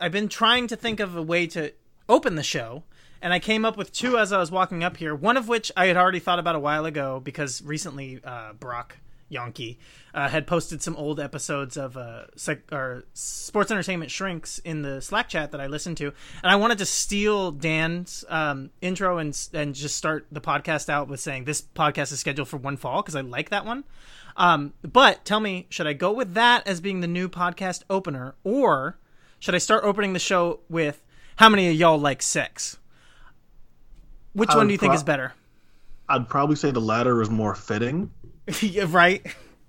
[0.00, 1.72] I've been trying to think of a way to
[2.08, 2.84] open the show,
[3.20, 5.14] and I came up with two as I was walking up here.
[5.14, 8.96] One of which I had already thought about a while ago because recently uh, Brock
[9.30, 9.76] Yonke
[10.12, 12.24] uh, had posted some old episodes of uh,
[12.72, 16.06] or Sports Entertainment Shrinks in the Slack chat that I listened to,
[16.42, 21.08] and I wanted to steal Dan's um, intro and and just start the podcast out
[21.08, 23.84] with saying this podcast is scheduled for one fall because I like that one.
[24.36, 28.34] Um, but tell me, should I go with that as being the new podcast opener,
[28.42, 28.98] or
[29.40, 31.02] should I start opening the show with
[31.36, 32.78] "How many of y'all like sex"?
[34.32, 35.32] Which one do you think is better?
[36.08, 38.10] I'd probably say the latter is more fitting.
[38.60, 39.24] Yeah, right.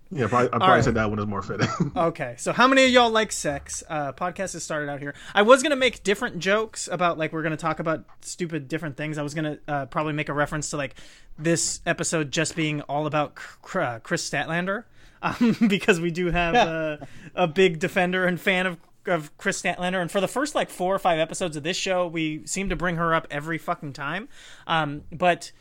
[0.09, 0.83] Yeah, probably, I'd probably right.
[0.83, 1.69] say that one is more fitting.
[1.95, 3.83] Okay, so how many of y'all like sex?
[3.87, 5.13] Uh, podcast has started out here.
[5.35, 9.17] I was gonna make different jokes about like we're gonna talk about stupid different things.
[9.17, 10.95] I was gonna uh, probably make a reference to like
[11.37, 13.37] this episode just being all about
[13.75, 14.85] uh, Kris Statlander,
[15.21, 16.97] um, because we do have uh,
[17.35, 20.01] a big defender and fan of of Kris Statlander.
[20.01, 22.75] And for the first like four or five episodes of this show, we seem to
[22.75, 24.29] bring her up every fucking time.
[24.67, 25.51] Um, but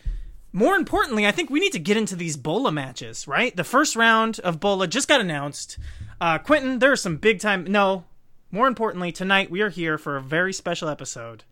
[0.52, 3.54] more importantly, I think we need to get into these Bola matches, right?
[3.54, 5.78] The first round of Bola just got announced.
[6.20, 7.64] Uh, Quentin, there are some big time.
[7.64, 8.04] No,
[8.50, 11.44] more importantly, tonight we are here for a very special episode.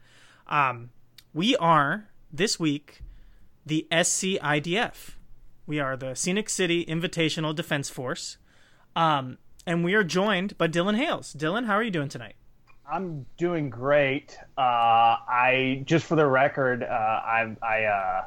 [0.49, 0.91] Um,
[1.33, 3.03] we are this week
[3.65, 5.11] the SCIDF.
[5.67, 8.39] We are the Scenic City Invitational Defense Force.
[8.97, 9.39] Um,
[9.69, 11.35] and we are joined by Dylan Hales.
[11.37, 12.37] Dylan, how are you doing tonight?
[12.91, 14.39] I'm doing great.
[14.57, 14.63] Uh,
[15.29, 18.25] I just for the record, uh, I, I uh,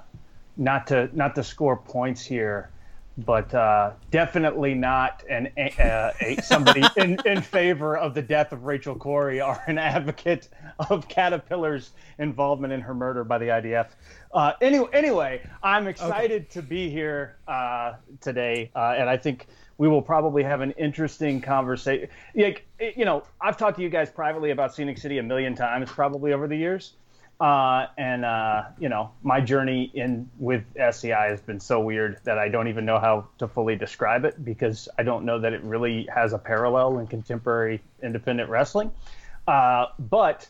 [0.57, 2.69] not to not to score points here,
[3.17, 8.65] but uh, definitely not an uh, a, somebody in, in favor of the death of
[8.65, 10.47] Rachel Corrie or an advocate
[10.91, 13.87] of Caterpillar's involvement in her murder by the IDF.
[14.31, 19.47] Uh, anyway, anyway, I'm excited to be here uh, today, uh, and I think
[19.81, 22.07] we will probably have an interesting conversation.
[22.35, 25.89] Like, you know, I've talked to you guys privately about Scenic City a million times,
[25.89, 26.93] probably over the years.
[27.39, 32.37] Uh, and uh, you know, my journey in with SCI has been so weird that
[32.37, 35.63] I don't even know how to fully describe it because I don't know that it
[35.63, 38.91] really has a parallel in contemporary independent wrestling.
[39.47, 40.47] Uh, but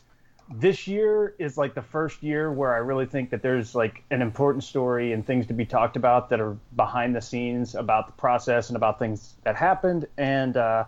[0.54, 4.22] this year is like the first year where I really think that there's like an
[4.22, 8.12] important story and things to be talked about that are behind the scenes about the
[8.12, 10.06] process and about things that happened.
[10.18, 10.84] And uh,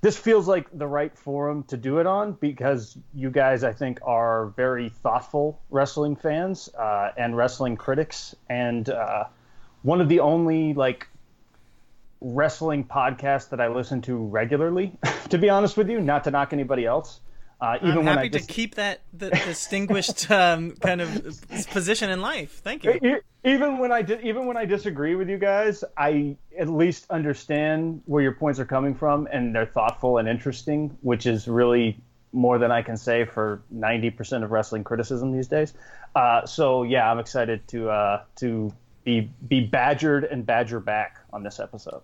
[0.00, 4.00] this feels like the right forum to do it on because you guys, I think,
[4.02, 9.24] are very thoughtful wrestling fans uh, and wrestling critics, and uh,
[9.82, 11.08] one of the only like
[12.20, 14.92] wrestling podcasts that I listen to regularly.
[15.30, 17.20] to be honest with you, not to knock anybody else.
[17.60, 21.40] Uh, even I'm when happy I to dis- keep that the distinguished um, kind of
[21.70, 22.60] position in life.
[22.62, 23.20] Thank you.
[23.44, 28.02] Even when I di- even when I disagree with you guys, I at least understand
[28.06, 31.98] where your points are coming from, and they're thoughtful and interesting, which is really
[32.32, 35.72] more than I can say for ninety percent of wrestling criticism these days.
[36.14, 38.72] Uh, so yeah, I'm excited to uh, to
[39.04, 42.02] be be badgered and badger back on this episode.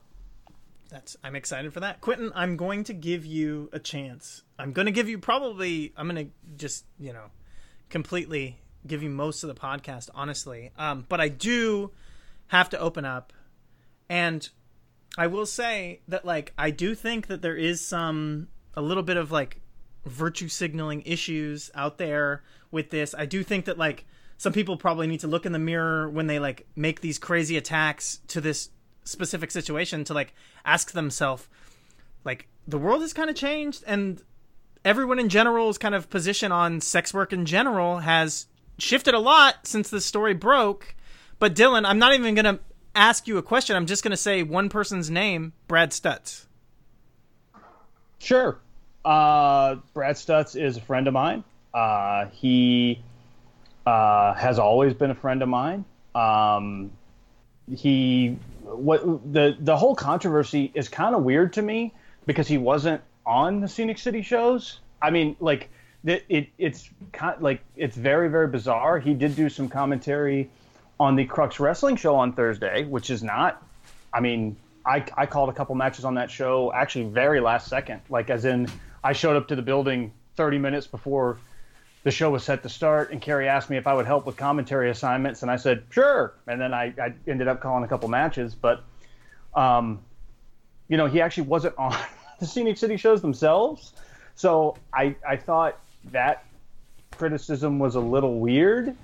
[0.92, 2.02] That's I'm excited for that.
[2.02, 4.42] Quentin, I'm going to give you a chance.
[4.58, 7.30] I'm going to give you probably I'm going to just, you know,
[7.88, 10.70] completely give you most of the podcast honestly.
[10.76, 11.92] Um but I do
[12.48, 13.32] have to open up
[14.08, 14.46] and
[15.16, 19.16] I will say that like I do think that there is some a little bit
[19.16, 19.60] of like
[20.04, 23.14] virtue signaling issues out there with this.
[23.16, 24.04] I do think that like
[24.36, 27.56] some people probably need to look in the mirror when they like make these crazy
[27.56, 28.70] attacks to this
[29.04, 30.34] specific situation to like
[30.64, 31.48] ask themselves
[32.24, 34.22] like the world has kind of changed and
[34.84, 38.46] everyone in general's kind of position on sex work in general has
[38.78, 40.94] shifted a lot since this story broke
[41.38, 42.58] but dylan i'm not even gonna
[42.94, 46.46] ask you a question i'm just gonna say one person's name brad stutts
[48.22, 48.56] Sure.
[49.04, 51.42] Uh, Brad Stutts is a friend of mine.
[51.74, 53.02] Uh, he
[53.84, 55.84] uh, has always been a friend of mine.
[56.14, 56.92] Um,
[57.74, 59.02] he what
[59.32, 61.92] the the whole controversy is kind of weird to me
[62.26, 64.80] because he wasn't on the Scenic City shows.
[65.00, 65.68] I mean, like
[66.04, 68.98] it, it it's kind like it's very very bizarre.
[68.98, 70.50] He did do some commentary
[70.98, 73.62] on the Crux Wrestling show on Thursday, which is not.
[74.12, 78.00] I mean, I I called a couple matches on that show actually very last second,
[78.08, 78.68] like as in
[79.04, 81.38] I showed up to the building 30 minutes before
[82.04, 84.36] the show was set to start, and Kerry asked me if I would help with
[84.36, 86.34] commentary assignments, and I said sure.
[86.46, 88.82] And then I, I ended up calling a couple matches, but
[89.54, 90.00] um,
[90.88, 91.96] you know, he actually wasn't on
[92.40, 93.92] the Scenic City shows themselves,
[94.34, 95.78] so I I thought
[96.10, 96.44] that
[97.12, 98.96] criticism was a little weird,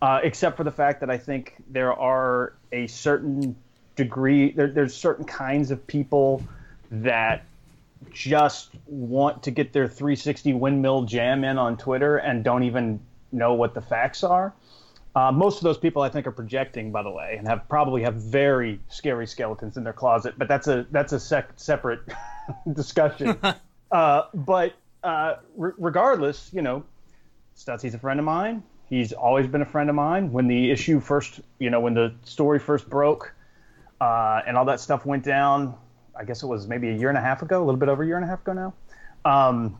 [0.00, 3.56] uh, except for the fact that I think there are a certain
[3.96, 6.42] degree there, there's certain kinds of people
[6.90, 7.44] that
[8.12, 13.00] just want to get their 360 windmill jam in on Twitter and don't even
[13.32, 14.54] know what the facts are.
[15.14, 18.02] Uh, most of those people, I think, are projecting, by the way, and have probably
[18.02, 20.34] have very scary skeletons in their closet.
[20.36, 22.00] But that's a that's a sec- separate
[22.74, 23.38] discussion.
[23.90, 26.84] uh, but uh, re- regardless, you know,
[27.56, 28.62] Stutzy's a friend of mine.
[28.90, 30.32] He's always been a friend of mine.
[30.32, 33.32] When the issue first, you know, when the story first broke,
[34.00, 35.74] uh, and all that stuff went down,
[36.18, 38.02] I guess it was maybe a year and a half ago, a little bit over
[38.02, 38.74] a year and a half ago now.
[39.24, 39.78] Um,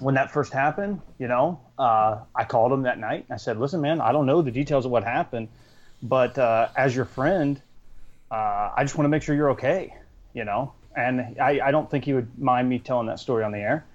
[0.00, 3.26] when that first happened, you know, uh, I called him that night.
[3.30, 5.48] I said, "Listen, man, I don't know the details of what happened,
[6.02, 7.60] but uh, as your friend,
[8.30, 9.94] uh, I just want to make sure you're okay."
[10.34, 13.52] You know, and I, I, don't think he would mind me telling that story on
[13.52, 13.86] the air.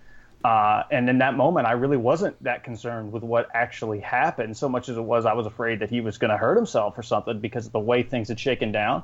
[0.44, 4.68] Uh, and in that moment, I really wasn't that concerned with what actually happened, so
[4.68, 7.04] much as it was I was afraid that he was going to hurt himself or
[7.04, 9.04] something because of the way things had shaken down.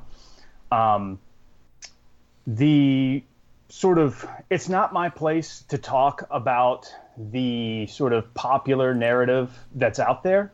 [0.71, 1.19] Um,
[2.47, 3.21] the
[3.69, 9.99] sort of it's not my place to talk about the sort of popular narrative that's
[9.99, 10.53] out there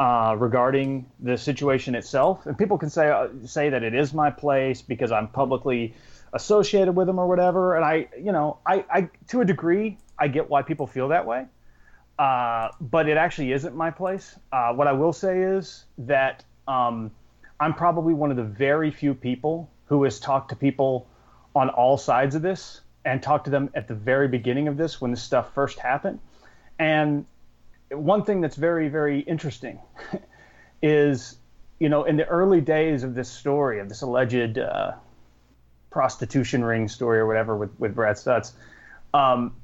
[0.00, 2.46] uh, regarding the situation itself.
[2.46, 5.94] And people can say uh, say that it is my place because I'm publicly
[6.32, 7.76] associated with them or whatever.
[7.76, 11.24] And I, you know, I, I to a degree, I get why people feel that
[11.24, 11.46] way.
[12.18, 14.34] Uh, but it actually isn't my place.
[14.50, 17.12] Uh, what I will say is that um,
[17.60, 21.06] I'm probably one of the very few people who has talked to people
[21.54, 25.00] on all sides of this and talked to them at the very beginning of this
[25.00, 26.20] when this stuff first happened.
[26.78, 27.26] And
[27.90, 29.80] one thing that's very, very interesting
[30.82, 31.36] is,
[31.78, 34.92] you know, in the early days of this story, of this alleged uh,
[35.90, 38.52] prostitution ring story or whatever with, with Brad Stutts,
[39.14, 39.56] um,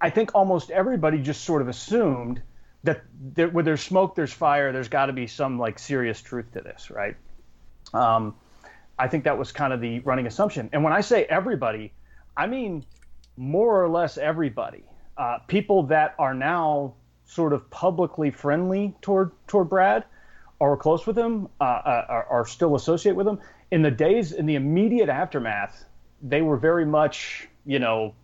[0.00, 2.40] I think almost everybody just sort of assumed
[2.84, 4.72] that there, where there's smoke, there's fire.
[4.72, 7.16] There's got to be some like serious truth to this, right?
[7.92, 8.34] Um,
[9.00, 10.68] I think that was kind of the running assumption.
[10.74, 11.92] And when I say everybody,
[12.36, 12.84] I mean
[13.38, 14.84] more or less everybody.
[15.16, 16.92] Uh, people that are now
[17.24, 20.04] sort of publicly friendly toward toward Brad
[20.58, 23.38] or close with him uh, uh, are, are still associate with him.
[23.70, 25.86] In the days in the immediate aftermath,
[26.20, 28.14] they were very much, you know,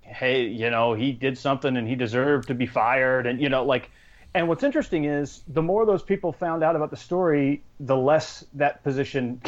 [0.00, 3.64] hey, you know, he did something and he deserved to be fired, and you know,
[3.64, 3.90] like.
[4.34, 8.44] And what's interesting is the more those people found out about the story, the less
[8.52, 9.40] that position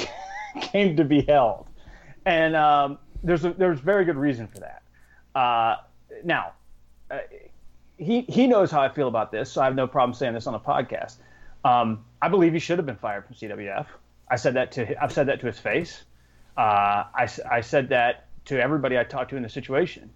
[0.60, 1.66] came to be held,
[2.24, 4.82] and um, there's a, there's very good reason for that.
[5.34, 5.76] Uh,
[6.24, 6.52] now,
[7.10, 7.18] uh,
[7.96, 10.46] he he knows how I feel about this, so I have no problem saying this
[10.46, 11.16] on a podcast.
[11.64, 13.86] Um, I believe he should have been fired from CWF.
[14.30, 16.04] I said that to I've said that to his face.
[16.56, 20.10] Uh, I, I said that to everybody I talked to in the situation,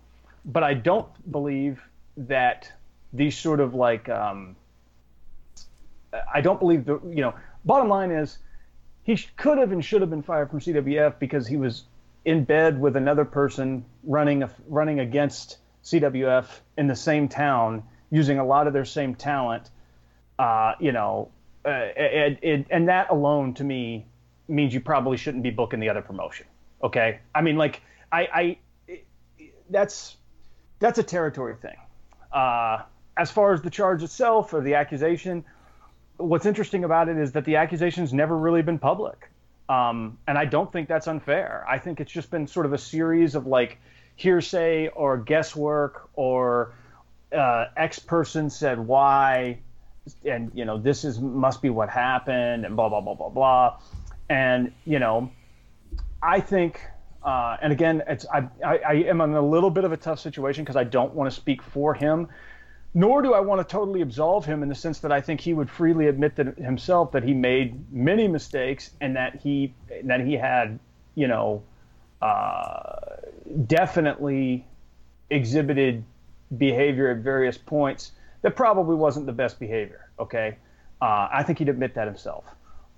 [0.45, 1.81] but I don't believe
[2.17, 2.71] that
[3.13, 4.57] these sort of like um,
[6.33, 8.39] I don't believe the you know bottom line is
[9.05, 11.85] he could have and should have been fired from CWF because he was
[12.25, 16.47] in bed with another person running a, running against CWF
[16.79, 19.71] in the same town, using a lot of their same talent.
[20.39, 21.31] Uh, you know,
[21.65, 24.07] uh, and, and, and that alone to me
[24.49, 26.47] means you probably shouldn't be booking the other promotion.
[26.83, 28.57] Okay, I mean, like I,
[28.89, 29.01] I
[29.71, 30.17] that's
[30.79, 31.77] that's a territory thing.
[32.33, 32.83] Uh,
[33.17, 35.45] as far as the charge itself or the accusation,
[36.17, 39.31] what's interesting about it is that the accusation's never really been public.
[39.69, 41.65] Um, and I don't think that's unfair.
[41.69, 43.79] I think it's just been sort of a series of like
[44.17, 46.75] hearsay or guesswork or
[47.33, 49.59] uh, X person said why,
[50.25, 53.79] and you know this is must be what happened, and blah blah blah blah blah,
[54.29, 55.31] and you know,
[56.23, 56.81] I think,
[57.23, 60.21] uh, and again, it's I, I, I am in a little bit of a tough
[60.21, 62.29] situation because I don't want to speak for him
[62.95, 65.53] nor do I want to totally absolve him in the sense that I think he
[65.53, 69.75] would freely admit that himself that he made many mistakes and that he
[70.05, 70.79] that he had,
[71.17, 71.63] you know,
[72.23, 73.17] uh,
[73.67, 74.65] definitely
[75.29, 76.05] exhibited
[76.57, 80.09] behavior at various points that probably wasn't the best behavior.
[80.21, 80.57] Okay,
[81.03, 82.45] uh, I think he'd admit that himself.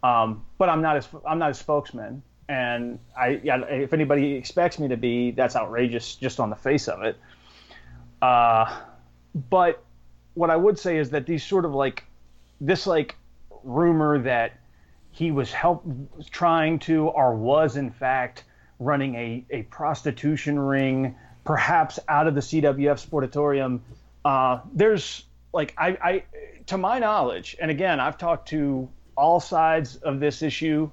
[0.02, 4.78] Um, but I'm not his I'm not his spokesman, and I yeah, if anybody expects
[4.78, 7.16] me to be, that's outrageous just on the face of it.
[8.20, 8.82] Uh,
[9.48, 9.82] but
[10.36, 12.04] what I would say is that these sort of like
[12.60, 13.16] this like
[13.64, 14.52] rumor that
[15.10, 15.82] he was help
[16.30, 18.44] trying to or was in fact
[18.78, 23.80] running a, a prostitution ring perhaps out of the CWF sportatorium
[24.24, 25.24] uh, there's
[25.54, 26.22] like I, I
[26.66, 30.90] to my knowledge and again I've talked to all sides of this issue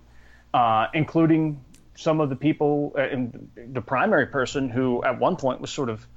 [0.53, 1.59] uh, including
[1.95, 5.89] some of the people uh, and the primary person who at one point was sort
[5.89, 6.07] of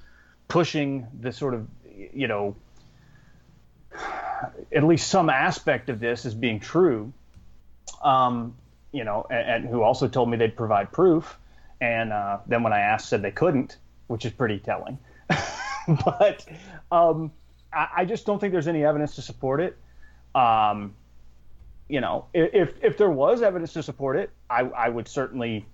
[0.47, 1.67] pushing the sort of
[2.15, 2.55] you know
[4.75, 7.13] at least some aspect of this as being true.
[8.03, 8.55] Um,
[8.93, 11.39] you know, and, and, who also told me they'd provide proof,
[11.81, 13.77] and uh, then when I asked, said they couldn't,
[14.07, 14.99] which is pretty telling.
[16.05, 16.45] but
[16.91, 17.33] um,
[17.73, 19.77] I, I, just don't think there's any evidence to support it.
[20.35, 20.95] Um,
[21.89, 25.67] you know, if if there was evidence to support it, I, I would certainly,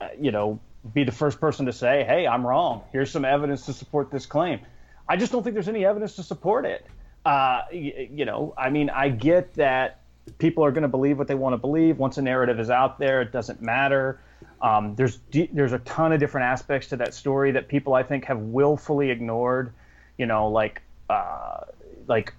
[0.00, 0.60] uh, you know,
[0.94, 2.82] be the first person to say, "Hey, I'm wrong.
[2.92, 4.60] Here's some evidence to support this claim."
[5.08, 6.86] I just don't think there's any evidence to support it
[7.28, 10.00] uh, you, you know, I mean, I get that
[10.38, 11.98] people are going to believe what they want to believe.
[11.98, 14.18] Once a narrative is out there, it doesn't matter.
[14.62, 15.18] Um, there's
[15.52, 19.10] there's a ton of different aspects to that story that people I think have willfully
[19.10, 19.74] ignored.
[20.16, 20.80] You know, like
[21.10, 21.64] uh,
[22.06, 22.32] like,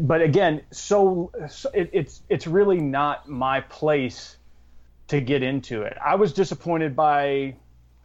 [0.00, 4.36] but again, so, so it, it's it's really not my place
[5.06, 5.96] to get into it.
[6.04, 7.54] I was disappointed by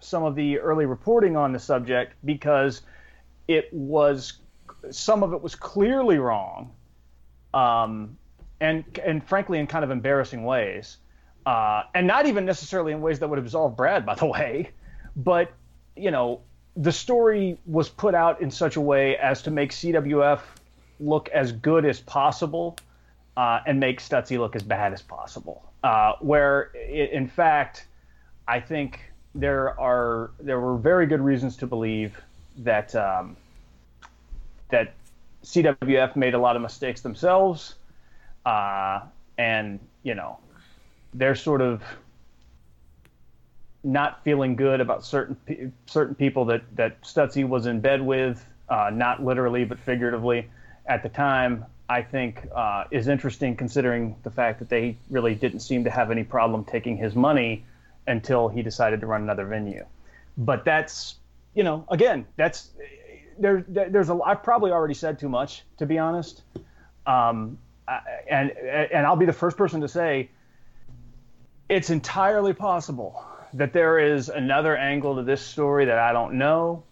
[0.01, 2.83] some of the early reporting on the subject because
[3.47, 4.33] it was
[4.91, 6.71] some of it was clearly wrong,
[7.53, 8.17] um,
[8.59, 10.97] and and frankly in kind of embarrassing ways,
[11.45, 14.69] uh, and not even necessarily in ways that would absolve Brad, by the way,
[15.15, 15.51] but
[15.95, 16.41] you know
[16.77, 20.41] the story was put out in such a way as to make CWF
[20.99, 22.77] look as good as possible
[23.37, 25.63] uh, and make Stutzy look as bad as possible.
[25.83, 27.85] Uh, where it, in fact,
[28.47, 28.99] I think
[29.33, 32.19] there are there were very good reasons to believe
[32.57, 33.37] that um,
[34.69, 34.93] that
[35.43, 37.75] CWF made a lot of mistakes themselves,
[38.45, 39.01] uh,
[39.37, 40.39] and you know
[41.13, 41.83] they're sort of
[43.83, 48.89] not feeling good about certain certain people that that Stutzy was in bed with, uh,
[48.91, 50.49] not literally but figuratively,
[50.85, 51.65] at the time.
[51.87, 56.09] I think uh, is interesting considering the fact that they really didn't seem to have
[56.09, 57.63] any problem taking his money
[58.07, 59.85] until he decided to run another venue.
[60.35, 61.15] But that's
[61.53, 62.71] you know again that's
[63.39, 64.19] there, there's a.
[64.25, 66.43] I've probably already said too much, to be honest.
[67.05, 67.57] Um,
[68.29, 70.29] and and I'll be the first person to say
[71.69, 73.23] it's entirely possible
[73.53, 76.83] that there is another angle to this story that I don't know.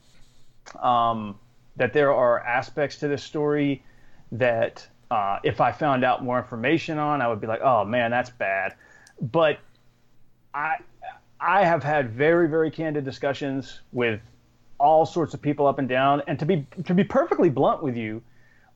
[0.79, 1.39] Um,
[1.75, 3.83] that there are aspects to this story
[4.31, 8.11] that uh, if I found out more information on, I would be like, oh man,
[8.11, 8.75] that's bad.
[9.21, 9.59] But
[10.53, 10.77] I
[11.39, 14.21] I have had very very candid discussions with
[14.79, 16.21] all sorts of people up and down.
[16.27, 18.21] And to be to be perfectly blunt with you,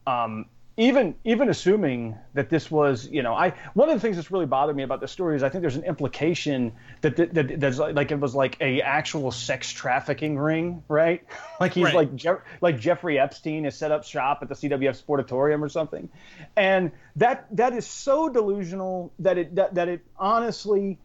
[0.05, 0.45] um,
[0.79, 4.45] even even assuming that this was, you know, I one of the things that's really
[4.45, 7.79] bothered me about the story is I think there's an implication that that, that that's
[7.79, 11.25] like it was like a actual sex trafficking ring, right?
[11.59, 11.95] like he's right.
[11.95, 16.09] like Je- like Jeffrey Epstein has set up shop at the CWF Sportatorium or something,
[16.55, 20.99] and that that is so delusional that it that, that it honestly.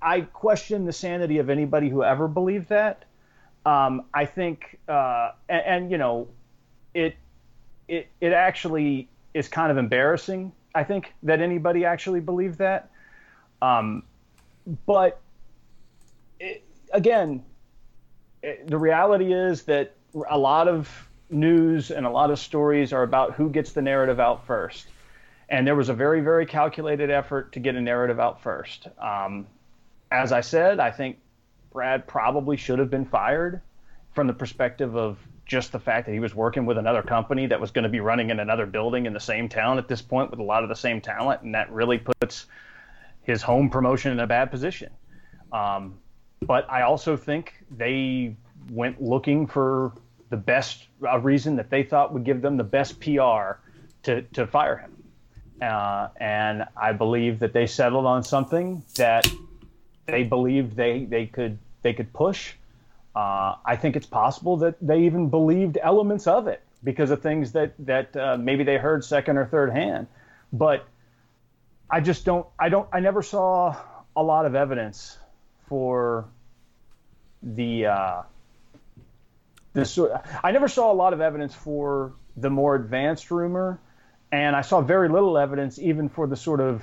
[0.00, 3.05] I question the sanity of anybody who ever believed that.
[3.66, 6.28] Um, I think, uh, and, and, you know,
[6.94, 7.16] it
[7.88, 10.52] it it actually is kind of embarrassing.
[10.74, 12.90] I think that anybody actually believed that.
[13.60, 14.04] Um,
[14.86, 15.20] but
[16.38, 17.42] it, again,
[18.42, 19.94] it, the reality is that
[20.30, 20.88] a lot of
[21.28, 24.86] news and a lot of stories are about who gets the narrative out first.
[25.48, 28.86] And there was a very, very calculated effort to get a narrative out first.
[28.98, 29.46] Um,
[30.10, 31.18] as I said, I think
[31.76, 33.60] Brad probably should have been fired
[34.14, 37.60] from the perspective of just the fact that he was working with another company that
[37.60, 40.30] was going to be running in another building in the same town at this point
[40.30, 42.46] with a lot of the same talent, and that really puts
[43.24, 44.90] his home promotion in a bad position.
[45.52, 45.98] Um,
[46.40, 48.34] but I also think they
[48.70, 49.92] went looking for
[50.30, 50.86] the best
[51.20, 53.60] reason that they thought would give them the best PR
[54.04, 54.96] to to fire him.
[55.60, 59.30] Uh, and I believe that they settled on something that
[60.06, 62.52] they believed they they could they could push.
[63.14, 67.52] Uh, I think it's possible that they even believed elements of it because of things
[67.52, 70.08] that that uh, maybe they heard second or third hand.
[70.52, 70.84] But
[71.88, 72.44] I just don't.
[72.58, 72.88] I don't.
[72.92, 73.76] I never saw
[74.16, 75.16] a lot of evidence
[75.68, 76.24] for
[77.40, 78.22] the uh,
[79.72, 79.96] this.
[80.42, 83.78] I never saw a lot of evidence for the more advanced rumor,
[84.32, 86.82] and I saw very little evidence even for the sort of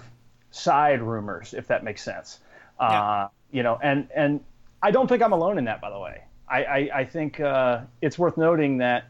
[0.52, 2.40] side rumors, if that makes sense.
[2.80, 2.88] Yeah.
[2.88, 4.40] Uh, you know, and and
[4.84, 6.24] I don't think I'm alone in that, by the way.
[6.48, 9.06] I I, I think uh, it's worth noting that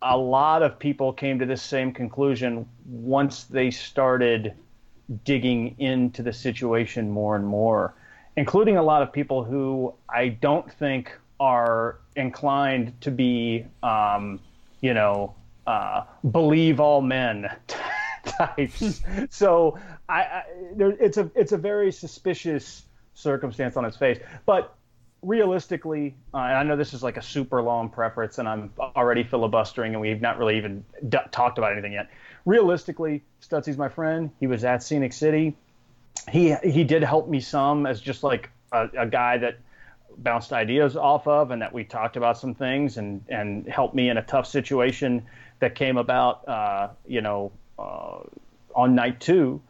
[0.00, 4.54] a lot of people came to this same conclusion once they started
[5.24, 7.94] digging into the situation more and more,
[8.36, 14.40] including a lot of people who I don't think are inclined to be, um,
[14.80, 15.34] you know,
[15.66, 17.50] uh, believe all men
[18.24, 19.02] types.
[19.28, 19.78] so
[20.08, 20.44] I, I
[20.74, 22.83] there, it's a it's a very suspicious
[23.14, 24.76] circumstance on its face, but
[25.24, 29.92] realistically, uh, I know this is like a super long preference, and I'm already filibustering,
[29.92, 32.10] and we've not really even d- talked about anything yet.
[32.44, 34.30] Realistically, Stutzy's my friend.
[34.38, 35.56] He was at Scenic City.
[36.30, 39.58] He he did help me some as just like a, a guy that
[40.16, 44.08] bounced ideas off of, and that we talked about some things, and and helped me
[44.10, 45.24] in a tough situation
[45.60, 48.18] that came about, uh, you know, uh,
[48.74, 49.60] on night two.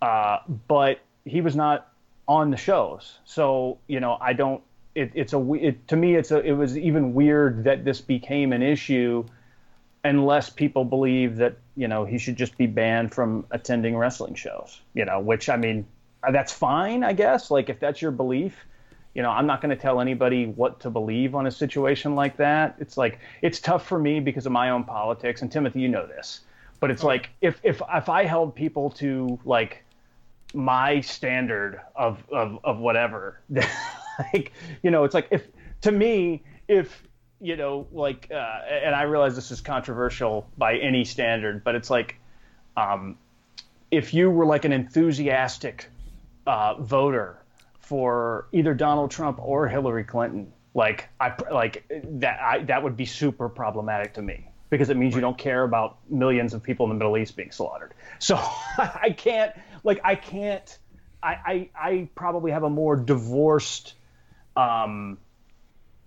[0.00, 0.38] Uh,
[0.68, 1.89] but he was not
[2.30, 4.62] on the shows, so you know, I don't
[4.94, 8.00] it, it's a we- it, to me it's a it was even weird that this
[8.00, 9.24] became an issue
[10.04, 14.80] unless people believe that you know he should just be banned from attending wrestling shows
[14.94, 15.86] you know which i mean
[16.32, 17.50] that's fine i guess.
[17.50, 18.56] Like if that's your belief
[19.14, 22.36] you know i'm not going to tell anybody what to believe on a situation like
[22.38, 22.76] that.
[22.78, 25.42] It's like it's tough for me because of my own politics.
[25.42, 26.40] And timothy you know this.
[26.80, 29.84] But it's oh, like if if if i held people to like
[30.54, 33.40] my standard of of of whatever.
[34.34, 35.48] Like you know it's like if
[35.80, 37.08] to me if
[37.40, 41.90] you know like uh, and i realize this is controversial by any standard but it's
[41.90, 42.16] like
[42.76, 43.16] um,
[43.90, 45.88] if you were like an enthusiastic
[46.46, 47.38] uh, voter
[47.80, 53.06] for either donald trump or hillary clinton like i like that I, that would be
[53.06, 56.90] super problematic to me because it means you don't care about millions of people in
[56.90, 57.92] the middle east being slaughtered.
[58.20, 58.36] So
[58.78, 59.52] i can't
[59.84, 60.78] like i can't
[61.22, 63.94] I, I, I probably have a more divorced
[64.56, 65.18] um,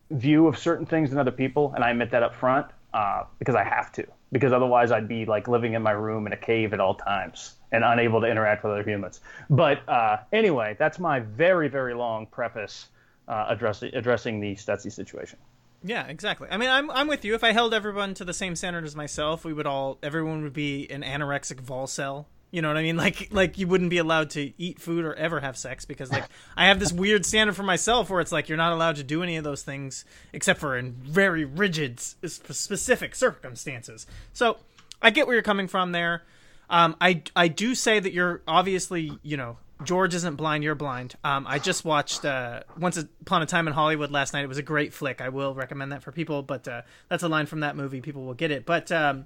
[0.10, 3.56] view of certain things than other people, and I admit that up front uh, because
[3.56, 4.06] I have to.
[4.32, 7.54] Because otherwise, I'd be like living in my room in a cave at all times
[7.72, 9.22] and unable to interact with other humans.
[9.50, 12.88] But uh, anyway, that's my very very long preface
[13.28, 15.38] uh, addressing addressing the Stutzy situation.
[15.84, 16.48] Yeah, exactly.
[16.50, 17.36] I mean, I'm I'm with you.
[17.36, 20.54] If I held everyone to the same standard as myself, we would all everyone would
[20.54, 22.26] be an anorexic Volcel.
[22.54, 22.98] You know what I mean?
[22.98, 26.26] Like like you wouldn't be allowed to eat food or ever have sex because like
[26.56, 29.24] I have this weird standard for myself where it's like you're not allowed to do
[29.24, 34.06] any of those things except for in very rigid specific circumstances.
[34.34, 34.58] So
[35.02, 36.22] I get where you're coming from there.
[36.70, 41.16] Um, I I do say that you're obviously you know George isn't blind, you're blind.
[41.24, 44.44] Um, I just watched uh, Once Upon a Time in Hollywood last night.
[44.44, 45.22] It was a great flick.
[45.22, 48.00] I will recommend that for people, but uh, that's a line from that movie.
[48.00, 48.66] People will get it.
[48.66, 49.26] But um,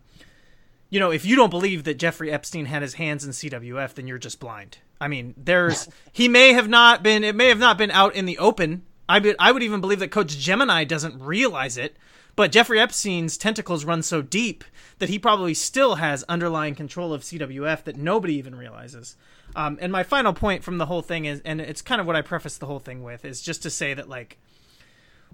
[0.90, 4.08] you know, if you don't believe that Jeffrey Epstein had his hands in CWF, then
[4.08, 4.78] you're just blind.
[5.00, 8.26] I mean, there's he may have not been it may have not been out in
[8.26, 8.84] the open.
[9.10, 11.98] I be, I would even believe that Coach Gemini doesn't realize it.
[12.36, 14.64] But Jeffrey Epstein's tentacles run so deep
[15.00, 19.16] that he probably still has underlying control of CWF that nobody even realizes.
[19.56, 22.16] Um, and my final point from the whole thing is, and it's kind of what
[22.16, 24.38] I preface the whole thing with, is just to say that like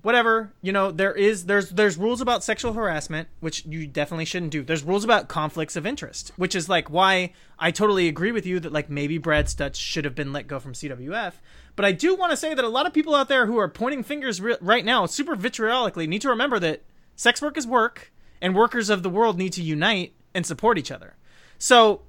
[0.04, 4.52] whatever you know there is there's there's rules about sexual harassment which you definitely shouldn't
[4.52, 4.64] do.
[4.64, 8.60] There's rules about conflicts of interest which is like why i totally agree with you
[8.60, 11.34] that like maybe brad stutts should have been let go from cwf
[11.76, 13.68] but i do want to say that a lot of people out there who are
[13.68, 16.84] pointing fingers ri- right now super vitriolically need to remember that
[17.16, 18.12] sex work is work
[18.44, 21.16] and workers of the world need to unite and support each other.
[21.58, 22.02] So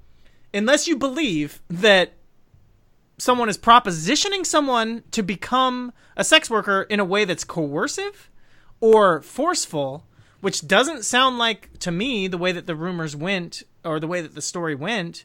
[0.53, 2.15] unless you believe that
[3.18, 8.31] someone is propositioning someone to become a sex worker in a way that's coercive
[8.81, 10.07] or forceful,
[10.40, 14.20] which doesn't sound like to me the way that the rumors went or the way
[14.20, 15.24] that the story went.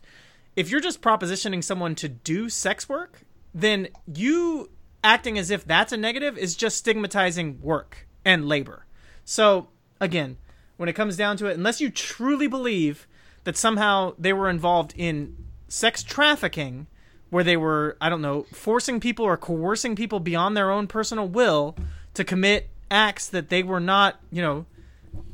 [0.56, 3.22] If you're just propositioning someone to do sex work,
[3.54, 4.70] then you
[5.04, 8.86] acting as if that's a negative is just stigmatizing work and labor.
[9.24, 10.38] So, again,
[10.78, 13.08] when it comes down to it, unless you truly believe
[13.44, 15.36] that somehow they were involved in
[15.68, 16.88] sex trafficking,
[17.30, 21.28] where they were, I don't know, forcing people or coercing people beyond their own personal
[21.28, 21.76] will
[22.14, 24.66] to commit acts that they were not, you know,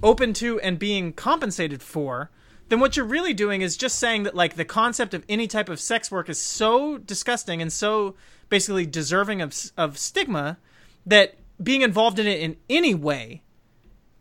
[0.04, 2.30] open to and being compensated for,
[2.70, 5.70] then what you're really doing is just saying that like the concept of any type
[5.70, 8.16] of sex work is so disgusting and so
[8.50, 10.58] basically deserving of of stigma
[11.06, 13.42] that being involved in it in any way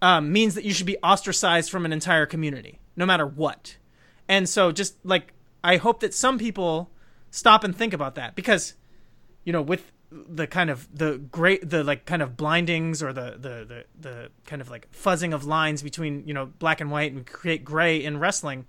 [0.02, 3.76] um, means that you should be ostracized from an entire community, no matter what.
[4.28, 5.32] And so, just like
[5.62, 6.90] I hope that some people
[7.34, 8.36] stop and think about that.
[8.36, 8.74] Because,
[9.42, 13.32] you know, with the kind of the great the like kind of blindings or the,
[13.32, 17.10] the the the kind of like fuzzing of lines between you know black and white
[17.12, 18.64] and create gray in wrestling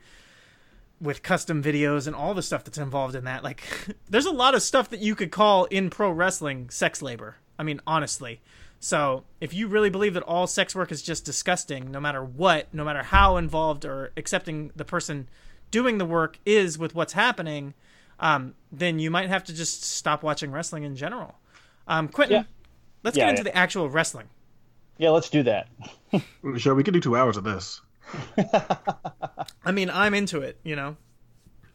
[1.00, 3.62] with custom videos and all the stuff that's involved in that like
[4.10, 7.36] there's a lot of stuff that you could call in pro wrestling sex labor.
[7.60, 8.42] I mean honestly.
[8.80, 12.74] So if you really believe that all sex work is just disgusting no matter what
[12.74, 15.30] no matter how involved or accepting the person
[15.70, 17.76] doing the work is with what's happening
[18.20, 21.36] um, then you might have to just stop watching wrestling in general
[21.88, 22.44] um, quentin Yeah.
[23.04, 23.52] let's Yeah, get into yeah.
[23.52, 24.28] the actual wrestling
[24.98, 25.68] Yeah, let's do that.
[26.58, 27.82] Sure, we could do two hours of this.
[29.66, 30.96] i mean i'm into it you know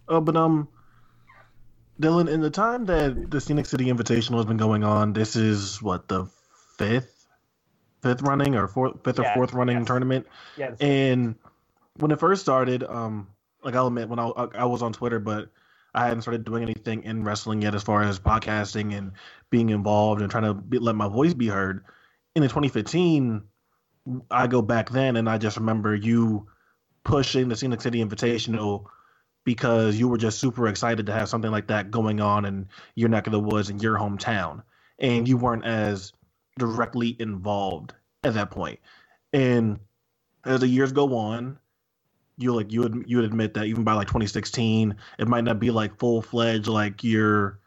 [0.08, 0.68] Uh, but um,
[2.00, 5.82] Dylan, in the time that the Scenic City Invitational has been going on, this is
[5.82, 6.26] what the
[6.78, 7.26] fifth,
[8.02, 9.86] fifth running or fourth, fifth or fourth running yes.
[9.86, 10.26] tournament.
[10.56, 11.34] Yeah, And
[11.98, 13.28] when it first started, um,
[13.62, 15.50] like I'll admit, when I, I was on Twitter, but
[15.94, 19.12] I hadn't started doing anything in wrestling yet, as far as podcasting and
[19.50, 21.84] being involved and trying to be, let my voice be heard.
[22.34, 23.42] In 2015,
[24.30, 26.46] I go back then, and I just remember you
[27.04, 28.86] pushing the Scenic City Invitational
[29.44, 33.08] because you were just super excited to have something like that going on in your
[33.08, 34.62] neck of the woods in your hometown,
[34.98, 36.12] and you weren't as
[36.58, 38.78] directly involved at that point.
[39.32, 39.80] And
[40.44, 41.58] as the years go on,
[42.40, 45.60] you like you would you would admit that even by like 2016, it might not
[45.60, 47.60] be like full fledged like you're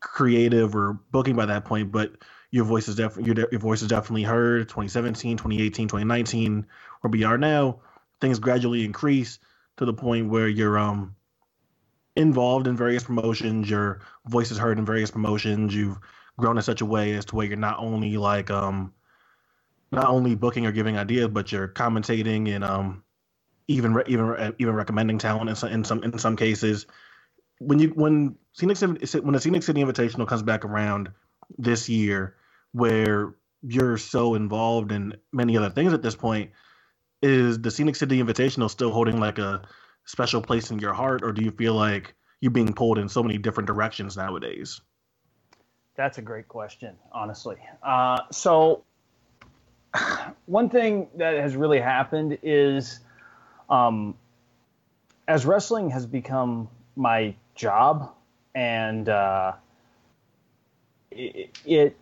[0.00, 2.12] creative or booking by that point, but
[2.50, 4.68] your voice is definitely your, your voice is definitely heard.
[4.68, 6.66] 2017, 2018, 2019,
[7.00, 7.80] where we are now,
[8.20, 9.38] things gradually increase
[9.78, 11.16] to the point where you're um
[12.16, 13.68] involved in various promotions.
[13.68, 15.74] Your voice is heard in various promotions.
[15.74, 15.98] You've
[16.38, 18.94] grown in such a way as to where you're not only like um
[19.92, 23.02] not only booking or giving ideas, but you're commentating and um
[23.70, 26.86] even even re- even recommending talent in some in some in some cases.
[27.58, 31.10] When you when Scenic when the Scenic City Invitational comes back around
[31.58, 32.36] this year,
[32.72, 36.50] where you're so involved in many other things at this point,
[37.22, 39.62] is the Scenic City Invitational still holding like a
[40.04, 43.22] special place in your heart, or do you feel like you're being pulled in so
[43.22, 44.80] many different directions nowadays?
[45.94, 47.58] That's a great question, honestly.
[47.82, 48.82] Uh, so,
[50.46, 53.00] one thing that has really happened is,
[53.70, 54.14] um,
[55.28, 58.12] as wrestling has become my job,
[58.54, 59.52] and uh,
[61.10, 61.96] it, it,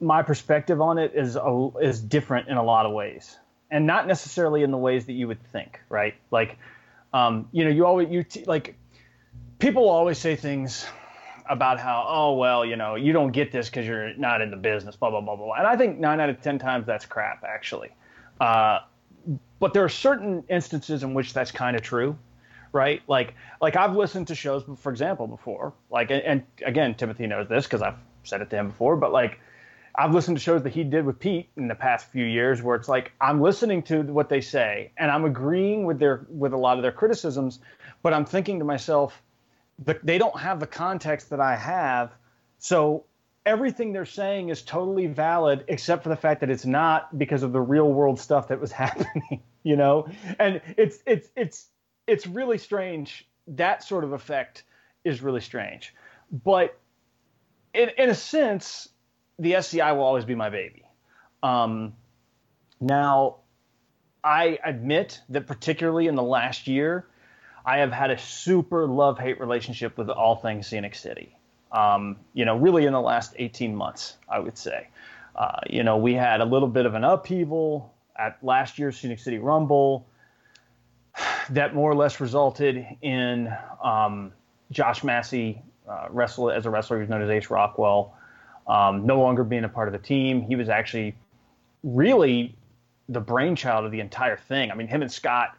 [0.00, 3.38] my perspective on it is a, is different in a lot of ways,
[3.70, 6.14] and not necessarily in the ways that you would think, right?
[6.30, 6.58] Like,
[7.12, 8.76] um, you know, you always you t- like
[9.58, 10.86] people always say things
[11.48, 14.56] about how oh well you know you don't get this because you're not in the
[14.56, 17.44] business blah blah blah blah and i think nine out of ten times that's crap
[17.44, 17.90] actually
[18.40, 18.80] uh,
[19.58, 22.16] but there are certain instances in which that's kind of true
[22.72, 27.26] right like like i've listened to shows for example before like and, and again timothy
[27.26, 29.38] knows this because i've said it to him before but like
[29.94, 32.76] i've listened to shows that he did with pete in the past few years where
[32.76, 36.56] it's like i'm listening to what they say and i'm agreeing with their with a
[36.56, 37.60] lot of their criticisms
[38.02, 39.22] but i'm thinking to myself
[39.84, 42.12] the, they don't have the context that I have.
[42.58, 43.04] So
[43.46, 47.52] everything they're saying is totally valid, except for the fact that it's not because of
[47.52, 50.08] the real world stuff that was happening, you know?
[50.38, 51.66] And it's, it's, it's,
[52.06, 53.26] it's really strange.
[53.46, 54.64] That sort of effect
[55.04, 55.94] is really strange.
[56.30, 56.76] But
[57.72, 58.88] in, in a sense,
[59.38, 60.82] the SCI will always be my baby.
[61.42, 61.94] Um,
[62.80, 63.36] now,
[64.24, 67.06] I admit that particularly in the last year,
[67.64, 71.35] I have had a super love hate relationship with all things Scenic City.
[71.72, 74.88] Um, you know, really in the last 18 months, I would say.
[75.34, 79.18] Uh, you know, we had a little bit of an upheaval at last year's Scenic
[79.18, 80.06] City Rumble
[81.50, 83.52] that more or less resulted in
[83.82, 84.32] um,
[84.70, 88.14] Josh Massey uh, wrestle as a wrestler who's known as Ace Rockwell,
[88.66, 90.42] um, no longer being a part of the team.
[90.42, 91.14] He was actually
[91.82, 92.56] really
[93.08, 94.70] the brainchild of the entire thing.
[94.70, 95.56] I mean, him and Scott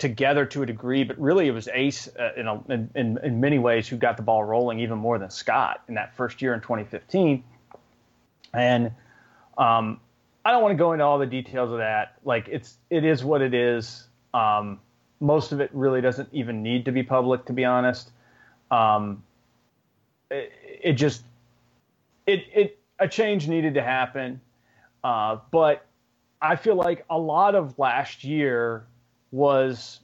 [0.00, 3.58] together to a degree, but really it was Ace uh, in, a, in, in many
[3.58, 6.60] ways who got the ball rolling even more than Scott in that first year in
[6.60, 7.44] 2015.
[8.54, 8.90] And
[9.58, 10.00] um,
[10.44, 12.18] I don't want to go into all the details of that.
[12.24, 14.08] Like it's it is what it is.
[14.32, 14.80] Um,
[15.20, 18.10] most of it really doesn't even need to be public, to be honest.
[18.70, 19.22] Um,
[20.30, 20.50] it,
[20.82, 21.22] it just
[22.26, 24.40] it it a change needed to happen,
[25.04, 25.84] uh, but
[26.40, 28.86] I feel like a lot of last year
[29.30, 30.00] was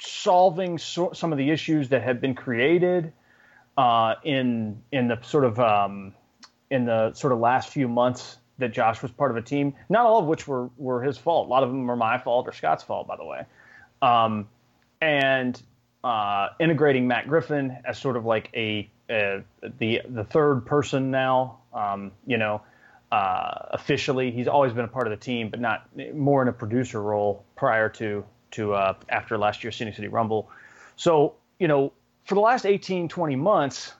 [0.00, 3.12] solving so, some of the issues that had been created
[3.76, 6.14] uh, in in the sort of um,
[6.70, 9.74] in the sort of last few months that Josh was part of a team.
[9.88, 11.46] Not all of which were were his fault.
[11.46, 13.44] A lot of them were my fault or Scott's fault, by the way.
[14.02, 14.48] Um,
[15.00, 15.60] and
[16.04, 19.40] uh, integrating Matt Griffin as sort of like a uh,
[19.78, 21.58] the the third person now.
[21.72, 22.62] Um, you know,
[23.10, 26.52] uh, officially, he's always been a part of the team, but not more in a
[26.52, 30.50] producer role prior to to uh, after last year's Scenic City Rumble.
[30.96, 31.92] So, you know,
[32.24, 33.92] for the last 18, 20 months,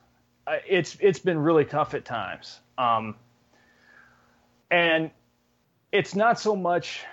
[0.46, 2.60] uh, it's it's been really tough at times.
[2.76, 3.16] Um,
[4.70, 5.10] and
[5.92, 7.04] it's not so much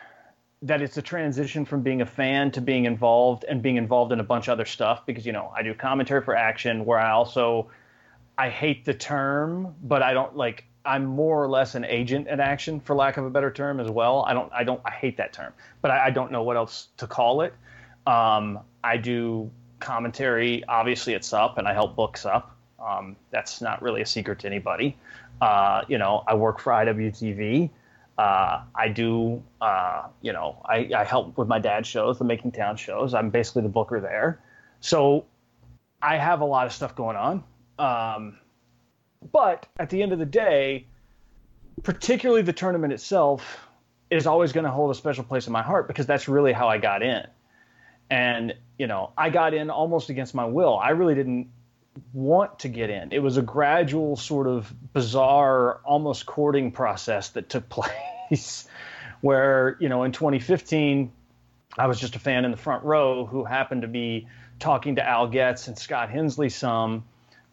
[0.62, 4.20] that it's a transition from being a fan to being involved and being involved in
[4.20, 7.12] a bunch of other stuff because you know I do commentary for Action where I
[7.12, 7.70] also
[8.38, 12.40] I hate the term but I don't like I'm more or less an agent in
[12.40, 15.18] Action for lack of a better term as well I don't I don't I hate
[15.18, 17.54] that term but I, I don't know what else to call it
[18.08, 22.56] um, I do commentary obviously it's up, and I help books up.
[22.80, 24.98] um, that's not really a secret to anybody
[25.42, 27.70] uh, you know I work for IWTV
[28.18, 32.54] uh, I do, uh, you know, I, I, help with my dad's shows, the Making
[32.54, 33.14] Town shows.
[33.14, 34.40] I'm basically the booker there.
[34.80, 35.26] So
[36.02, 37.44] I have a lot of stuff going on.
[37.78, 38.38] Um,
[39.32, 40.86] but at the end of the day,
[41.84, 43.60] particularly the tournament itself
[44.10, 46.68] is always going to hold a special place in my heart because that's really how
[46.68, 47.26] I got in.
[48.10, 50.78] And, you know, I got in almost against my will.
[50.78, 51.50] I really didn't
[52.14, 53.12] want to get in.
[53.12, 57.68] It was a gradual, sort of bizarre, almost courting process that took
[58.30, 58.68] place.
[59.22, 61.12] Where you know, in 2015,
[61.78, 64.28] I was just a fan in the front row who happened to be
[64.60, 67.06] talking to Al Getz and Scott Hensley some,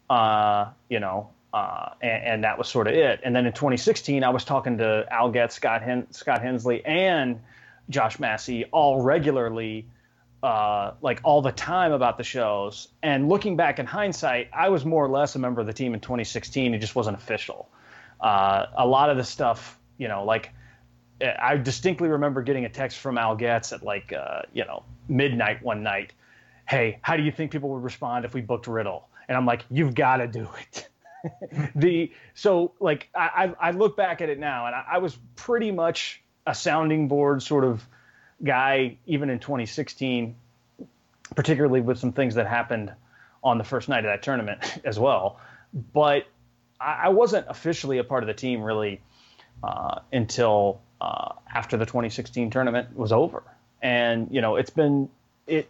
[0.09, 3.19] uh, you know, uh, and, and, that was sort of it.
[3.23, 7.39] And then in 2016, I was talking to Al Getz, Scott, Hen- Scott Hensley, and
[7.89, 9.85] Josh Massey all regularly
[10.43, 12.89] uh, like all the time about the shows.
[13.01, 15.93] And looking back in hindsight, I was more or less a member of the team
[15.93, 16.73] in 2016.
[16.73, 17.69] It just wasn't official.
[18.19, 20.51] Uh, a lot of the stuff, you know, like
[21.21, 25.63] I distinctly remember getting a text from Al Getz at like, uh, you know, midnight
[25.63, 26.11] one night.
[26.67, 29.07] Hey, how do you think people would respond if we booked Riddle?
[29.29, 30.89] And I'm like, you've got to do it.
[31.75, 35.71] the so like I, I look back at it now, and I, I was pretty
[35.71, 37.85] much a sounding board sort of
[38.43, 40.35] guy even in 2016,
[41.35, 42.91] particularly with some things that happened
[43.43, 45.39] on the first night of that tournament as well.
[45.93, 46.27] But
[46.79, 49.01] I, wasn't officially a part of the team really
[49.63, 53.43] uh, until uh, after the 2016 tournament was over.
[53.81, 55.09] And you know, it's been
[55.47, 55.69] it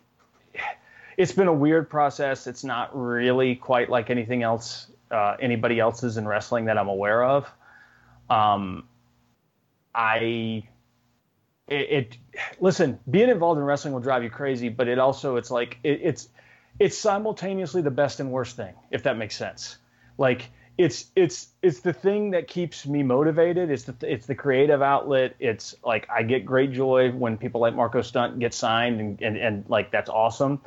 [1.18, 2.48] it's been a weird process.
[2.48, 7.24] It's not really quite like anything else uh, anybody else's in wrestling that I'm aware
[7.24, 7.50] of.
[8.30, 8.88] Um,
[9.94, 10.68] I
[11.68, 12.18] it, it,
[12.60, 16.00] listen being involved in wrestling will drive you crazy but it also it's like it,
[16.04, 16.30] it's
[16.80, 19.78] it's simultaneously the best and worst thing if that makes sense.
[20.18, 23.70] Like it's it's it's the thing that keeps me motivated.
[23.70, 25.36] It's the it's the creative outlet.
[25.40, 29.38] It's like i get great joy when people like marko stunt get signed and and,
[29.38, 30.62] and like that's awesome.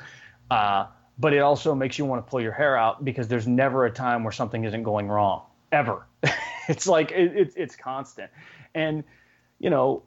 [0.51, 0.87] Uh,
[1.19, 3.91] but it also makes you want to pull your hair out because there's never a
[3.91, 6.07] time where something isn't going wrong ever.
[6.69, 8.29] It's like it, it, it's constant.
[8.75, 9.05] And
[9.61, 10.03] you know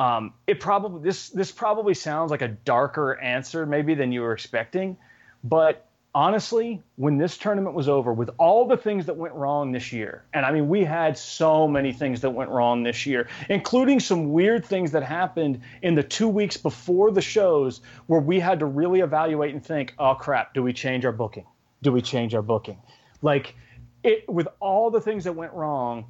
[0.00, 4.32] um, it probably this this probably sounds like a darker answer maybe than you were
[4.32, 4.96] expecting,
[5.44, 9.92] but honestly, when this tournament was over, with all the things that went wrong this
[9.92, 14.00] year, and I mean we had so many things that went wrong this year, including
[14.00, 18.58] some weird things that happened in the two weeks before the shows where we had
[18.60, 21.46] to really evaluate and think, oh crap, do we change our booking?
[21.82, 22.78] Do we change our booking?
[23.22, 23.54] Like
[24.02, 26.06] it with all the things that went wrong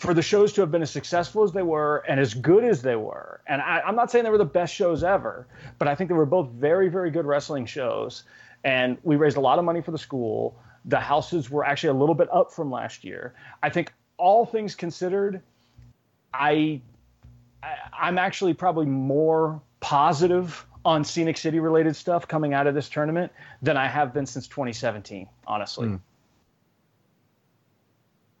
[0.00, 2.80] for the shows to have been as successful as they were and as good as
[2.80, 3.42] they were.
[3.46, 5.46] And I, am not saying they were the best shows ever,
[5.78, 8.22] but I think they were both very, very good wrestling shows.
[8.64, 10.58] And we raised a lot of money for the school.
[10.84, 13.34] The houses were actually a little bit up from last year.
[13.62, 15.42] I think all things considered,
[16.34, 16.80] I,
[17.62, 22.88] I am actually probably more positive on Scenic City related stuff coming out of this
[22.88, 25.88] tournament than I have been since 2017, honestly.
[25.88, 26.00] Mm.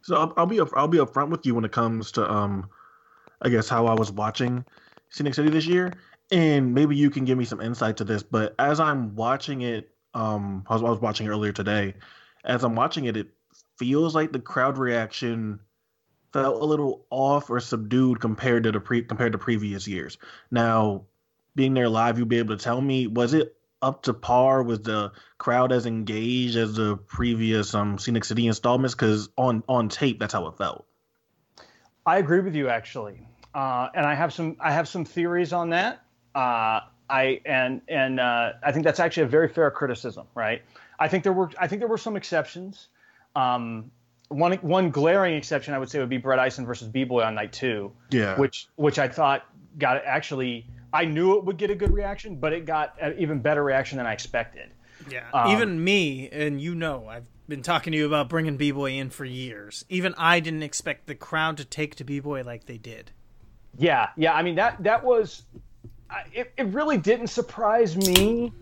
[0.02, 2.68] So I'll, I'll be up, I'll be upfront with you when it comes to um,
[3.42, 4.64] I guess how I was watching
[5.10, 5.92] Scenic City this year,
[6.30, 8.22] and maybe you can give me some insight to this.
[8.22, 11.94] But as I'm watching it, um, I was, I was watching earlier today.
[12.44, 13.28] As I'm watching it, it
[13.78, 15.60] feels like the crowd reaction
[16.32, 20.18] felt a little off or subdued compared to the pre compared to previous years.
[20.50, 21.06] Now,
[21.54, 24.62] being there live, you'll be able to tell me was it up to par?
[24.62, 28.94] Was the crowd as engaged as the previous um Scenic City installments?
[28.94, 30.86] Because on on tape, that's how it felt.
[32.06, 35.70] I agree with you actually, uh, and I have some I have some theories on
[35.70, 36.02] that.
[36.34, 40.62] Uh, I and and uh, I think that's actually a very fair criticism, right?
[40.98, 42.88] I think there were I think there were some exceptions.
[43.34, 43.90] Um,
[44.28, 47.34] one one glaring exception I would say would be Brett Ison versus B Boy on
[47.34, 47.92] night two.
[48.10, 48.38] Yeah.
[48.38, 49.44] Which which I thought
[49.78, 53.40] got actually I knew it would get a good reaction, but it got an even
[53.40, 54.70] better reaction than I expected.
[55.08, 58.70] Yeah, um, even me, and you know, I've been talking to you about bringing B
[58.70, 59.84] Boy in for years.
[59.88, 63.12] Even I didn't expect the crowd to take to B Boy like they did.
[63.78, 64.34] Yeah, yeah.
[64.34, 65.42] I mean that that was
[66.32, 66.52] it.
[66.56, 68.52] It really didn't surprise me.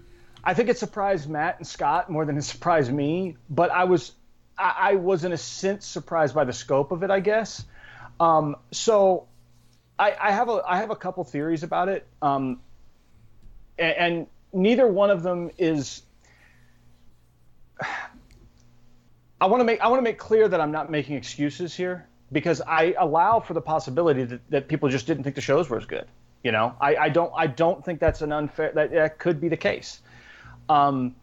[0.45, 3.37] I think it surprised Matt and Scott more than it surprised me.
[3.51, 4.13] But I was
[4.57, 7.11] I, I was in a sense surprised by the scope of it.
[7.11, 7.65] I guess.
[8.21, 9.29] Um, so
[9.99, 12.07] I, I have a I have a couple theories about it.
[12.23, 12.61] Um,
[13.79, 16.03] and, and neither one of them is
[19.41, 22.07] I want to make I want to make clear that I'm not making excuses here
[22.31, 25.79] because I allow for the possibility that, that people just didn't think the shows were
[25.79, 26.07] as good.
[26.43, 29.49] You know, I, I don't I don't think that's an unfair that, that could be
[29.49, 30.01] the case.
[30.69, 31.15] Um,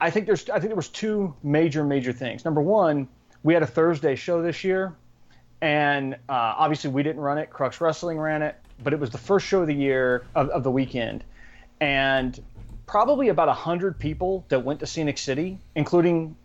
[0.00, 2.44] I think there's I think there was two major major things.
[2.44, 3.08] Number one,
[3.42, 4.94] we had a Thursday show this year,
[5.60, 7.50] and uh, obviously we didn't run it.
[7.50, 10.62] Crux Wrestling ran it, but it was the first show of the year of, of
[10.62, 11.24] the weekend,
[11.80, 12.40] and
[12.86, 16.36] probably about 100 people that went to Scenic City, including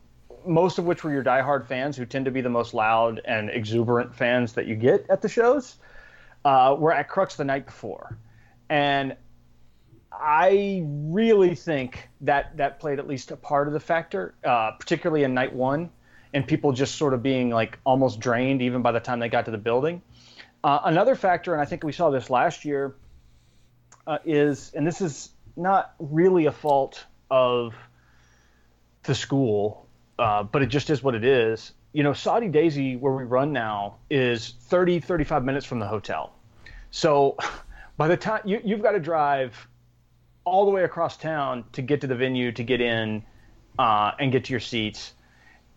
[0.45, 3.49] most of which were your diehard fans who tend to be the most loud and
[3.49, 5.77] exuberant fans that you get at the shows,
[6.45, 8.17] uh, were at Crux the night before.
[8.69, 9.17] And
[10.11, 15.23] I really think that that played at least a part of the factor, uh, particularly
[15.23, 15.89] in night one,
[16.33, 19.45] and people just sort of being like almost drained even by the time they got
[19.45, 20.01] to the building.
[20.63, 22.95] Uh, another factor, and I think we saw this last year,
[24.07, 27.75] uh, is, and this is not really a fault of
[29.03, 31.73] the school, uh, but it just is what it is.
[31.93, 36.34] You know, Soddy-Daisy, where we run now, is 30, 35 minutes from the hotel.
[36.91, 37.37] So
[37.97, 39.67] by the time you, you've got to drive
[40.43, 43.23] all the way across town to get to the venue, to get in
[43.79, 45.13] uh, and get to your seats.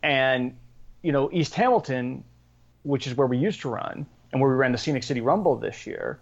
[0.02, 0.56] And,
[1.02, 2.24] you know, East Hamilton,
[2.82, 5.56] which is where we used to run and where we ran the Scenic City Rumble
[5.56, 6.18] this year,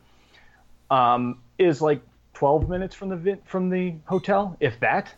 [0.91, 2.01] um, is like
[2.35, 5.13] 12 minutes from the from the hotel, if that.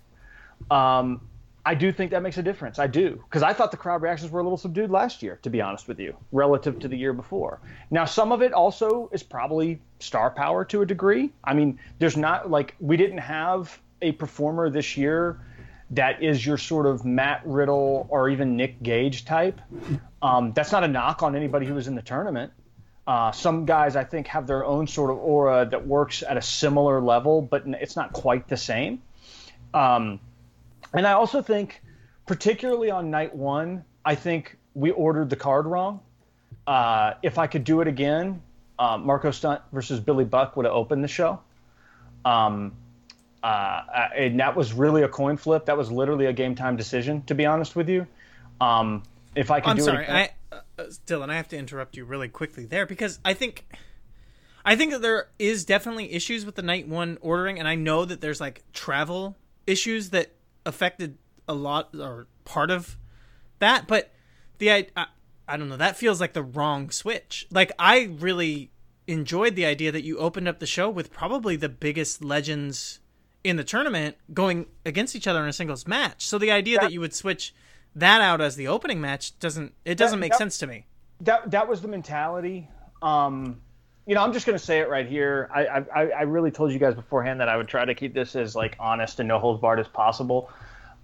[0.70, 1.27] Um,
[1.68, 2.78] I do think that makes a difference.
[2.78, 5.50] I do because I thought the crowd reactions were a little subdued last year, to
[5.50, 7.61] be honest with you, relative to the year before.
[7.90, 11.31] Now, some of it also is probably star power to a degree.
[11.44, 15.42] I mean, there's not like we didn't have a performer this year
[15.90, 19.61] that is your sort of Matt Riddle or even Nick Gage type.
[20.22, 22.50] Um, that's not a knock on anybody who was in the tournament.
[23.07, 26.42] Uh, some guys, I think, have their own sort of aura that works at a
[26.42, 29.02] similar level, but it's not quite the same.
[29.74, 30.20] Um,
[30.94, 31.83] and I also think,
[32.27, 36.01] particularly on night one, I think we ordered the card wrong.
[36.66, 38.42] Uh, if I could do it again,
[38.79, 41.40] uh, Marko Stunt versus Billy Buck would have opened the show.
[42.24, 42.77] Um,
[43.42, 43.83] uh,
[44.16, 45.66] and that was really a coin flip.
[45.66, 48.07] That was literally a game time decision, to be honest with you.
[48.61, 49.03] Um,
[49.35, 51.96] if I could I'm do sorry, it again, I, uh, Dylan, I have to interrupt
[51.96, 53.64] you really quickly there because I think,
[54.64, 58.05] I think that there is definitely issues with the night one ordering, and I know
[58.05, 60.33] that there's like travel issues that
[60.66, 61.18] affected
[61.49, 62.97] a lot or part of
[63.59, 64.11] that, but
[64.59, 65.07] the I, I,
[65.47, 67.47] I don't know that feels like the wrong switch.
[67.51, 68.71] Like I really
[69.07, 73.01] enjoyed the idea that you opened up the show with probably the biggest legends
[73.44, 76.27] in the tournament going against each other in a singles match.
[76.27, 77.55] So the idea that, That- you would switch
[77.94, 80.87] that out as the opening match doesn't it doesn't make that- sense to me.
[81.21, 82.68] that that was the mentality.
[83.01, 83.62] Um,
[84.09, 85.51] you know, I'm just going to say it right here.
[85.55, 88.35] I, I I really told you guys beforehand that I would try to keep this
[88.37, 90.51] as like honest and no holds barred as possible.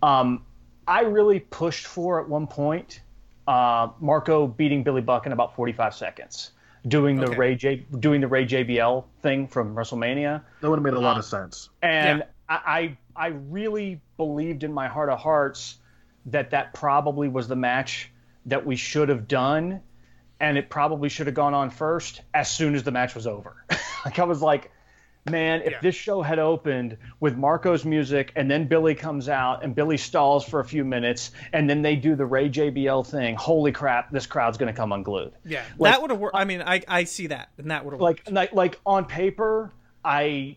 [0.02, 0.42] Um,
[0.88, 3.02] I really pushed for at one point
[3.46, 6.52] uh, Marko beating Billy Buck in about 45 seconds,
[6.88, 7.36] doing the Okay.
[7.36, 10.42] Ray J doing the Rey JBL thing from WrestleMania.
[10.62, 11.68] That would have made a lot of sense.
[11.82, 12.24] And Yeah.
[12.48, 15.76] I, I I really believed in my heart of hearts
[16.24, 18.10] that that probably was the match
[18.46, 19.82] that we should have done,
[20.44, 23.56] and it probably should have gone on first as soon as the match was over.
[24.04, 24.70] like I was like,
[25.30, 25.78] man, if Yeah.
[25.80, 30.44] this show had opened with Marko's music and then Billy comes out and Billy stalls
[30.44, 34.26] for a few minutes and then they do the Rey JBL thing, holy crap, this
[34.26, 35.32] crowd's gonna come unglued.
[35.46, 36.36] Yeah, Like- that would have worked.
[36.36, 39.72] I mean, I I see that, and that would have like like like on paper
[40.04, 40.54] i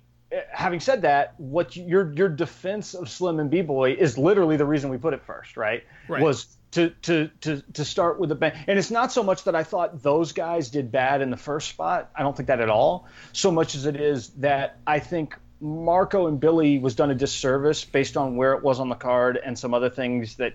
[0.51, 4.89] having said that what your your defense of slim and b-boy is literally the reason
[4.89, 6.21] we put it first right, Right.
[6.21, 8.53] was to to to to start with the bang.
[8.67, 11.69] And it's not so much that i thought those guys did bad in the first
[11.69, 12.11] spot.
[12.15, 13.07] I don't think that at all.
[13.33, 17.83] So much as it is that i think marko and billy was done a disservice
[17.83, 20.53] based on where it was on the card and some other things that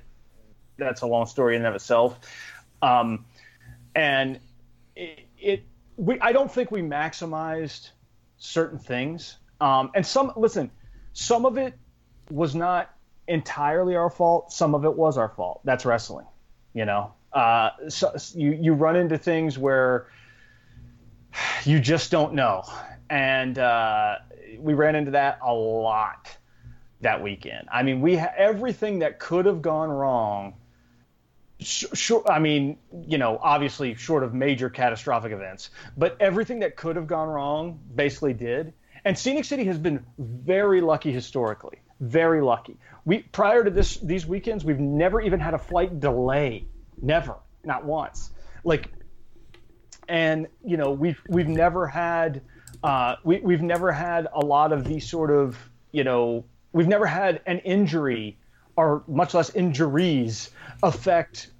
[0.76, 2.18] that's a long story in and of itself.
[2.80, 3.26] Um,
[3.94, 4.40] and
[4.96, 5.64] it, it
[5.96, 7.90] we I don't think we maximized
[8.38, 9.36] certain things.
[9.60, 10.70] Um, and some listen,
[11.12, 11.74] some of it
[12.30, 12.90] was not
[13.28, 14.52] entirely our fault.
[14.52, 15.60] Some of it was our fault.
[15.64, 16.26] That's wrestling,
[16.74, 17.12] you know.
[17.32, 20.08] Uh, so you you run into things where
[21.64, 22.64] you just don't know,
[23.08, 24.16] and uh,
[24.58, 26.36] we ran into that a lot
[27.00, 27.68] that weekend.
[27.72, 30.54] I mean, we ha- everything that could have gone wrong.
[31.58, 36.76] Sh- sh- I mean, you know, obviously short of major catastrophic events, but everything that
[36.76, 38.72] could have gone wrong basically did.
[39.04, 42.76] And Scenic City has been very lucky historically, very lucky.
[43.04, 46.66] We prior to this these weekends, we've never even had a flight delay,
[47.00, 48.30] never, not once.
[48.64, 48.90] Like,
[50.08, 52.42] and you know, we've we've never had
[52.82, 55.56] uh, we we've never had a lot of these sort of
[55.92, 58.36] you know we've never had an injury
[58.76, 60.50] or much less injuries
[60.82, 61.50] affect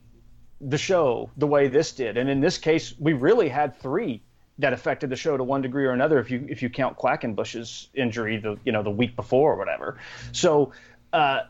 [0.61, 2.17] the show the way this did.
[2.17, 4.23] And in this case, we really had three
[4.59, 7.89] that affected the show to one degree or another if you if you count Quackenbush's
[7.95, 9.99] injury the you know the week before or whatever.
[10.33, 10.73] So
[11.13, 11.41] uh,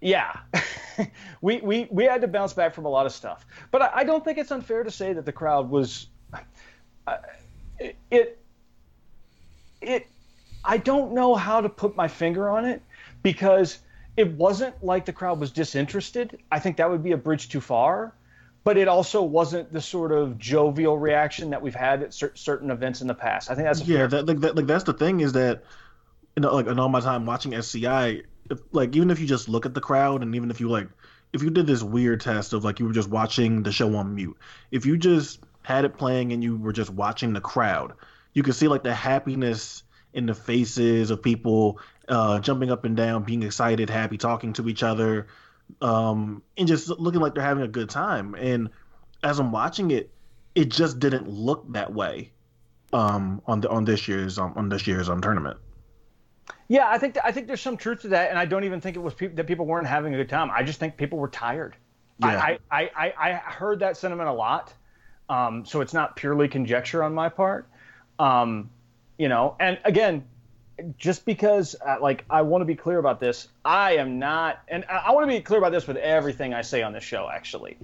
[0.00, 0.40] yeah,
[1.40, 3.46] we, we we had to bounce back from a lot of stuff.
[3.70, 6.06] But I, I don't think it's unfair to say that the crowd was
[7.06, 7.16] uh,
[7.78, 8.38] it, it
[9.80, 10.06] it
[10.64, 12.82] I don't know how to put my finger on it
[13.22, 13.78] because
[14.16, 16.38] it wasn't like the crowd was disinterested.
[16.50, 18.14] I think that would be a bridge too far.
[18.66, 22.72] But it also wasn't the sort of jovial reaction that we've had at cer- certain
[22.72, 23.48] events in the past.
[23.48, 24.08] I think that's yeah.
[24.08, 25.62] That, like, that, like that's the thing is that
[26.34, 29.48] you know, like in all my time watching SCI, if, like even if you just
[29.48, 30.88] look at the crowd and even if you like,
[31.32, 34.16] if you did this weird test of like you were just watching the show on
[34.16, 34.36] mute,
[34.72, 37.92] if you just had it playing and you were just watching the crowd,
[38.32, 42.96] you could see like the happiness in the faces of people uh, jumping up and
[42.96, 45.28] down, being excited, happy, talking to each other,
[45.80, 48.34] um, and just looking like they're having a good time.
[48.34, 48.70] And
[49.22, 50.10] as I'm watching it,
[50.54, 52.32] it just didn't look that way
[52.92, 55.58] um, on the on this year's um, on this year's um, tournament.
[56.68, 58.80] Yeah, I think th- I think there's some truth to that, and I don't even
[58.80, 60.50] think it was pe- that people weren't having a good time.
[60.50, 61.76] I just think people were tired.
[62.18, 62.28] Yeah.
[62.28, 64.72] I, I, I, I heard that sentiment a lot,
[65.28, 67.68] um, so it's not purely conjecture on my part.
[68.18, 68.70] Um,
[69.18, 70.24] you know, and again,
[70.98, 74.84] just because uh, like I want to be clear about this, I am not, and
[74.88, 77.28] I, I want to be clear about this with everything I say on this show.
[77.32, 77.76] Actually,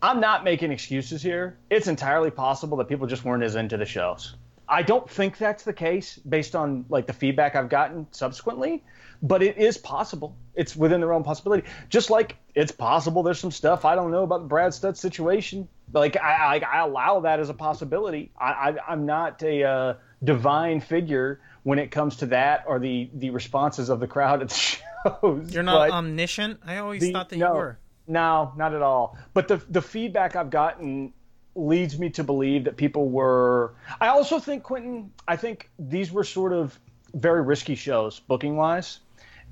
[0.00, 1.56] I'm not making excuses here.
[1.70, 4.36] It's entirely possible that people just weren't as into the shows.
[4.68, 8.84] I don't think that's the case based on like the feedback I've gotten subsequently,
[9.22, 10.36] but it is possible.
[10.54, 11.66] It's within the realm possibility.
[11.88, 15.68] Just like it's possible there's some stuff I don't know about the Brad Stutts situation.
[15.92, 18.30] Like I, I, I allow that as a possibility.
[18.38, 23.30] I, I'm not a uh, divine figure when it comes to that or the the
[23.30, 24.54] responses of the crowd at the
[25.22, 25.52] shows.
[25.54, 26.60] You're not but- omniscient.
[26.64, 27.78] I always the- thought that no, you were.
[28.06, 29.18] No, not at all.
[29.34, 31.12] But the the feedback I've gotten
[31.54, 33.74] leads me to believe that people were.
[34.00, 35.12] I also think Quentin.
[35.26, 36.78] I think these were sort of
[37.14, 39.00] very risky shows booking wise,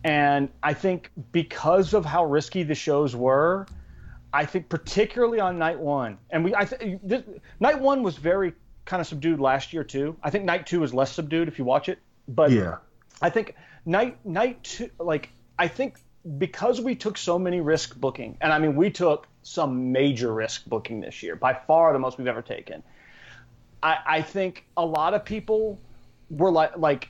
[0.05, 3.67] and I think because of how risky the shows were,
[4.33, 7.23] I think particularly on night one, and we I think this,
[7.61, 8.53] night one was very
[8.87, 10.17] kind of subdued last year too.
[10.23, 12.77] I think night two is less subdued if you watch it, but Yeah,
[13.21, 15.99] I think night night two like I think
[16.39, 20.67] because we took so many risk booking, and I mean we took some major risk
[20.67, 22.83] booking this year, by far the most we've ever taken.
[23.83, 25.79] I, I think a lot of people
[26.31, 27.09] were like like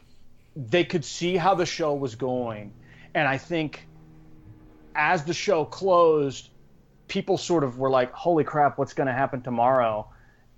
[0.57, 2.73] they could see how the show was going,
[3.15, 3.87] and I think
[4.95, 6.49] as the show closed,
[7.09, 10.09] people sort of were like, "Holy crap, what's going to happen tomorrow?"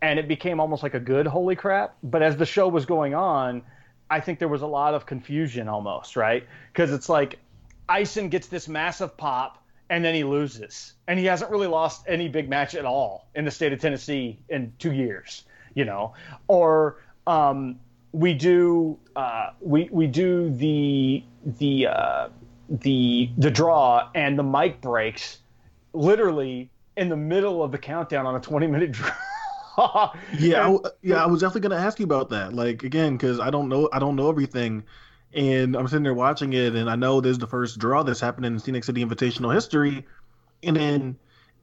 [0.00, 3.14] And it became almost like a good "Holy crap." But as the show was going
[3.14, 3.62] on,
[4.10, 6.46] I think there was a lot of confusion almost, right?
[6.72, 7.38] Because it's like
[7.94, 10.94] Ison gets this massive pop and then he loses.
[11.06, 14.38] And he hasn't really lost any big match at all in the state of Tennessee
[14.48, 15.44] in two years,
[15.74, 16.14] you know?
[16.46, 17.78] Or um,
[18.12, 21.22] we do uh, we we do the
[21.58, 22.28] the uh,
[22.68, 25.38] the the draw and the mic breaks
[25.92, 29.10] literally in the middle of the countdown on a 20 minute draw.
[30.38, 31.22] yeah, I, yeah.
[31.22, 32.52] I was definitely gonna ask you about that.
[32.52, 34.84] Like again, because I don't know, I don't know everything,
[35.32, 38.20] and I'm sitting there watching it, and I know this is the first draw that's
[38.20, 40.04] happened in Scenic City Invitational history,
[40.64, 41.16] and then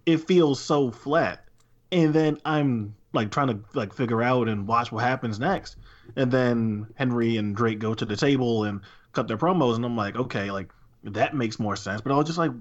[0.05, 1.45] it feels so flat,
[1.91, 5.75] and then I'm like trying to like figure out and watch what happens next,
[6.15, 8.79] and then Henry and Drake go to the table and
[9.11, 10.71] cut their promos, and I'm like, okay, like
[11.03, 12.51] that makes more sense, but I was just like,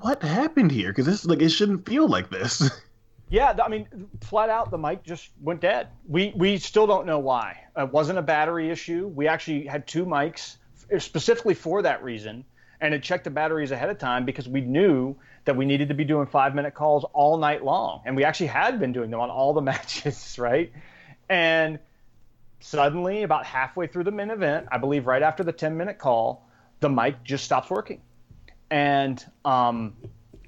[0.00, 0.88] what happened here?
[0.88, 2.68] Because this like it shouldn't feel like this.
[3.34, 3.88] Yeah, I mean,
[4.20, 5.88] flat out, the mic just went dead.
[6.06, 7.64] We we still don't know why.
[7.76, 9.08] It wasn't a battery issue.
[9.08, 10.54] We actually had two mics
[10.98, 12.44] specifically for that reason,
[12.80, 15.16] and it checked the batteries ahead of time because we knew
[15.46, 18.46] that we needed to be doing five minute calls all night long, and we actually
[18.46, 20.70] had been doing them on all the matches, right?
[21.28, 21.80] And
[22.60, 26.48] suddenly, about halfway through the main event, I believe right after the ten minute call,
[26.78, 28.00] the mic just stops working,
[28.70, 29.96] and um,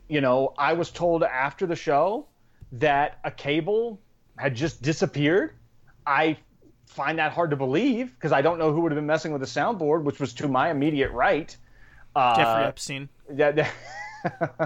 [0.08, 2.28] you know, I was told after the show
[2.72, 4.00] that a cable
[4.36, 5.52] had just disappeared.
[6.06, 6.36] I
[6.86, 9.40] find that hard to believe because I don't know who would have been messing with
[9.40, 11.54] the soundboard, which was to my immediate right.
[12.14, 13.08] Uh, Jeffrey Epstein.
[13.34, 13.72] Yeah, that-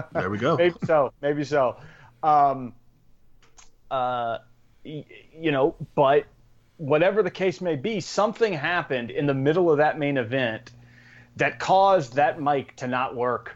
[0.13, 0.57] There we go.
[0.57, 1.13] maybe so.
[1.21, 1.77] Maybe so.
[2.23, 2.73] Um,
[3.89, 4.39] uh,
[4.85, 5.05] y-
[5.37, 6.25] you know, but
[6.77, 10.71] whatever the case may be, something happened in the middle of that main event
[11.35, 13.55] that caused that mic to not work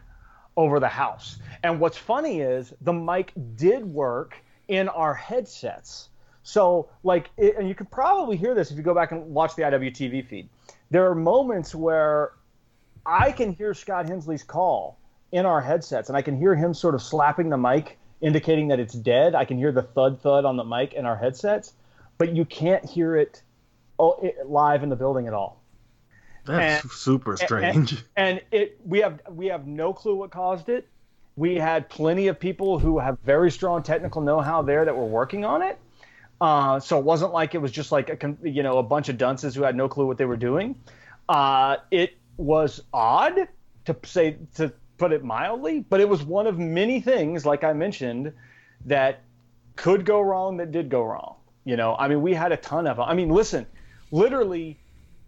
[0.56, 1.38] over the house.
[1.62, 4.36] And what's funny is the mic did work
[4.68, 6.08] in our headsets.
[6.42, 9.56] So, like, it, and you could probably hear this if you go back and watch
[9.56, 10.48] the IWTV feed.
[10.90, 12.32] There are moments where
[13.04, 14.98] I can hear Scott Hensley's call
[15.32, 18.78] in our headsets, and I can hear him sort of slapping the mic, indicating that
[18.78, 19.34] it's dead.
[19.34, 21.72] I can hear the thud thud on the mic in our headsets,
[22.16, 23.42] but you can't hear it,
[23.98, 25.60] oh, it live in the building at all.
[26.46, 28.02] That's and- super strange.
[28.16, 30.88] And it we have we have no clue what caused it.
[31.36, 35.44] We had plenty of people who have very strong technical know-how there that were working
[35.44, 35.78] on it.
[36.40, 39.18] Uh, so it wasn't like it was just like a you know a bunch of
[39.18, 40.78] dunces who had no clue what they were doing.
[41.28, 43.48] Uh, it was odd
[43.86, 47.72] to say to put it mildly, but it was one of many things, like I
[47.72, 48.32] mentioned,
[48.86, 49.20] that
[49.76, 51.36] could go wrong that did go wrong.
[51.64, 53.00] You know, I mean, we had a ton of.
[53.00, 53.66] I mean, listen,
[54.10, 54.78] literally,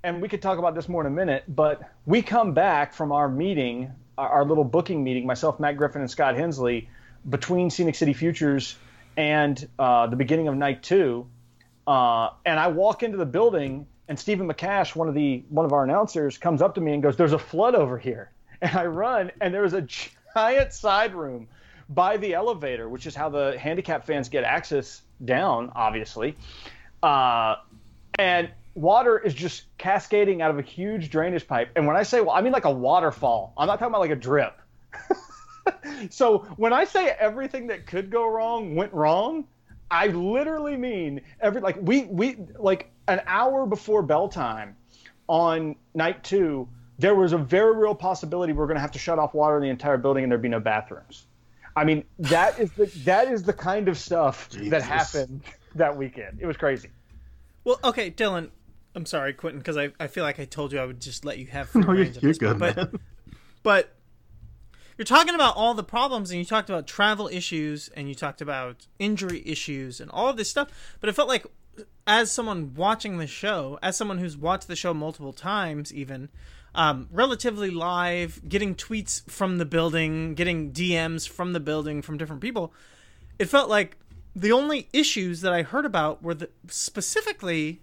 [0.02, 3.12] and we could talk about this more in a minute, but we come back from
[3.12, 6.88] our meeting, our, our little booking meeting, myself, Matt Griffin, and Scott Hensley,
[7.28, 8.76] between Scenic City Futures
[9.16, 11.26] and uh, the beginning of night two.
[11.86, 15.72] Uh, and I walk into the building, and Stephen McCash, one of the one of
[15.72, 18.30] our announcers, comes up to me and goes, "There's a flood over here."
[18.60, 19.86] And I run, and there was a
[20.34, 21.46] giant side room
[21.88, 26.34] by the elevator, which is how the handicap fans get access down, obviously.
[27.00, 27.54] Uh,
[28.18, 31.70] and water is just cascading out of a huge drainage pipe.
[31.76, 33.52] And when I say, well, I mean like a waterfall.
[33.56, 34.58] I'm not talking about like a drip.
[36.10, 39.44] so when I say everything that could go wrong went wrong,
[39.90, 44.76] I literally mean every like we we like an hour before bell time
[45.28, 46.68] on night two,
[46.98, 49.56] there was a very real possibility we are going to have to shut off water
[49.56, 51.26] in the entire building and there'd be no bathrooms.
[51.74, 55.42] I mean, that is the that is the kind of stuff that happened
[55.74, 56.38] that weekend.
[56.40, 56.90] It was crazy.
[57.64, 58.50] Well, okay, Dylan.
[58.98, 61.38] I'm sorry, Quentin, because I, I feel like I told you I would just let
[61.38, 63.00] you have free No, you're, at you're this point, good, but
[63.62, 63.94] but
[64.96, 68.40] you're talking about all the problems and you talked about travel issues and you talked
[68.40, 70.68] about injury issues and all of this stuff
[70.98, 71.46] but it felt like
[72.08, 76.28] as someone watching the show as someone who's watched the show multiple times even
[76.74, 82.42] um, relatively live getting tweets from the building getting dms from the building from different
[82.42, 82.74] people
[83.38, 83.96] it felt like
[84.34, 87.80] the only issues that i heard about were the, specifically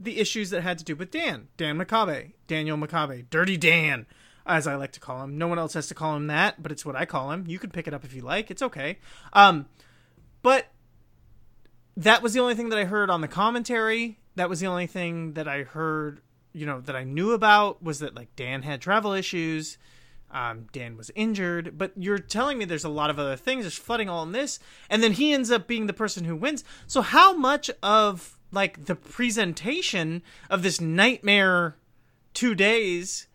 [0.00, 4.06] the issues that had to do with dan dan makabe daniel makabe dirty dan
[4.48, 5.36] as I like to call him.
[5.36, 7.44] No one else has to call him that, but it's what I call him.
[7.46, 8.50] You can pick it up if you like.
[8.50, 8.98] It's okay.
[9.34, 9.66] Um,
[10.42, 10.68] but
[11.96, 14.18] that was the only thing that I heard on the commentary.
[14.36, 16.22] That was the only thing that I heard,
[16.52, 19.76] you know, that I knew about was that like Dan had travel issues.
[20.30, 23.64] Um, Dan was injured, but you're telling me there's a lot of other things.
[23.64, 24.58] There's flooding all in this,
[24.90, 26.64] and then he ends up being the person who wins.
[26.86, 31.76] So how much of like the presentation of this nightmare
[32.34, 33.26] two days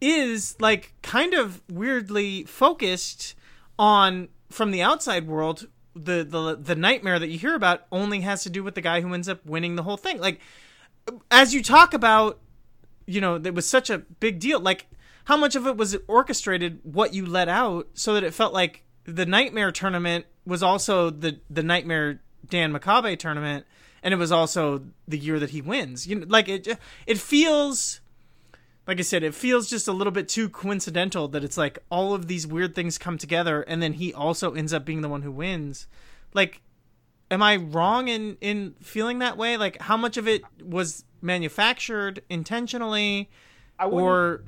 [0.00, 3.34] is like kind of weirdly focused
[3.78, 8.42] on from the outside world the the the nightmare that you hear about only has
[8.42, 10.18] to do with the guy who ends up winning the whole thing.
[10.18, 10.40] Like
[11.30, 12.40] as you talk about
[13.06, 14.86] you know that was such a big deal like
[15.24, 18.84] how much of it was orchestrated what you let out so that it felt like
[19.04, 23.66] the nightmare tournament was also the the nightmare Dan Makabe tournament
[24.02, 26.66] and it was also the year that he wins you know like it
[27.06, 28.00] it feels
[28.84, 32.14] like I said, it feels just a little bit too coincidental that it's like all
[32.14, 35.22] of these weird things come together, and then he also ends up being the one
[35.22, 35.86] who wins.
[36.34, 36.62] Like,
[37.30, 39.56] am I wrong in in feeling that way?
[39.56, 43.30] Like, how much of it was manufactured intentionally,
[43.78, 44.44] I wouldn't- or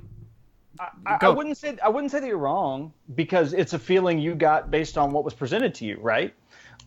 [0.81, 4.35] I, I wouldn't say I wouldn't say that you're wrong because it's a feeling you
[4.35, 6.35] got based on what was presented to you, right?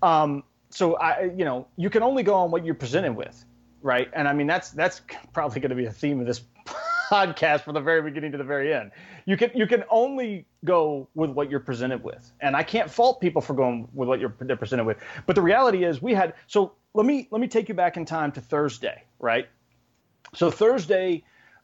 [0.01, 3.45] Um, so I, you know, you can only go on what you're presented with,
[3.81, 4.09] right?
[4.13, 5.01] And I mean that's that's
[5.33, 6.41] probably going to be a theme of this
[7.09, 8.91] podcast from the very beginning to the very end.
[9.25, 13.21] You can you can only go with what you're presented with, and I can't fault
[13.21, 14.97] people for going with what you're they're presented with.
[15.25, 18.05] But the reality is, we had so let me let me take you back in
[18.05, 19.47] time to Thursday, right?
[20.35, 21.23] So Thursday,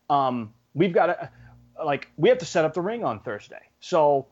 [0.09, 1.29] um, we've got a
[1.83, 3.61] like we have to set up the ring on Thursday.
[3.79, 4.27] So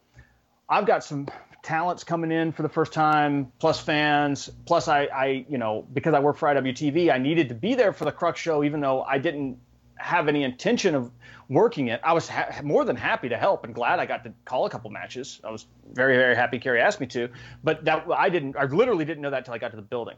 [0.69, 1.28] I've got some
[1.64, 6.14] talents coming in for the first time, plus fans, plus I, I you know, because
[6.14, 9.03] I work for IWTV, I needed to be there for the Crux show, even though
[9.03, 9.57] I didn't
[9.97, 11.12] have any intention of
[11.47, 12.01] working it.
[12.03, 14.70] I was ha- more than happy to help and glad I got to call a
[14.70, 15.39] couple matches.
[15.43, 17.30] I was very, very happy Kerry asked me to,
[17.64, 20.16] but that I didn't, I literally didn't know that until I got to the building.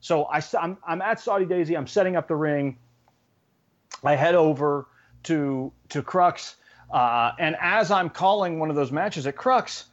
[0.00, 1.76] So I, I'm, I'm at Soddy-Daisy.
[1.76, 2.78] I'm setting up the ring.
[4.02, 4.86] I head over
[5.24, 6.56] to to Crux.
[6.90, 9.84] Uh, and as I'm calling one of those matches at Crux,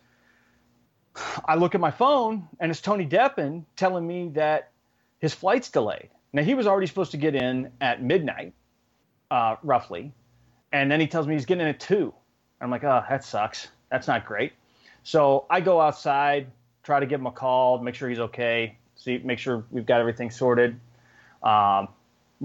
[1.46, 4.72] I look at my phone and it's Tony Deppen telling me that
[5.20, 6.10] his flight's delayed.
[6.34, 8.54] Now he was already supposed to get in at midnight,
[9.32, 10.14] uh, roughly,
[10.72, 12.14] and then he tells me he's getting in at two.
[12.62, 13.68] I'm like, oh, that sucks.
[13.90, 14.54] That's not great.
[15.04, 16.48] So I go outside,
[16.84, 20.00] try to give him a call, make sure he's okay, see, make sure we've got
[20.00, 20.80] everything sorted.
[21.44, 21.88] Um,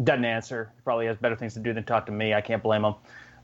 [0.02, 0.70] doesn't answer.
[0.74, 2.34] He probably has better things to do than talk to me.
[2.34, 2.94] I can't blame him.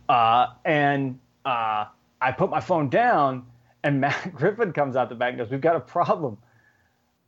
[0.09, 1.87] Uh, and uh,
[2.21, 3.47] I put my phone down,
[3.83, 6.39] and Matt Griffin comes out the back and goes, "We've got a problem.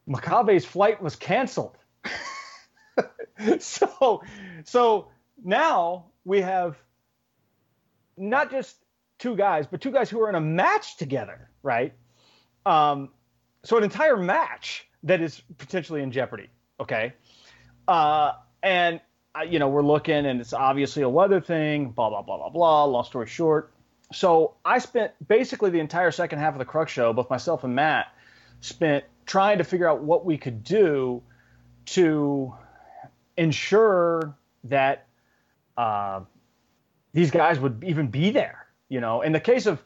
[0.08, 1.76] Makabe's flight was canceled."
[3.58, 4.22] so,
[4.64, 5.08] so
[5.42, 6.76] now we have
[8.16, 8.76] not just
[9.18, 11.92] two guys, but two guys who are in a match together, right?
[12.66, 13.10] Um,
[13.64, 16.48] so an entire match that is potentially in jeopardy.
[16.80, 17.14] Okay,
[17.88, 18.32] uh,
[18.62, 19.00] and
[19.38, 21.90] uh, you know we're looking, and it's obviously a weather thing.
[21.90, 22.84] Blah blah blah blah blah.
[22.84, 23.72] Long story short,
[24.12, 27.74] so I spent basically the entire second half of the Crux show, both myself and
[27.74, 28.06] Matt
[28.60, 31.22] spent trying to figure out what we could do
[31.86, 32.52] to
[33.36, 34.34] ensure
[34.64, 35.06] that
[35.76, 36.20] uh,
[37.12, 38.66] these guys would even be there.
[38.88, 39.82] You know, in the case of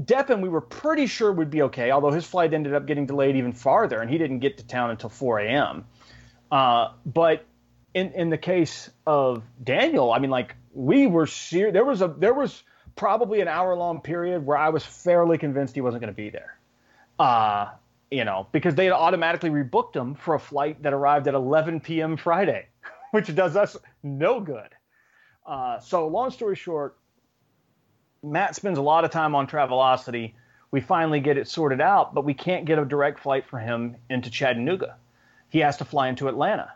[0.00, 3.36] Deppen, we were pretty sure would be okay, although his flight ended up getting delayed
[3.36, 5.84] even farther, and he didn't get to town until 4 a.m.
[6.50, 7.44] Uh, but
[7.94, 11.26] in in the case of Daniel, I mean, like we were.
[11.50, 12.62] There was a there was
[12.96, 16.30] probably an hour long period where I was fairly convinced he wasn't going to be
[16.30, 16.58] there.
[17.18, 17.68] Uh,
[18.10, 21.80] you know, because they had automatically rebooked him for a flight that arrived at 11
[21.80, 22.16] p.m.
[22.16, 22.66] Friday,
[23.10, 24.68] which does us no good.
[25.44, 26.96] Uh, so, long story short,
[28.22, 30.32] Matt spends a lot of time on Travelocity.
[30.70, 33.96] We finally get it sorted out, but we can't get a direct flight for him
[34.10, 34.96] into Chattanooga.
[35.50, 36.72] He has to fly into Atlanta.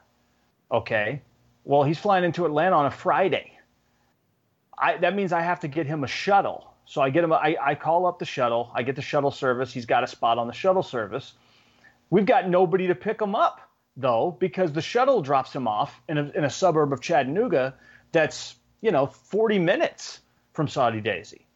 [0.71, 1.23] Okay.
[1.64, 3.53] Well, he's flying into Atlanta on a Friday.
[4.81, 6.72] I, that means I have to get him a shuttle.
[6.87, 7.33] So I get him.
[7.33, 8.70] A, I, I call up the shuttle.
[8.74, 9.72] I get the shuttle service.
[9.72, 11.35] He's got a spot on the shuttle service.
[12.09, 13.61] We've got nobody to pick him up
[13.97, 17.74] though, because the shuttle drops him off in a, in a suburb of Chattanooga.
[18.12, 20.20] That's you know 40 minutes
[20.53, 21.47] from Soddy-Daisy.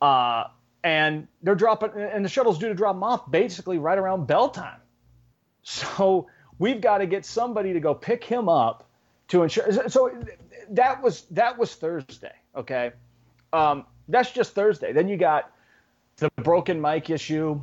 [0.00, 0.44] Uh,
[0.84, 4.48] and they're dropping, and the shuttle's due to drop them off basically right around bell
[4.50, 4.80] time.
[5.62, 8.88] So we've got to get somebody to go pick him up
[9.28, 9.88] to ensure.
[9.88, 10.18] So
[10.70, 12.32] that was that was Thursday.
[12.58, 12.90] Okay,
[13.52, 14.92] um, that's just Thursday.
[14.92, 15.52] Then you got
[16.16, 17.60] the broken mic issue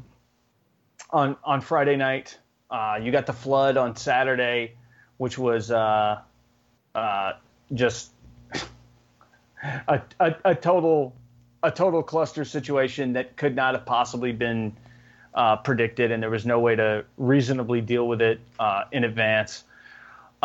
[1.10, 2.39] on on Friday night.
[2.72, 4.74] Uh, you got the flood on Saturday,
[5.18, 6.22] which was uh,
[6.96, 7.34] uh,
[7.74, 8.12] just
[9.64, 11.14] a, a, a, total
[11.62, 14.76] a total cluster situation that could not have possibly been
[15.34, 19.66] uh, predicted, and there was no way to reasonably deal with it uh, in advance.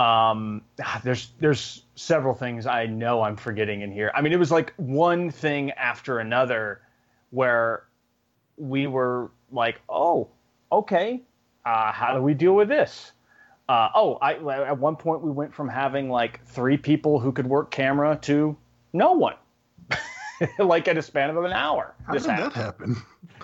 [0.00, 0.62] Um,
[1.04, 4.10] there's there's several things I know I'm forgetting in here.
[4.14, 6.80] I mean, it was like one thing after another
[7.28, 7.84] where
[8.56, 10.28] we were like, oh,
[10.72, 11.20] okay,
[11.66, 13.12] uh, how do we deal with this?
[13.68, 17.46] Uh, oh, I, at one point we went from having like three people who could
[17.46, 18.56] work camera to
[18.94, 19.36] no one,
[20.58, 21.94] like in a span of an hour.
[22.06, 22.52] How did happened.
[22.52, 22.96] that happen?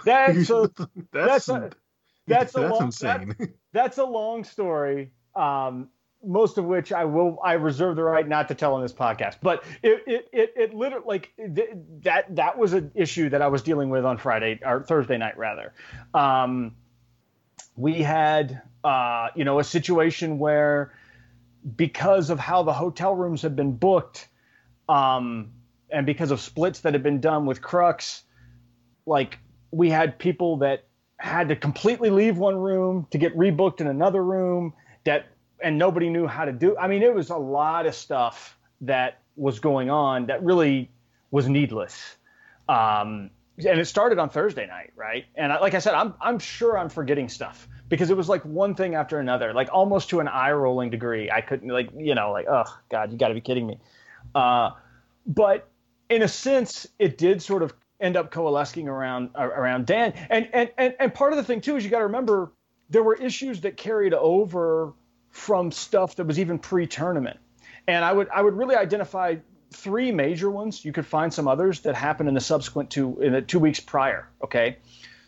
[0.06, 0.70] That's a,
[1.12, 1.70] that's that's a,
[2.26, 3.34] that's, a long, insane.
[3.38, 5.10] That, that's a long story.
[5.34, 5.90] Um,
[6.26, 9.36] most of which I will I reserve the right not to tell on this podcast.
[9.42, 11.70] But it it it, it literally like th-
[12.02, 15.38] that that was an issue that I was dealing with on Friday or Thursday night
[15.38, 15.72] rather.
[16.14, 16.76] Um,
[17.76, 20.92] we had uh, you know a situation where
[21.76, 24.28] because of how the hotel rooms had been booked
[24.88, 25.52] um,
[25.90, 28.22] and because of splits that had been done with Crux,
[29.04, 29.38] like
[29.70, 30.84] we had people that
[31.18, 34.74] had to completely leave one room to get rebooked in another room
[35.04, 35.26] that
[35.60, 36.76] and nobody knew how to do.
[36.76, 40.90] I mean, it was a lot of stuff that was going on that really
[41.30, 42.16] was needless.
[42.68, 45.24] Um, and it started on Thursday night, right?
[45.34, 48.44] And I, like I said, I'm I'm sure I'm forgetting stuff because it was like
[48.44, 51.30] one thing after another, like almost to an eye rolling degree.
[51.30, 53.78] I couldn't like you know like oh god, you got to be kidding me.
[54.34, 54.70] Uh,
[55.26, 55.68] but
[56.10, 60.12] in a sense, it did sort of end up coalescing around around Dan.
[60.28, 62.52] And and and, and part of the thing too is you got to remember
[62.90, 64.92] there were issues that carried over
[65.36, 67.38] from stuff that was even pre-tournament.
[67.86, 69.36] And I would I would really identify
[69.70, 70.84] three major ones.
[70.84, 73.78] You could find some others that happened in the subsequent two in the two weeks
[73.78, 74.28] prior.
[74.42, 74.78] Okay,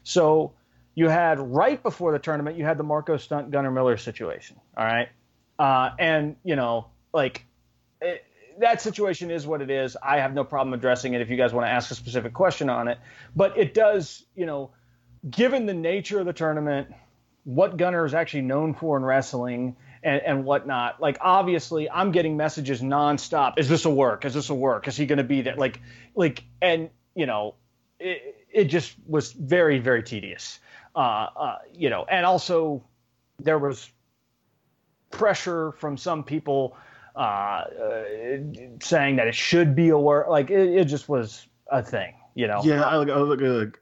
[0.02, 0.54] so
[0.94, 4.56] you had right before the tournament, you had the Marko Stunt Gunner Miller situation.
[4.76, 5.08] All right,
[5.58, 7.44] uh, and you know like.
[8.00, 8.24] It,
[8.60, 9.96] that situation is what it is.
[10.02, 12.68] I have no problem addressing it if you guys want to ask a specific question
[12.68, 12.98] on it.
[13.36, 14.70] But it does, you know,
[15.30, 16.92] given the nature of the tournament,
[17.44, 21.00] what Gunner is actually known for in wrestling, and, and whatnot.
[21.00, 23.54] Like obviously, I'm getting messages nonstop.
[23.58, 24.24] Is this a work?
[24.24, 24.88] Is this a work?
[24.88, 25.56] Is he going to be there?
[25.56, 25.80] Like,
[26.14, 27.54] like, and you know,
[27.98, 30.60] it, it just was very, very tedious.
[30.94, 32.84] Uh, uh, you know, and also
[33.38, 33.90] there was
[35.10, 36.76] pressure from some people
[37.14, 38.04] uh, uh,
[38.80, 40.28] saying that it should be a work.
[40.28, 42.62] Like it, it just was a thing, you know.
[42.64, 43.80] Yeah, I, like, I like, like,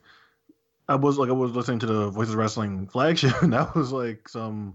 [0.89, 4.29] I was like, I was listening to the Voices Wrestling flagship, and that was like
[4.29, 4.75] some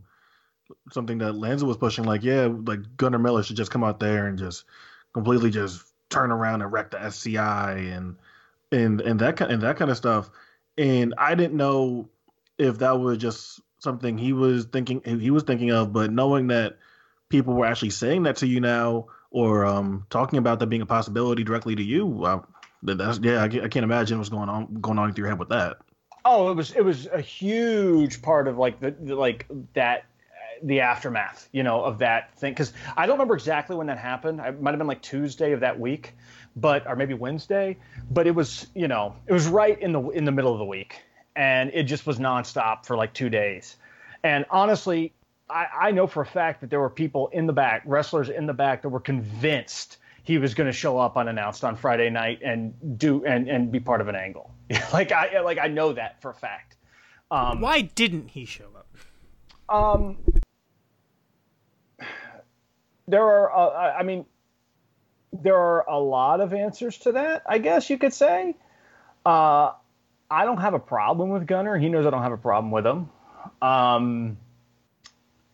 [0.92, 2.04] something that Lanza was pushing.
[2.06, 4.66] Like, yeah, like Gunner Miller should just come out there and just
[5.14, 8.16] completely just turn around and wreck the SCI and
[8.72, 10.30] and and that kind and that kind of stuff.
[10.78, 12.10] And I didn't know
[12.58, 16.78] if that was just something he was thinking he was thinking of, but knowing that
[17.30, 20.86] people were actually saying that to you now or um, talking about that being a
[20.86, 22.42] possibility directly to you, uh,
[22.84, 25.78] that's yeah, I, can't imagine what's going on going on through your head with that.
[26.24, 30.06] Oh, it was it was a huge part of like the, the like that
[30.64, 32.54] the aftermath, you know, of that thing.
[32.54, 34.40] Because I don't remember exactly when that happened.
[34.40, 36.16] It might have been like Tuesday of that week,
[36.56, 37.78] but or maybe Wednesday.
[38.10, 40.66] But it was, you know, it was right in the in the middle of the
[40.66, 41.02] week,
[41.36, 43.78] and it just was nonstop for like two days.
[44.24, 45.14] And honestly,
[45.50, 48.46] I, I know for a fact that there were people in the back, wrestlers in
[48.46, 52.40] the back, that were convinced he was going to show up unannounced on Friday night
[52.44, 54.52] and do and and be part of an angle.
[54.94, 56.78] like I like I know that for a fact.
[57.32, 58.88] Um, Why didn't he show up?
[59.70, 60.18] Um,
[63.12, 64.26] there are, uh, I mean,
[65.34, 67.44] there are a lot of answers to that.
[67.48, 68.56] I guess you could say.
[69.26, 69.72] Uh,
[70.30, 71.78] I don't have a problem with Gunner.
[71.78, 73.10] He knows I don't have a problem with him.
[73.62, 74.38] Um,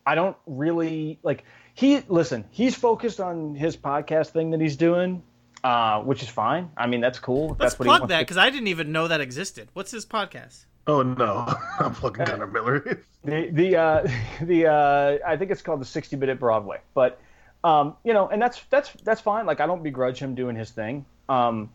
[0.06, 1.44] I don't really like
[1.74, 2.44] he listen.
[2.50, 5.22] He's focused on his podcast thing that he's doing,
[5.64, 6.70] uh, which is fine.
[6.76, 7.48] I mean, that's cool.
[7.48, 9.68] Let's that's what plug he that because I didn't even know that existed.
[9.74, 10.64] What's his podcast?
[10.86, 13.04] Oh no, I'm plugging Gunner Miller.
[13.24, 14.08] the the uh,
[14.42, 17.20] the uh, I think it's called the 60 minute Broadway, but
[17.64, 19.46] um, you know, and that's that's that's fine.
[19.46, 21.70] Like I don't begrudge him doing his thing, um,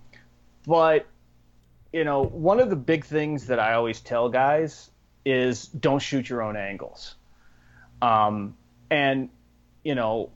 [0.66, 1.08] but
[1.92, 4.90] you know, one of the big things that I always tell guys
[5.26, 7.16] is don't shoot your own angles.
[8.02, 8.56] Um,
[8.90, 9.30] and
[9.84, 10.32] you know,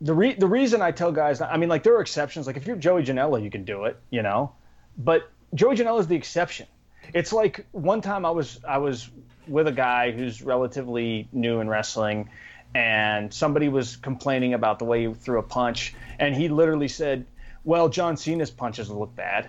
[0.00, 2.46] the re- the reason I tell guys, I mean, like there are exceptions.
[2.46, 4.52] Like if you're Joey Janela, you can do it, you know,
[4.96, 6.66] but Joey Janela is the exception.
[7.14, 9.08] It's like one time I was I was
[9.46, 12.30] with a guy who's relatively new in wrestling,
[12.76, 17.24] and somebody was complaining about the way he threw a punch, and he literally said,
[17.64, 19.48] "Well, John Cena's punches look bad,"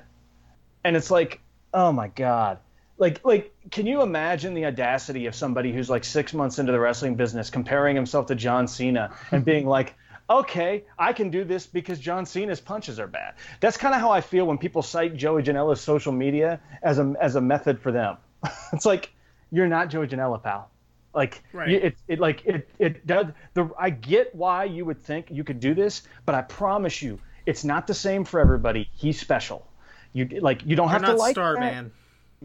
[0.86, 1.42] and it's like,
[1.74, 2.60] oh my god,
[2.98, 6.80] like like can you imagine the audacity of somebody who's like six months into the
[6.80, 9.94] wrestling business comparing himself to John Cena and being like.
[10.30, 13.36] Okay, I can do this because John Cena's punches are bad.
[13.62, 17.16] That's kind of how I feel when people cite Joey Janela's social media as a
[17.22, 18.18] as a method for them.
[18.74, 19.14] it's like
[19.52, 20.70] you're not Joey Janela, pal.
[21.18, 21.70] Like Right.
[21.72, 25.60] it, it like it it does the I get why you would think you could
[25.60, 28.88] do this, but I promise you, it's not the same for everybody.
[28.94, 29.66] He's special.
[30.14, 31.60] You like you don't You're have to like Star that.
[31.60, 31.92] Man.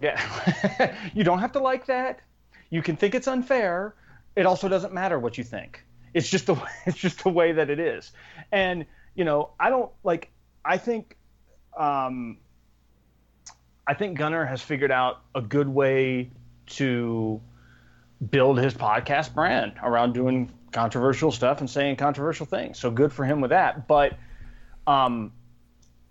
[0.01, 0.97] Yeah.
[1.15, 2.21] you don't have to like that.
[2.71, 3.95] You can think it's unfair.
[4.37, 5.85] It also doesn't matter what you think.
[6.15, 6.57] It's just the
[6.87, 8.11] it's just the way that it is.
[8.53, 10.31] And you know, I don't like.
[10.65, 11.19] I think,
[11.77, 12.39] um,
[13.87, 16.31] I think Gunner has figured out a good way
[16.79, 17.43] to
[18.31, 22.79] build his podcast brand around doing controversial stuff and saying controversial things.
[22.79, 23.87] So good for him with that.
[23.89, 24.17] But
[24.87, 25.33] um,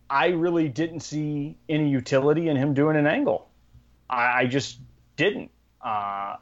[0.10, 3.50] I really didn't see any utility in him doing an angle.
[4.10, 4.80] I, I just
[5.16, 5.52] didn't.
[5.82, 6.36] Uh,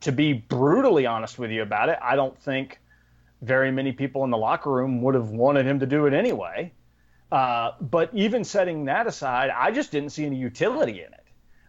[0.00, 2.78] to be brutally honest with you about it, I don't think
[3.42, 6.72] very many people in the locker room would have wanted him to do it anyway.
[7.32, 11.24] Uh, but even setting that aside, I just didn't see any utility in it.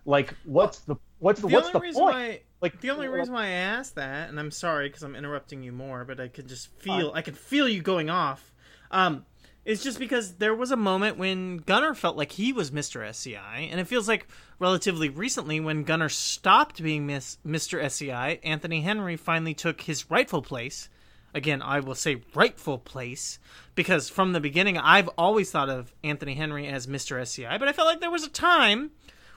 [0.05, 2.15] Like, what's the what's the, The what's the reason point?
[2.15, 5.63] why like, the only reason why I asked that, and I'm sorry because I'm interrupting
[5.63, 8.53] you more, but I could just feel I could feel you going off.
[8.91, 9.25] Um,
[9.67, 13.05] is just because there was a moment when Gunner felt like he was Mr.
[13.05, 14.25] SCI, and it feels like
[14.59, 17.83] relatively recently when Gunner stopped being Miss, Mr.
[17.83, 20.87] SCI, Anthony Henry finally took his rightful place.
[21.33, 23.39] Again, I will say rightful place
[23.75, 27.19] because from the beginning I've always thought of Anthony Henry as Mr.
[27.21, 28.91] SCI, but I felt like there was a time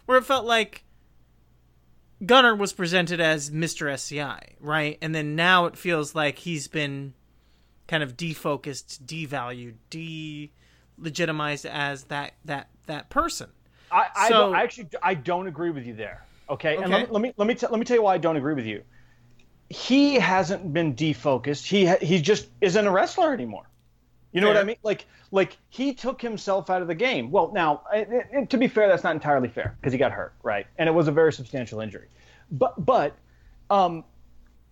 [0.06, 0.84] where it felt like
[2.24, 3.90] Gunner was presented as Mr.
[3.90, 4.98] SCI, right?
[5.00, 7.14] And then now it feels like he's been
[7.88, 13.50] kind of defocused, devalued, de-legitimized as that that that person.
[13.90, 16.24] I, I, So- don't, I actually I don't agree with you there.
[16.48, 18.18] Okay, and let me let me let me, t- let me tell you why I
[18.18, 18.82] don't agree with you.
[19.68, 21.64] He hasn't been defocused.
[21.64, 23.69] He ha- he just isn't a wrestler anymore.
[24.32, 24.76] You know what I mean?
[24.82, 27.30] Like like he took himself out of the game.
[27.30, 30.34] Well, now it, it- to be fair, that's not entirely fair because he got hurt,
[30.42, 30.66] right?
[30.78, 32.08] And it was a very substantial injury.
[32.50, 33.16] But but
[33.70, 34.04] um,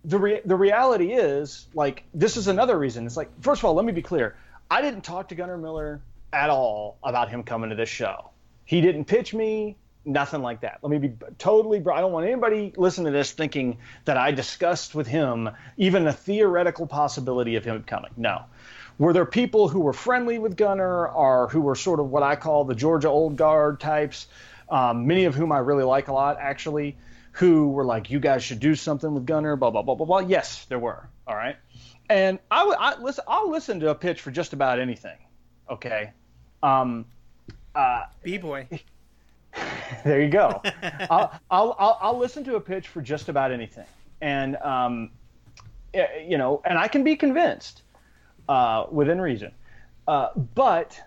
[0.05, 3.05] the re- the reality is like this is another reason.
[3.05, 4.35] It's like first of all, let me be clear.
[4.71, 6.01] I didn't talk to Gunner Miller
[6.31, 8.29] at all about him coming to this show.
[8.65, 10.77] He didn't pitch me, nothing like that.
[10.83, 11.79] Let me be totally.
[11.79, 16.13] I don't want anybody listening to this thinking that I discussed with him even a
[16.13, 18.11] theoretical possibility of him coming.
[18.15, 18.43] No.
[18.99, 22.35] Were there people who were friendly with Gunner or who were sort of what I
[22.35, 24.27] call the Georgia old guard types,
[24.69, 26.97] um, many of whom I really like a lot, actually,
[27.31, 30.19] who were like, you guys should do something with Gunner, blah, blah, blah, blah, blah.
[30.19, 31.07] Yes, there were.
[31.25, 31.55] All right.
[32.09, 35.17] And I, I listen, I'll listen to a pitch for just about anything.
[35.69, 36.11] Okay.
[36.61, 37.05] Um,
[37.73, 38.67] uh, B boy.
[40.03, 40.61] there you go.
[41.09, 43.85] I'll, I'll, I'll, I'll, listen to a pitch for just about anything.
[44.19, 45.11] And, um,
[45.93, 47.83] you know, and I can be convinced
[48.49, 49.51] uh, within reason.
[50.07, 50.99] Uh, but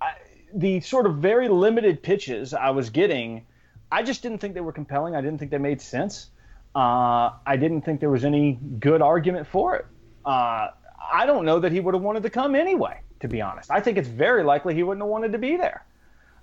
[0.00, 0.14] I,
[0.52, 3.46] the sort of very limited pitches I was getting,
[3.90, 5.14] I just didn't think they were compelling.
[5.14, 6.30] I didn't think they made sense.
[6.74, 9.86] Uh, I didn't think there was any good argument for it.
[10.26, 10.70] Uh,
[11.12, 13.70] I don't know that he would have wanted to come anyway, to be honest.
[13.70, 15.84] I think it's very likely he wouldn't have wanted to be there.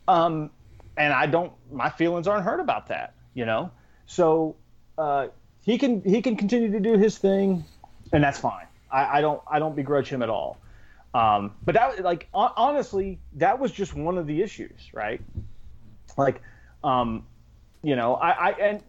[0.08, 0.50] Um,
[0.96, 1.52] and I don't.
[1.72, 3.72] My feelings aren't hurt about that, you know.
[4.06, 4.56] So
[4.98, 5.28] uh,
[5.64, 7.66] he can he can continue to do his thing,
[8.14, 8.68] and that's fine.
[8.92, 10.58] I, I don't I don't begrudge him at all.
[11.14, 15.22] Um, but that like honestly, that was just one of the issues, right?
[16.18, 16.42] Like,
[16.84, 17.26] um,
[17.84, 18.84] you know, I, I and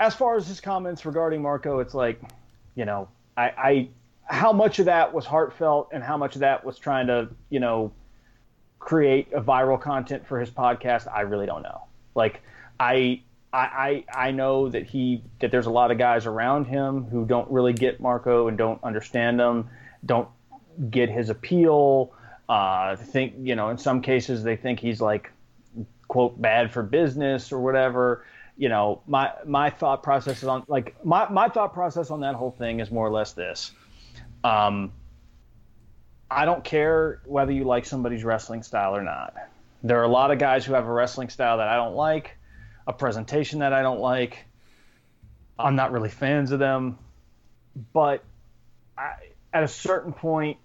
[0.00, 2.20] as far as his comments regarding Marko, it's like,
[2.74, 3.88] you know, I, I
[4.24, 7.60] how much of that was heartfelt and how much of that was trying to, you
[7.60, 7.92] know,
[8.78, 11.84] create a viral content for his podcast, I really don't know.
[12.14, 12.42] Like
[12.78, 13.22] I
[13.52, 17.24] I, I, I know that he that there's a lot of guys around him who
[17.24, 19.68] don't really get Marko and don't understand him,
[20.04, 20.28] don't
[20.90, 22.12] get his appeal.
[22.48, 25.30] Uh, think you know in some cases they think he's like
[26.08, 28.24] quote bad for business or whatever.
[28.56, 32.50] You know my my thought process on like my my thought process on that whole
[32.50, 33.72] thing is more or less this.
[34.44, 34.92] Um,
[36.30, 39.34] I don't care whether you like somebody's wrestling style or not.
[39.82, 42.36] There are a lot of guys who have a wrestling style that I don't like,
[42.88, 44.46] a presentation that I don't like.
[45.58, 46.98] I'm not really fans of them,
[47.92, 48.24] but
[48.96, 49.12] I,
[49.52, 50.56] at a certain point,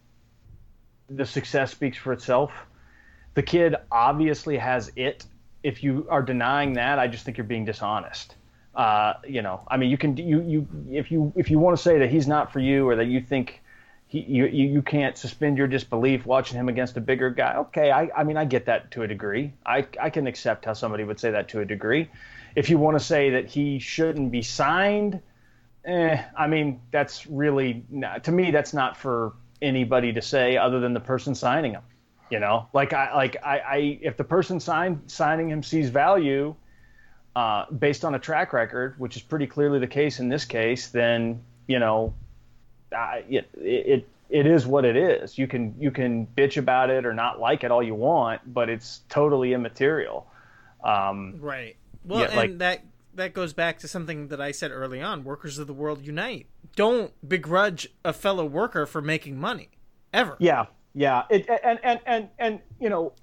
[1.10, 2.52] the success speaks for itself.
[3.34, 5.26] The kid obviously has it.
[5.64, 8.36] If you are denying that, I just think you're being dishonest.
[8.74, 11.84] Uh, you know, I mean, you can you you if you if you want to
[11.84, 13.62] say that he's not for you or that you think
[14.14, 17.56] he, you, you can't suspend your disbelief watching him against a bigger guy.
[17.56, 19.54] Okay, I, I mean, I get that to a degree.
[19.66, 22.12] I, I can accept how somebody would say that to a degree.
[22.56, 25.20] If you want to say that he shouldn't be signed,
[25.86, 27.84] eh, I mean, that's really,
[28.22, 29.34] to me, that's not for
[29.64, 31.82] anybody to say other than the person signing him.
[32.30, 36.56] You know, like I, like I, I if the person signed, signing him sees value
[37.36, 40.90] uh, based on a track record, which is pretty clearly the case in this case,
[40.90, 42.14] then, you know,
[42.94, 45.38] I, it, it it is what it is.
[45.38, 48.68] You can you can bitch about it or not like it all you want, but
[48.70, 50.28] it's totally immaterial.
[50.84, 51.76] Um, right.
[52.04, 52.84] Well, yeah, and like, that
[53.16, 55.24] that goes back to something that I said early on.
[55.24, 56.48] Workers of the world unite.
[56.76, 59.70] Don't begrudge a fellow worker for making money,
[60.12, 60.36] ever.
[60.40, 60.66] Yeah,
[60.96, 61.24] yeah.
[61.30, 63.14] It, and and and and you know,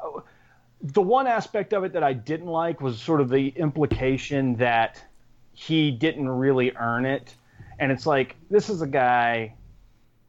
[0.81, 5.05] the one aspect of it that I didn't like was sort of the implication that
[5.53, 7.35] he didn't really earn it,
[7.81, 9.55] and it's like this is a guy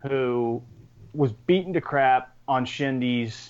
[0.03, 0.61] who
[1.13, 3.49] was beaten to crap on shindies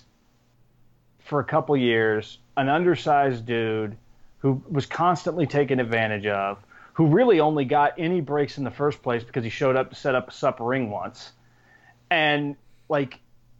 [1.20, 3.95] for a couple years, an undersized dude
[4.39, 6.58] who was constantly taken advantage of,
[6.93, 9.95] who really only got any breaks in the first place because he showed up to
[9.95, 11.32] set up a supper ring once.
[12.10, 12.56] And
[12.89, 13.20] like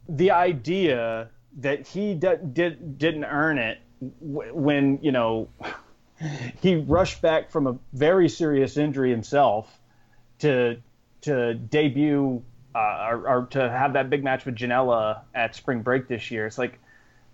[0.10, 1.30] the idea
[1.60, 3.80] that he d- did, didn't earn it
[4.20, 5.48] when, you know,
[6.62, 9.80] he rushed back from a very serious injury himself
[10.40, 10.78] to
[11.22, 12.42] to debut
[12.74, 16.46] uh, or, or, to have that big match with Janela at Spring Break this year.
[16.46, 16.80] It's like,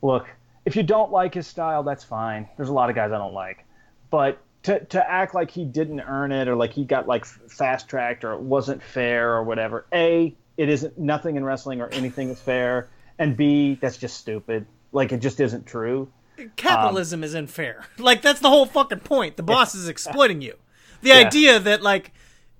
[0.01, 0.27] look,
[0.65, 2.47] if you don't like his style, that's fine.
[2.57, 3.65] There's a lot of guys I don't like,
[4.09, 7.87] but to to act like he didn't earn it or like he got like fast
[7.87, 9.85] tracked or it wasn't fair or whatever.
[9.93, 14.65] A, it isn't nothing in wrestling or anything is fair, and B, that's just stupid.
[14.91, 16.09] Like it just isn't true.
[16.55, 17.85] Capitalism um, is unfair.
[17.97, 19.37] Like that's the whole fucking point.
[19.37, 20.55] The boss is exploiting you.
[21.01, 21.15] The yeah.
[21.15, 22.11] idea that like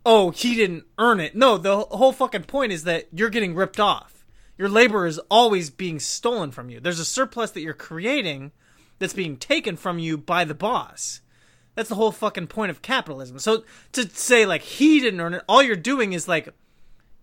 [0.08, 1.36] oh, he didn't earn it.
[1.36, 4.26] No, the whole fucking point is that you're getting ripped off.
[4.58, 6.80] Your labor is always being stolen from you.
[6.80, 8.53] There's a surplus that you're creating
[8.99, 11.20] that's being taken from you by the boss.
[11.76, 13.38] That's the whole fucking point of capitalism.
[13.38, 16.49] So to say like he didn't earn it, all you're doing is like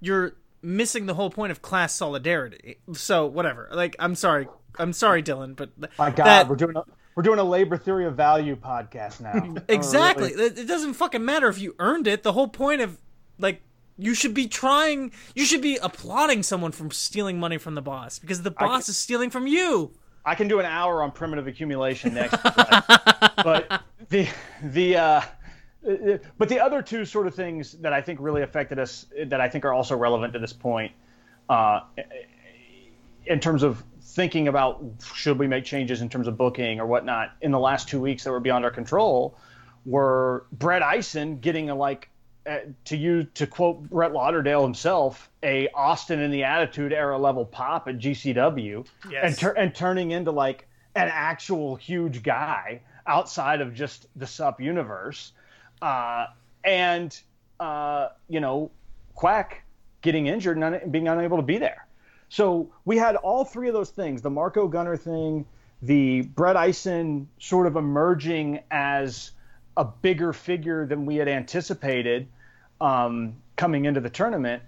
[0.01, 2.77] you're missing the whole point of class solidarity.
[2.93, 3.69] So whatever.
[3.73, 4.47] Like I'm sorry,
[4.79, 6.85] I'm sorry, Dylan, but my God, that, we're doing a,
[7.15, 9.63] we're doing a labor theory of value podcast now.
[9.69, 10.35] exactly.
[10.35, 10.61] really...
[10.61, 12.23] It doesn't fucking matter if you earned it.
[12.23, 12.99] The whole point of
[13.39, 13.63] like
[13.97, 15.13] you should be trying.
[15.35, 18.99] You should be applauding someone from stealing money from the boss because the boss is
[18.99, 19.93] stealing from you.
[20.25, 22.43] I can do an hour on primitive accumulation next.
[22.43, 24.29] but the
[24.63, 25.23] the uh,
[26.39, 29.49] but the other two sort of things that I think really affected us that I
[29.49, 30.93] think are also relevant to this point,
[31.49, 31.81] uh,
[33.27, 34.85] in terms of thinking about
[35.15, 38.25] should we make changes in terms of booking or whatnot in the last two weeks
[38.25, 39.37] that were beyond our control,
[39.87, 42.11] were Brett Ison getting a like
[42.47, 47.47] uh, to you to quote Brett Lauderdale himself, a Austin in the Attitude Era level
[47.47, 49.25] pop at GCW, Yes.
[49.25, 54.61] and tur- and turning into like an actual huge guy outside of just the sup
[54.61, 55.33] universe,
[55.81, 56.27] uh,
[56.63, 57.19] and
[57.61, 58.71] uh, you know,
[59.15, 59.63] Quack
[60.03, 61.84] getting injured and un- being unable to be there.
[62.35, 65.47] So we had all three of those things: the Marko Gunner thing,
[65.83, 69.31] the Brett Ison sort of emerging as
[69.77, 72.27] a bigger figure than we had anticipated
[72.81, 74.65] um, coming into the tournament.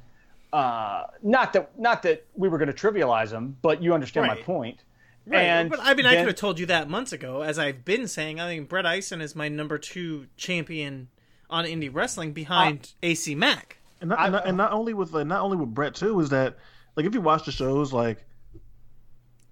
[0.52, 4.40] Uh, not that not that we were going to trivialize him, but you understand my
[4.42, 4.84] point.
[5.26, 7.42] Right, And but I mean, I could have told you that months ago.
[7.42, 11.08] As I've been saying, I think Brett Ison is my number two champion
[11.50, 13.78] on indie wrestling behind AC Mack.
[14.00, 16.28] And not, and not, and not only with like, not only with Brett too is
[16.28, 16.56] that
[16.96, 18.24] like if you watch the shows like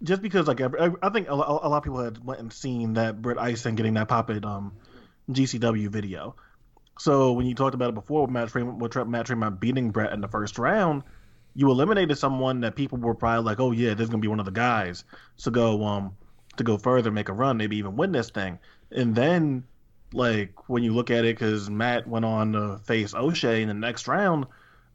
[0.03, 2.53] just because like I, I think a, lo- a lot of people had went and
[2.53, 4.73] seen that Brett Ison getting that pop at um
[5.31, 6.35] GCW video.
[6.99, 10.13] So when you talked about it before with Matt Tremont, with Matt Tremont beating Brett
[10.13, 11.03] in the first round,
[11.55, 14.41] you eliminated someone that people were probably like, oh yeah, this is gonna be one
[14.41, 15.05] of the guys
[15.39, 16.17] to go um
[16.57, 18.59] to go further, make a run, maybe even win this thing.
[18.91, 19.65] And then
[20.13, 23.75] like when you look at it, because Matt went on to face O'Shea in the
[23.75, 24.47] next round,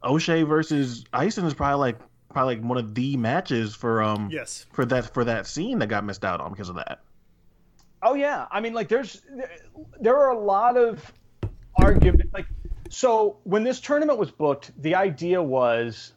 [0.02, 1.98] O'Shea versus Ison is probably like
[2.30, 4.66] probably like one of the matches for um Yes.
[4.72, 7.00] for that for that scene that got missed out on because of that.
[8.02, 9.22] Oh yeah, I mean, like there's
[10.00, 11.12] there are a lot of
[11.76, 12.30] argument.
[12.32, 12.46] Like,
[12.88, 16.12] so when this tournament was booked, the idea was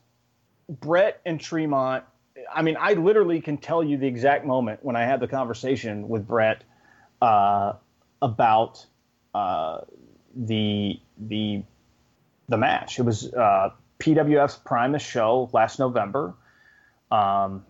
[0.70, 2.06] Brett and Tremont.
[2.54, 6.08] I mean, I literally can tell you the exact moment when I had the conversation
[6.08, 6.64] with Brett
[7.22, 7.74] uh,
[8.22, 8.86] about
[9.34, 9.82] uh,
[10.36, 11.64] the the
[12.48, 12.98] the match.
[12.98, 13.72] It was uh,
[14.04, 16.36] PWF's Primus show last November.
[17.10, 17.66] Um,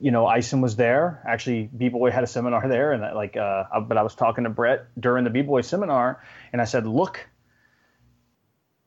[0.00, 1.22] you know, Ison was there.
[1.26, 4.14] Actually, B Boy had a seminar there, and that, like, uh, I- but I was
[4.14, 7.28] talking to Brett during the B Boy seminar, and I said, "Look,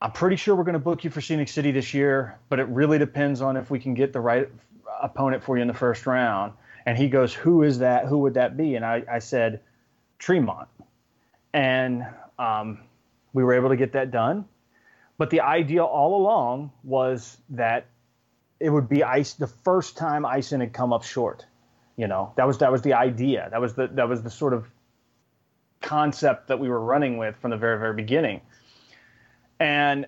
[0.02, 2.68] I'm pretty sure we're going to book you for Scenic City this year, but it
[2.70, 4.50] really depends on if we can get the right
[5.02, 6.54] opponent for you in the first round."
[6.88, 8.08] And he goes, "Who is that?
[8.08, 9.62] Who would that be?" And I, I said,
[10.18, 10.68] "Tremont,"
[11.54, 12.08] and
[12.40, 12.80] um,
[13.34, 14.46] we were able to get that done.
[15.18, 17.88] But the idea all along was that
[18.60, 21.46] it would be ice the first time Ison had come up short.
[21.98, 23.48] You know, that was that was the idea.
[23.52, 24.66] That was the that was the sort of
[25.82, 28.42] concept that we were running with from the very very beginning.
[29.60, 30.08] And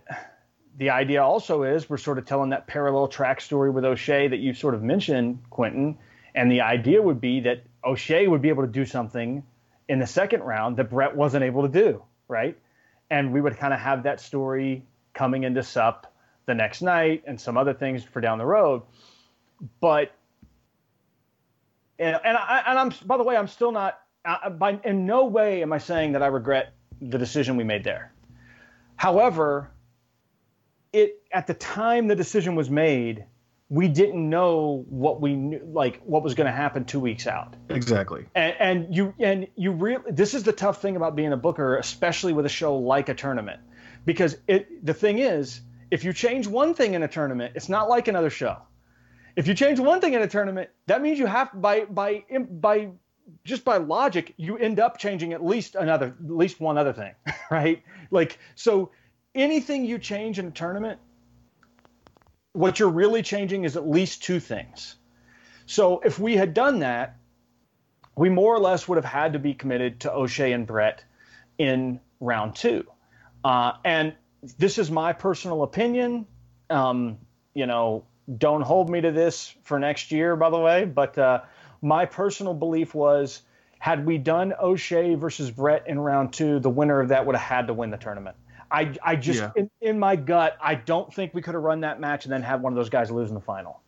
[0.77, 4.39] the idea also is we're sort of telling that parallel track story with O'Shea that
[4.39, 5.97] you sort of mentioned, Quentin.
[6.33, 9.43] And the idea would be that O'Shea would be able to do something
[9.87, 12.57] in the second round that Brett wasn't able to do, right?
[13.09, 16.07] And we would kind of have that story coming into SUP
[16.45, 18.83] the next night and some other things for down the road.
[19.79, 20.11] But
[21.97, 23.99] and and, I, and I'm by the way, I'm still not.
[24.25, 27.83] I, by in no way am I saying that I regret the decision we made
[27.83, 28.11] there.
[28.95, 29.71] However,
[30.93, 33.25] it at the time the decision was made,
[33.75, 37.57] we didn't know what we knew, like what was going to happen two weeks out.
[37.67, 38.25] Exactly.
[38.33, 41.75] And, and you and you really this is the tough thing about being a booker,
[41.75, 43.59] especially with a show like a tournament,
[44.05, 45.59] because it the thing is,
[45.91, 48.59] if you change one thing in a tournament, it's not like another show.
[49.35, 52.91] If you change one thing in a tournament, that means you have by by by
[53.43, 57.13] just by logic, you end up changing at least another at least one other thing,
[57.51, 57.83] right?
[58.09, 58.91] Like so
[59.33, 61.01] anything you change in a tournament,
[62.55, 64.95] what you're really changing is at least two things.
[65.65, 67.17] So if we had done that,
[68.15, 71.03] we more or less would have had to be committed to O'Shea and Brett
[71.57, 72.85] in round two.
[73.43, 74.13] Uh, and
[74.57, 76.25] this is my personal opinion.
[76.69, 77.17] Um,
[77.53, 78.05] you know,
[78.37, 80.85] don't hold me to this for next year, by the way.
[80.85, 81.41] But uh,
[81.81, 83.41] my personal belief was
[83.79, 87.57] had we done O'Shea versus Brett in round two, the winner of that would have
[87.57, 88.37] had to win the tournament.
[88.75, 89.51] I, I just, Yeah.
[89.55, 92.43] in, in my gut, I don't think we could have run that match and then
[92.43, 93.81] have one of those guys lose in the final.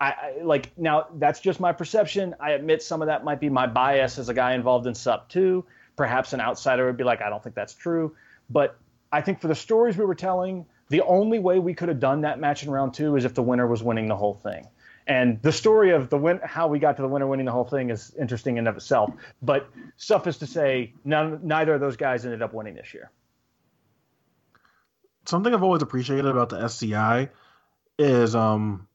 [0.00, 2.34] I, I like now that's just my perception.
[2.40, 5.28] I admit some of that might be my bias as a guy involved in SUP
[5.28, 5.66] too.
[5.94, 8.16] Perhaps an outsider would be like, I don't think that's true.
[8.48, 8.78] But
[9.12, 12.22] I think for the stories we were telling, the only way we could have done
[12.22, 14.66] that match in round two is if the winner was winning the whole thing.
[15.06, 17.64] And the story of the win, how we got to the winner winning the whole
[17.64, 19.12] thing is interesting in and of itself.
[19.42, 23.10] But suffice to say, none, neither of those guys ended up winning this year.
[25.26, 27.30] Something I've always appreciated about the SCI
[27.98, 28.88] is um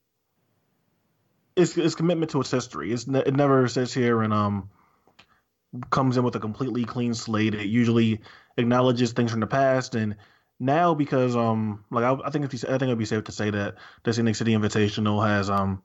[1.55, 2.91] it's it's commitment to its history.
[2.91, 4.69] It's ne- it never sits here and um
[5.89, 7.53] comes in with a completely clean slate.
[7.53, 8.21] It usually
[8.57, 10.15] acknowledges things from the past and
[10.59, 13.32] now because um like I, I think if you, I think it'd be safe to
[13.32, 15.84] say that the Scenic City Invitational has um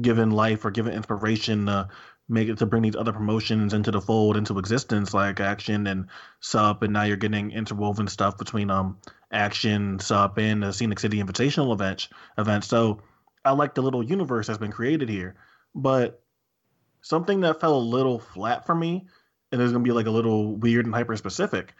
[0.00, 1.88] given life or given inspiration to
[2.28, 6.06] make it to bring these other promotions into the fold into existence like action and
[6.40, 8.98] sup and now you're getting interwoven stuff between um
[9.32, 13.00] action sup and the Scenic City Invitational event event so
[13.44, 15.36] I like the little universe that's been created here
[15.74, 16.22] but
[17.02, 19.06] something that fell a little flat for me
[19.52, 21.74] and is gonna be like a little weird and hyper specific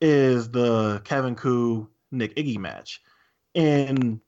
[0.00, 3.00] is the Kevin Ku Nick Iggy match.
[3.54, 4.20] And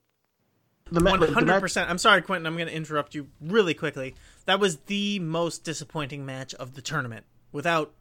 [0.91, 1.89] One hundred percent.
[1.89, 2.45] I'm sorry, Quentin.
[2.45, 4.13] I'm going to interrupt you really quickly.
[4.45, 7.91] That was the most disappointing match of the tournament, without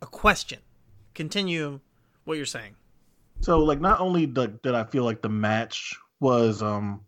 [0.00, 0.60] a question.
[1.12, 1.80] Continue
[2.24, 2.76] what you're saying.
[3.40, 7.02] so like not only did, did I feel like the match was um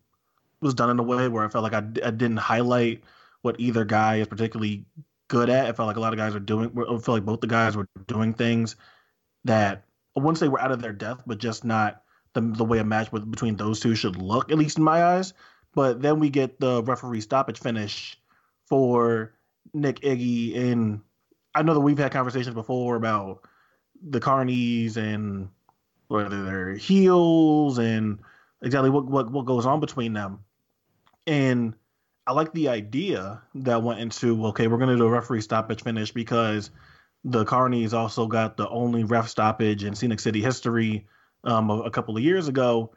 [0.61, 3.03] was done in a way where I felt like I, I didn't highlight
[3.41, 4.85] what either guy is particularly
[5.29, 5.67] good at.
[5.67, 6.71] I felt like a lot of guys are doing.
[6.77, 8.77] I feel like both the guys were doing things
[9.45, 12.02] that I wouldn't say were out of their depth, but just not
[12.35, 15.05] the the way a match with, between those two should look, at least in my
[15.05, 15.35] eyes.
[15.75, 18.19] But then we get the referee stoppage finish
[18.67, 19.33] for
[19.73, 21.01] Nick Iggy, and
[21.55, 23.45] I know that we've had conversations before about
[24.03, 25.49] the Carnies and
[26.09, 28.19] whether they're heels and
[28.63, 30.41] exactly what, what what goes on between them.
[31.27, 31.75] And
[32.27, 36.13] I like the idea that went into okay, we're gonna do a referee stoppage finish
[36.13, 36.71] because
[37.25, 41.07] the Carnies also got the only ref stoppage in Scenic City history
[41.45, 42.93] um, a, a couple of years ago.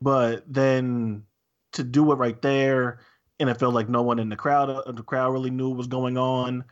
[0.00, 1.24] But then
[1.72, 3.00] to do it right there,
[3.40, 5.78] and it felt like no one in the crowd, uh, the crowd really knew what
[5.78, 6.64] was going on,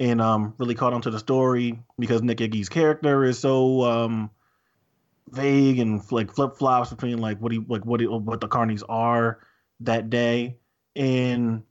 [0.00, 4.30] and um, really caught onto the story because Nick Iggy's character is so um,
[5.30, 8.82] vague and like flip flops between like what he like what he, what the Carnies
[8.88, 9.40] are
[9.80, 10.56] that day,
[10.96, 11.62] and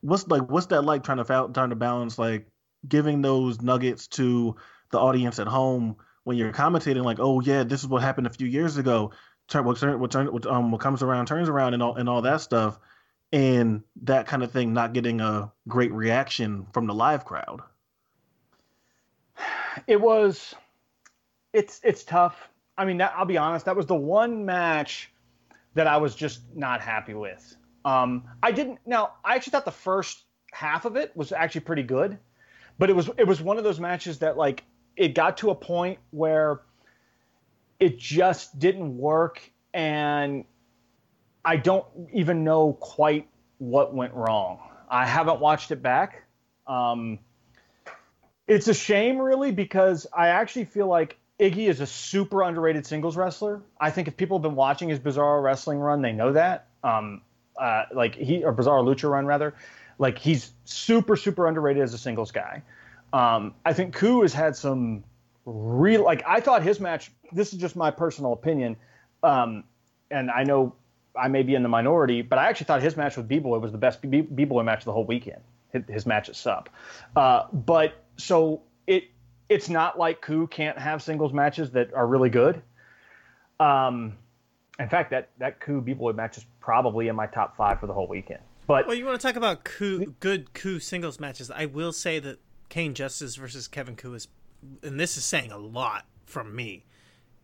[0.00, 2.46] what's like what's that like trying to trying to balance like
[2.86, 4.54] giving those nuggets to
[4.90, 8.30] the audience at home when you're commentating like oh yeah this is what happened a
[8.30, 9.12] few years ago
[9.48, 12.08] turn what turn what turn what, um what comes around turns around and all and
[12.08, 12.78] all that stuff
[13.32, 17.62] and that kind of thing not getting a great reaction from the live crowd.
[19.88, 20.54] It was
[21.52, 22.48] it's it's tough.
[22.78, 25.10] I mean that, i'll be honest that was the one match
[25.74, 27.56] that i was just not happy with.
[27.84, 31.82] Um i didn't now i actually thought the first half of it was actually pretty
[31.82, 32.18] good
[32.78, 34.64] but it was it was one of those matches that like
[34.96, 36.60] it got to a point where
[37.80, 40.44] it just didn't work and
[41.44, 43.28] i don't even know quite
[43.58, 46.24] what went wrong i haven't watched it back
[46.66, 47.18] um
[48.46, 53.16] it's a shame, really, because I actually feel like Iggy is a super underrated singles
[53.16, 53.62] wrestler.
[53.80, 56.66] I think if people have been watching his Bizarro wrestling run, they know that.
[56.82, 57.22] Um,
[57.58, 59.54] uh, like he or Bizarro Lucha run rather,
[59.98, 62.62] like he's super super underrated as a singles guy.
[63.14, 65.04] Um, I think Ku has had some
[65.46, 67.12] real like I thought his match.
[67.30, 68.76] This is just my personal opinion,
[69.22, 69.62] um,
[70.10, 70.74] and I know
[71.16, 73.60] I may be in the minority, but I actually thought his match with B Boy
[73.60, 75.40] was the best B Boy match of the whole weekend.
[75.88, 76.68] His, match at Sup,
[77.16, 79.04] uh, but so it
[79.48, 82.62] it's not like Ku can't have singles matches that are really good.
[83.58, 84.16] Um,
[84.78, 87.86] in fact, that that Ku B Boy match is probably in my top five for
[87.86, 88.40] the whole weekend.
[88.66, 91.50] But Well, you want to talk about Ku, good Ku singles matches?
[91.50, 92.38] I will say that
[92.74, 94.26] Cain Justice versus Kevin Ku is,
[94.82, 96.84] and this is saying a lot from me,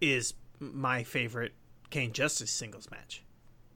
[0.01, 1.53] is my favorite
[1.91, 3.23] Cain Justice singles match.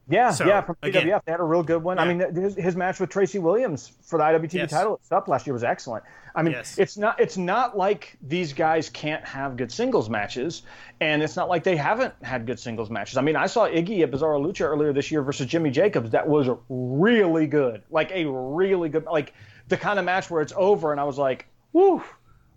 [0.08, 2.00] yeah, So, yeah, from again- PWF they had a real good one.
[2.00, 4.70] I mean, his, his match with Tracy Williams for the IWTV Yes.
[4.70, 6.02] title Sup last year was excellent.
[6.34, 6.76] I mean, Yes.
[6.76, 10.62] it's not it's not like these guys can't have good singles matches,
[11.00, 13.16] and it's not like they haven't had good singles matches.
[13.16, 16.10] I mean, I saw Iggy at Bizarro Lucha earlier this year versus Jimmy Jacobs.
[16.10, 19.32] That was really good, like a really good, like
[19.68, 22.02] the kind of match where it's over, and I was like, "Woo,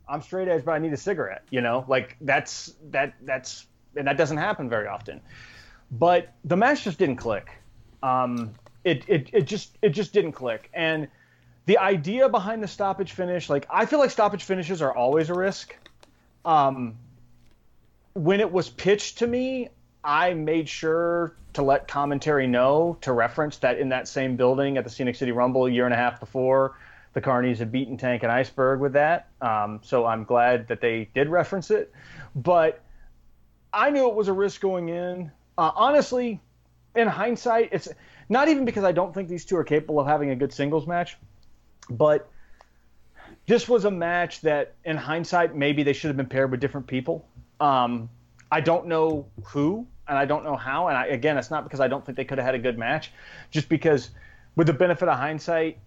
[0.08, 3.66] I'm straight edge, but I need a cigarette." You know, like that's that that's
[3.96, 5.22] and that doesn't happen very often.
[5.92, 7.50] But the match just didn't click.
[8.04, 8.54] Um,
[8.84, 11.08] it, it it just it just didn't click, and
[11.66, 15.34] the idea behind the stoppage finish, like I feel like stoppage finishes are always a
[15.34, 15.76] risk.
[16.46, 16.96] Um,
[18.14, 19.70] when it was pitched to me,
[20.04, 24.86] I made sure to let commentary know to reference that in that same building at
[24.86, 26.78] the Scenic City Rumble a year and a half before,
[27.18, 29.30] the Carnies had beaten Tank and Iceberg with that.
[29.42, 31.92] Um, so I'm glad that they did reference it.
[32.36, 32.84] But
[33.74, 35.32] I knew it was a risk going in.
[35.58, 36.40] Uh, honestly,
[36.96, 37.88] in hindsight, it's
[38.30, 40.86] not even because I don't think these two are capable of having a good singles
[40.86, 41.18] match,
[41.90, 42.30] but
[43.48, 46.86] this was a match that, in hindsight, maybe they should have been paired with different
[46.86, 47.28] people.
[47.60, 48.12] Um,
[48.52, 50.90] I don't know who, and I don't know how.
[50.90, 52.78] And I, again, it's not because I don't think they could have had a good
[52.78, 53.12] match,
[53.50, 54.12] just because,
[54.56, 55.80] with the benefit of hindsight,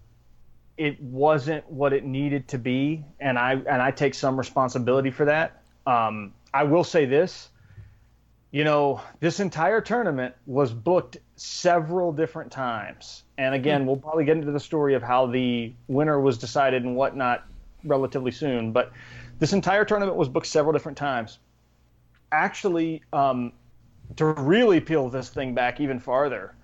[0.77, 5.25] it wasn't what it needed to be, and I and I take some responsibility for
[5.25, 5.61] that.
[5.85, 7.49] Um, I will say this,
[8.51, 14.37] you know, this entire tournament was booked several different times, and again, we'll probably get
[14.37, 17.45] into the story of how the winner was decided and whatnot
[17.83, 18.71] relatively soon.
[18.71, 18.91] But
[19.39, 21.39] this entire tournament was booked several different times.
[22.31, 23.53] Actually, um,
[24.15, 26.55] to really peel this thing back even farther,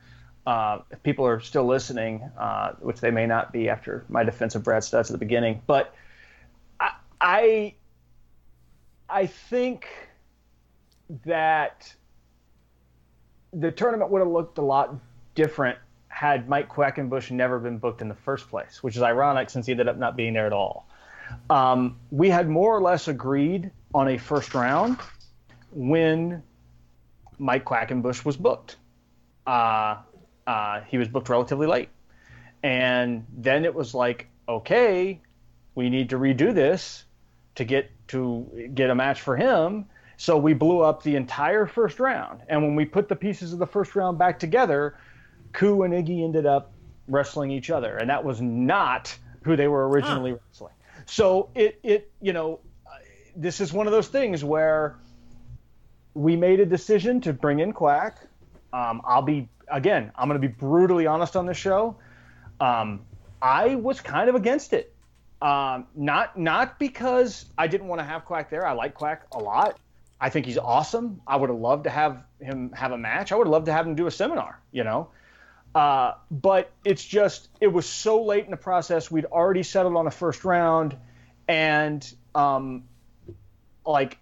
[0.47, 4.55] uh, if people are still listening, uh, which they may not be after my defense
[4.55, 5.93] of Brad Stutts at the beginning, but
[6.79, 7.75] I, I,
[9.09, 9.89] I think
[11.25, 11.93] that
[13.51, 14.95] the tournament would have looked a lot
[15.35, 19.65] different had Mike Quackenbush never been booked in the first place, which is ironic since
[19.65, 20.87] he ended up not being there at all.
[21.49, 24.97] Um, we had more or less agreed on a first round
[25.71, 26.41] when
[27.37, 28.77] Mike Quackenbush was booked.
[29.45, 29.97] Uh,
[30.47, 31.89] uh, he was booked relatively late.
[32.63, 35.21] And then it was like, okay,
[35.75, 37.03] we need to redo this
[37.55, 39.85] to get to get a match for him.
[40.15, 42.41] So we blew up the entire first round.
[42.47, 44.97] And when we put the pieces of the first round back together,
[45.53, 46.71] Ku and Iggy ended up
[47.07, 47.95] wrestling each other.
[47.97, 50.37] And that was not who they were originally huh.
[50.47, 50.73] wrestling.
[51.05, 52.59] So it, it, you know,
[53.35, 54.95] this is one of those things where
[56.15, 58.17] we made a decision to bring in Quack.
[58.73, 61.97] Um, I'll be again, I'm going to be brutally honest on this show.
[62.59, 63.01] Um,
[63.41, 64.93] I was kind of against it.
[65.41, 68.65] Um, not not because I didn't want to have Quack there.
[68.65, 69.79] I like Quack a lot.
[70.19, 71.21] I think he's awesome.
[71.27, 73.31] I would have loved to have him have a match.
[73.31, 74.59] I would have loved to have him do a seminar.
[74.71, 75.09] You know.
[75.75, 79.11] Uh, but it's just it was so late in the process.
[79.11, 80.97] We'd already settled on a first round,
[81.47, 82.85] and um,
[83.85, 84.17] like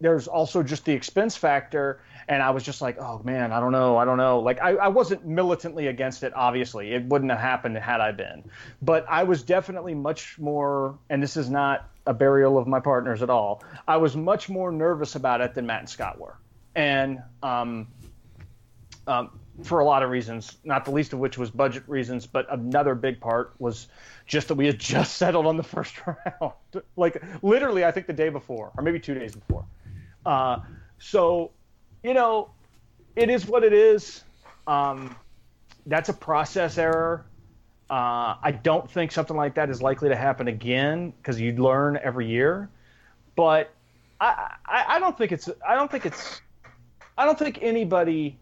[0.00, 3.72] there's also just the expense factor and I was just like, oh man, I don't
[3.72, 4.40] know, I don't know.
[4.40, 6.32] Like I, I wasn't militantly against it.
[6.34, 8.44] Obviously, it wouldn't have happened had I been,
[8.82, 10.98] but I was definitely much more.
[11.08, 13.64] And this is not a burial of my partners at all.
[13.86, 16.36] I was much more nervous about it than Matt and Scott were,
[16.74, 17.88] and um,
[19.06, 22.46] um, for a lot of reasons, not the least of which was budget reasons, but
[22.52, 23.88] another big part was
[24.26, 26.52] just that we had just settled on the first round,
[26.94, 29.64] like literally, I think the day before, or maybe two days before.
[30.26, 30.58] Uh,
[30.98, 31.52] so
[32.02, 32.50] you know,
[33.16, 34.22] it is what it is.
[34.66, 35.16] Um,
[35.86, 37.24] that's a process error.
[37.90, 41.98] Uh, I don't think something like that is likely to happen again because you learn
[42.02, 42.68] every year.
[43.34, 43.70] But
[44.20, 46.40] I, I, I don't think it's I don't think it's
[47.16, 48.38] I don't think anybody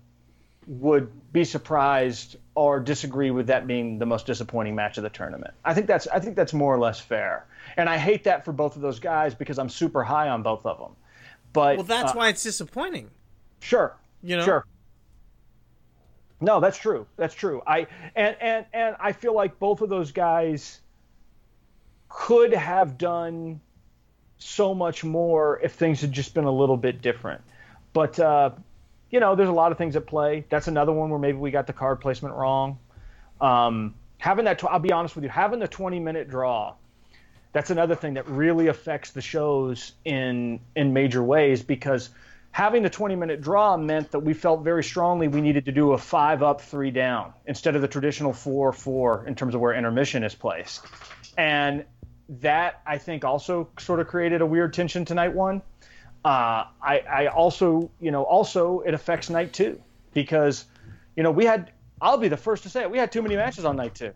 [0.67, 5.55] would be surprised or disagree with that being the most disappointing match of the tournament.
[5.65, 7.47] I think that's I think that's more or less fair.
[7.77, 10.67] And I hate that for both of those guys because I'm super high on both
[10.67, 10.97] of them.
[11.53, 13.11] But well, that's uh, why it's disappointing.
[13.67, 13.97] Sure.
[14.23, 14.45] You know.
[14.45, 14.67] Sure.
[16.41, 17.07] No, that's true.
[17.17, 17.63] That's true.
[17.67, 20.81] I and and and I feel like both of those guys
[22.09, 23.61] could have done
[24.39, 27.41] so much more if things had just been a little bit different.
[27.93, 28.51] But uh,
[29.11, 30.45] you know, there's a lot of things at play.
[30.49, 32.79] That's another one where maybe we got the card placement wrong.
[33.41, 36.75] Um, having that, I'll be honest with you, having the 20 minute draw,
[37.53, 42.11] that's another thing that really affects the shows in in major ways because
[42.57, 45.93] having the 20 minute draw meant that we felt very strongly we needed to do
[45.93, 49.75] a five up, three down instead of the traditional four four in terms of where
[49.75, 50.87] intermission is placed.
[51.37, 51.85] And
[52.41, 55.61] that I think also sort of created a weird tension to night one.
[56.25, 59.79] Uh, I, I also, you know, also it affects night two
[60.15, 60.65] because,
[61.15, 63.37] you know, we had, I'll be the first to say it, we had too many
[63.37, 64.15] matches on night two.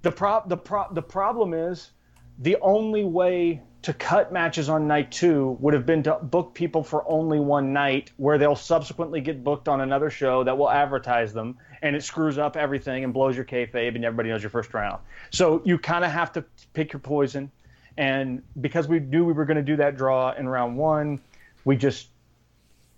[0.00, 1.90] The, pro- the, pro- the problem is
[2.38, 6.82] the only way to cut matches on night two would have been to book people
[6.82, 11.32] for only one night where they'll subsequently get booked on another show that will advertise
[11.32, 14.74] them and it screws up everything and blows your kayfabe and everybody knows your first
[14.74, 15.00] round.
[15.30, 17.48] So you kind of have to pick your poison.
[17.96, 21.20] And because we knew we were going to do that draw in round one,
[21.64, 22.08] we just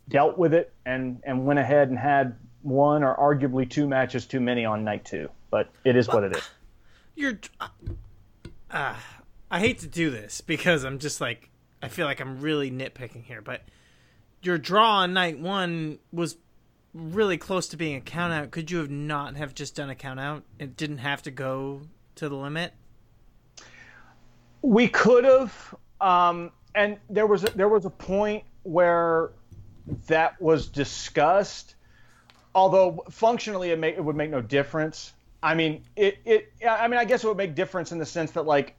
[0.09, 4.40] dealt with it and, and went ahead and had one or arguably two matches too
[4.40, 5.28] many on night two.
[5.51, 6.48] But it is what it is.
[7.15, 7.39] You're.
[8.70, 8.94] Uh,
[9.51, 11.51] I hate to do this because I'm just like
[11.83, 13.62] I feel like I'm really nitpicking here, but
[14.43, 16.37] your draw on night one was
[16.95, 18.51] really close to being a count out.
[18.51, 20.43] Could you have not have just done a count out?
[20.59, 21.83] It didn't have to go
[22.16, 22.73] to the limit.
[24.62, 29.31] We could have, um, and there was a, there was a point where
[30.09, 31.75] that was discussed.
[32.55, 35.12] Although functionally it, may, it would make no difference.
[35.43, 36.53] I mean, it, it.
[36.69, 38.75] I mean, I guess it would make difference in the sense that like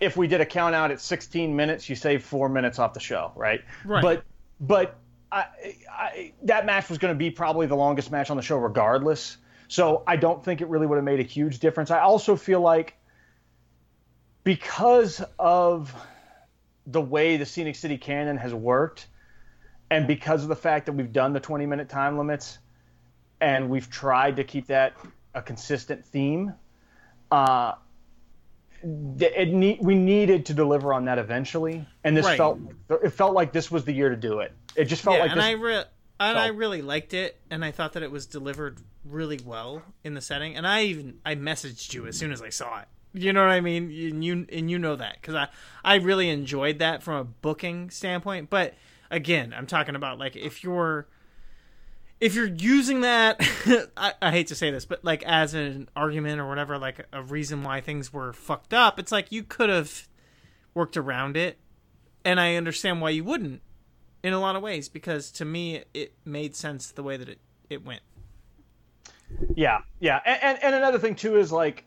[0.00, 3.00] if we did a count out at 16 minutes, you save four minutes off the
[3.00, 3.62] show, right?
[3.84, 4.02] Right.
[4.02, 4.24] But
[4.60, 4.98] but
[5.30, 5.46] I,
[5.90, 9.36] I, that match was going to be probably the longest match on the show, regardless.
[9.68, 11.90] So I don't think it really would have made a huge difference.
[11.90, 12.96] I also feel like
[14.44, 15.94] because of
[16.86, 19.08] the way the Scenic City Canon has worked,
[19.90, 22.58] and because of the fact that we've done the 20 minute time limits,
[23.40, 24.94] and we've tried to keep that
[25.34, 26.54] a consistent theme,
[27.30, 27.72] uh,
[28.84, 32.36] it need, we needed to deliver on that eventually, and this Right.
[32.36, 32.58] felt
[33.02, 34.52] it felt like this was the year to do it.
[34.76, 35.46] It just felt yeah, like and this.
[35.46, 35.84] I re-
[36.20, 40.14] and I really liked it, and I thought that it was delivered really well in
[40.14, 40.56] the setting.
[40.56, 42.88] And I even I messaged you as soon as I saw it.
[43.14, 43.84] You know what I mean?
[43.84, 45.48] And you and you know that because I
[45.84, 48.50] I really enjoyed that from a booking standpoint.
[48.50, 48.74] But
[49.10, 51.06] again, I'm talking about like if you're
[52.20, 53.36] if you're using that,
[53.96, 57.22] I, I hate to say this, but like as an argument or whatever, like a
[57.22, 60.08] reason why things were fucked up, it's like you could have
[60.74, 61.58] worked around it,
[62.24, 63.62] and I understand why you wouldn't
[64.22, 67.38] in a lot of ways because to me it made sense the way that it
[67.68, 68.02] it went.
[69.54, 71.84] Yeah, yeah, and, and and another thing too is like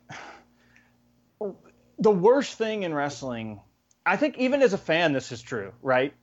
[1.99, 3.61] the worst thing in wrestling.
[4.07, 6.13] I think even as a fan, this is true, right?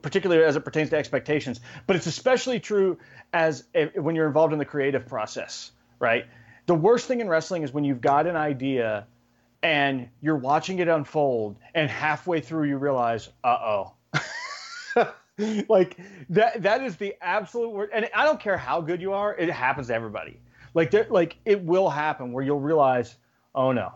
[0.00, 2.98] Particularly as it pertains to expectations, but it's especially true
[3.32, 6.26] as if, when you're involved in the creative process, right?
[6.66, 9.08] The worst thing in wrestling is when you've got an idea
[9.60, 13.94] and you're watching it unfold, and halfway through you realize, uh oh.
[15.68, 15.98] like
[16.28, 19.48] that that is the absolute word and i don't care how good you are it
[19.48, 20.38] happens to everybody
[20.74, 23.16] like there like it will happen where you'll realize
[23.54, 23.90] oh no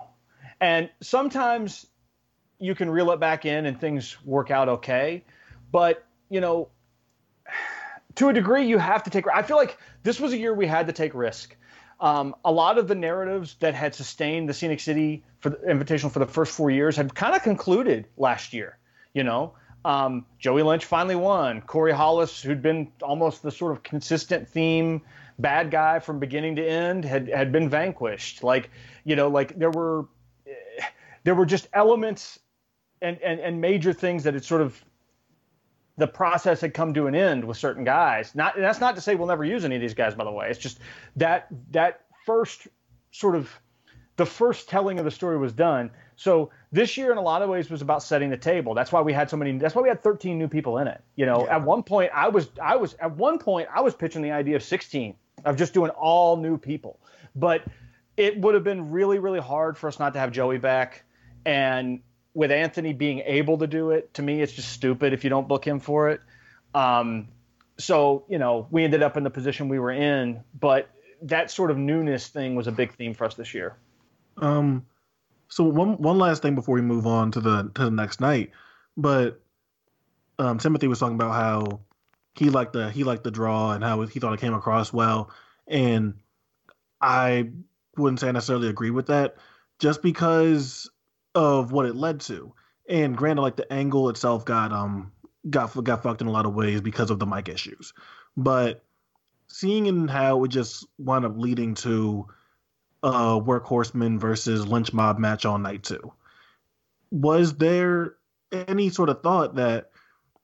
[0.61, 1.87] and sometimes
[2.59, 5.25] you can reel it back in and things work out okay
[5.71, 6.69] but you know
[8.15, 10.67] to a degree you have to take i feel like this was a year we
[10.67, 11.57] had to take risk
[11.99, 16.11] um, a lot of the narratives that had sustained the scenic city for the invitational
[16.11, 18.79] for the first four years had kind of concluded last year
[19.15, 19.55] you know
[19.87, 21.61] um, Joey Lynch finally won.
[21.61, 25.01] Corey Hollis, who'd been almost the sort of consistent theme
[25.39, 28.43] bad guy from beginning to end, had had been vanquished.
[28.43, 28.71] Like,
[29.05, 30.07] you know, like there were
[31.23, 32.41] there were just elements
[33.03, 34.83] and and, and major things that had sort of
[35.99, 38.35] the process had come to an end with certain guys.
[38.35, 40.33] Not and that's not to say we'll never use any of these guys, by the
[40.33, 40.49] way.
[40.51, 40.79] It's just
[41.17, 42.69] that that first
[43.11, 43.51] sort of
[44.17, 45.91] the first telling of the story was done.
[46.17, 48.75] So this year, in a lot of ways, was about setting the table.
[48.75, 49.57] That's why we had so many.
[49.59, 51.03] That's why we had 13 new people in it.
[51.15, 54.23] You know, at one point, I was, I was, at one point, I was pitching
[54.23, 55.15] the idea of 16
[55.45, 56.99] of just doing all new people.
[57.35, 57.63] But
[58.17, 61.05] it would have been really, really hard for us not to have Joey back.
[61.45, 62.01] And
[62.37, 65.49] with Anthony being able to do it, to me, it's just stupid if you don't
[65.49, 66.21] book him for it.
[66.75, 67.29] Um,
[67.79, 70.45] so you know, we ended up in the position we were in.
[70.53, 70.91] But
[71.23, 73.79] that sort of newness thing was a big theme for us this year.
[74.37, 74.85] Um,
[75.49, 78.51] so one one last thing before we move on to the to the next night,
[78.99, 79.41] but
[80.39, 81.81] um, Timothy was talking about how
[82.35, 85.31] he liked the he liked the draw and how he thought it came across well,
[85.67, 86.19] and
[87.01, 87.49] I
[87.97, 89.37] wouldn't say I necessarily agree with that,
[89.79, 90.91] just because
[91.37, 92.53] of what it led to.
[92.89, 95.13] And granted, like the angle itself got um
[95.49, 97.93] got got fucked in a lot of ways because of the mic issues,
[98.37, 98.83] but
[99.49, 102.27] seeing in how it just wound up leading to
[103.05, 106.13] uh workhorseman versus lynch mob match on night two
[107.11, 108.17] was there
[108.53, 109.91] any sort of thought that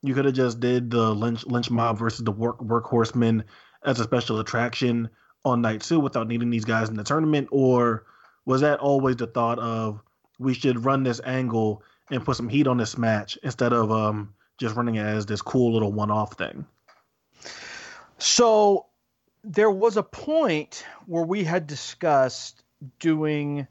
[0.03, 3.45] you could have just did the lynch lynch mob versus the work workhorseman
[3.85, 5.09] as a special attraction
[5.45, 7.49] on night two without needing these guys in the tournament?
[7.51, 8.07] Or
[8.45, 10.01] was that always the thought of
[10.39, 14.35] we should run this angle and put some heat on this match instead of um
[14.59, 16.67] just running it as this cool little one-off thing
[18.19, 18.87] So
[19.43, 22.63] there was a point where we had discussed
[23.01, 23.67] doing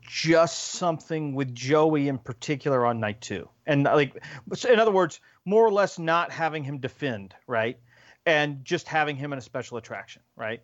[0.00, 3.48] just something with Joey in particular on night two.
[3.66, 4.22] And like,
[4.68, 7.78] in other words, more or less not having him defend, right?
[8.26, 10.62] And just having him in a special attraction, right?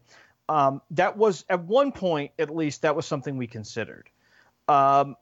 [0.48, 4.09] Um, that was at one point, at least, that was something we considered.
[4.68, 5.16] Um,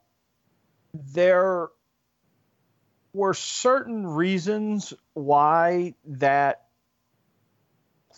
[0.93, 1.69] there
[3.13, 6.65] were certain reasons why that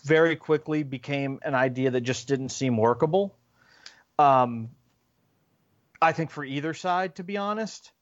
[0.04, 3.36] very quickly became an idea that just didn't seem workable.
[4.18, 4.70] Um,
[6.02, 7.92] I think for either side, to be honest,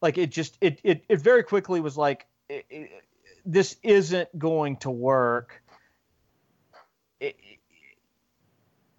[0.00, 2.90] like it just it it, it very quickly was like it, it,
[3.44, 5.62] this isn't going to work.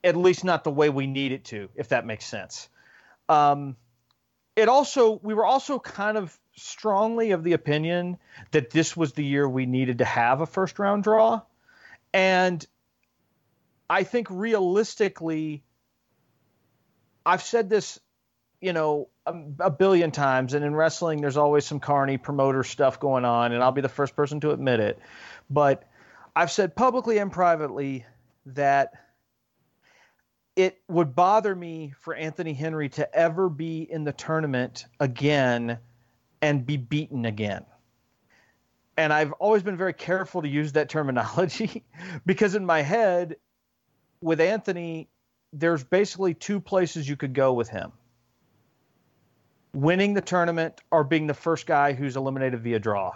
[0.03, 2.67] At least not the way we need it to, if that makes sense.
[3.29, 3.75] Um,
[4.55, 8.17] it also we were also kind of strongly of the opinion
[8.51, 11.41] that this was the year we needed to have a first round draw.
[12.13, 12.65] And
[13.89, 15.63] I think realistically,
[17.25, 17.99] I've said this,
[18.61, 22.99] you know, a, a billion times, and in wrestling, there's always some carny promoter stuff
[22.99, 24.99] going on, and I'll be the first person to admit it.
[25.49, 25.87] But
[26.35, 28.05] I've said publicly and privately
[28.47, 28.93] that
[30.55, 35.79] it would bother me for Anthony Henry to ever be in the tournament again
[36.41, 37.65] and be beaten again.
[38.95, 41.83] And I've always been very careful to use that terminology
[42.25, 43.37] because in my head,
[44.21, 45.09] with Anthony,
[45.51, 47.91] there's basically two places you could go with him
[49.73, 53.11] winning the tournament or being the first guy who's eliminated via draw.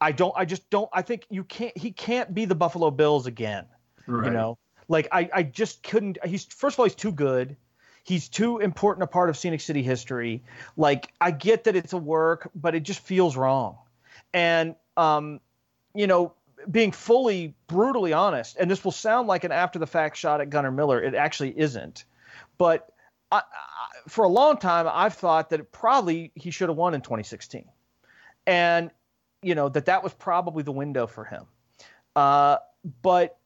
[0.00, 3.26] I don't, I just don't, I think you can't, he can't be the Buffalo Bills
[3.26, 3.66] again.
[4.06, 4.26] Right.
[4.26, 6.18] You know, like I, I just couldn't.
[6.24, 7.56] He's first of all, he's too good.
[8.02, 10.42] He's too important a part of Scenic City history.
[10.76, 13.78] Like I get that it's a work, but it just feels wrong.
[14.32, 15.40] And um,
[15.94, 16.34] you know,
[16.70, 20.50] being fully brutally honest, and this will sound like an after the fact shot at
[20.50, 21.02] Gunner Miller.
[21.02, 22.04] It actually isn't.
[22.58, 22.90] But
[23.32, 27.00] I, I, for a long time, I've thought that probably he should have won in
[27.00, 27.64] 2016,
[28.46, 28.90] and
[29.42, 31.46] you know that that was probably the window for him.
[32.14, 32.58] Uh,
[33.02, 33.38] but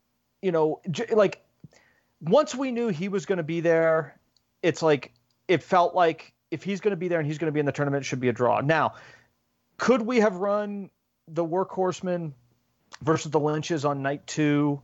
[0.43, 1.43] you know, j- like
[2.20, 4.19] once we knew he was going to be there,
[4.62, 5.12] it's like
[5.47, 7.66] it felt like if he's going to be there and he's going to be in
[7.66, 8.60] the tournament, it should be a draw.
[8.60, 8.94] Now,
[9.77, 10.90] could we have run
[11.28, 12.32] the workhorsemen
[13.02, 14.81] versus the Lynches on night two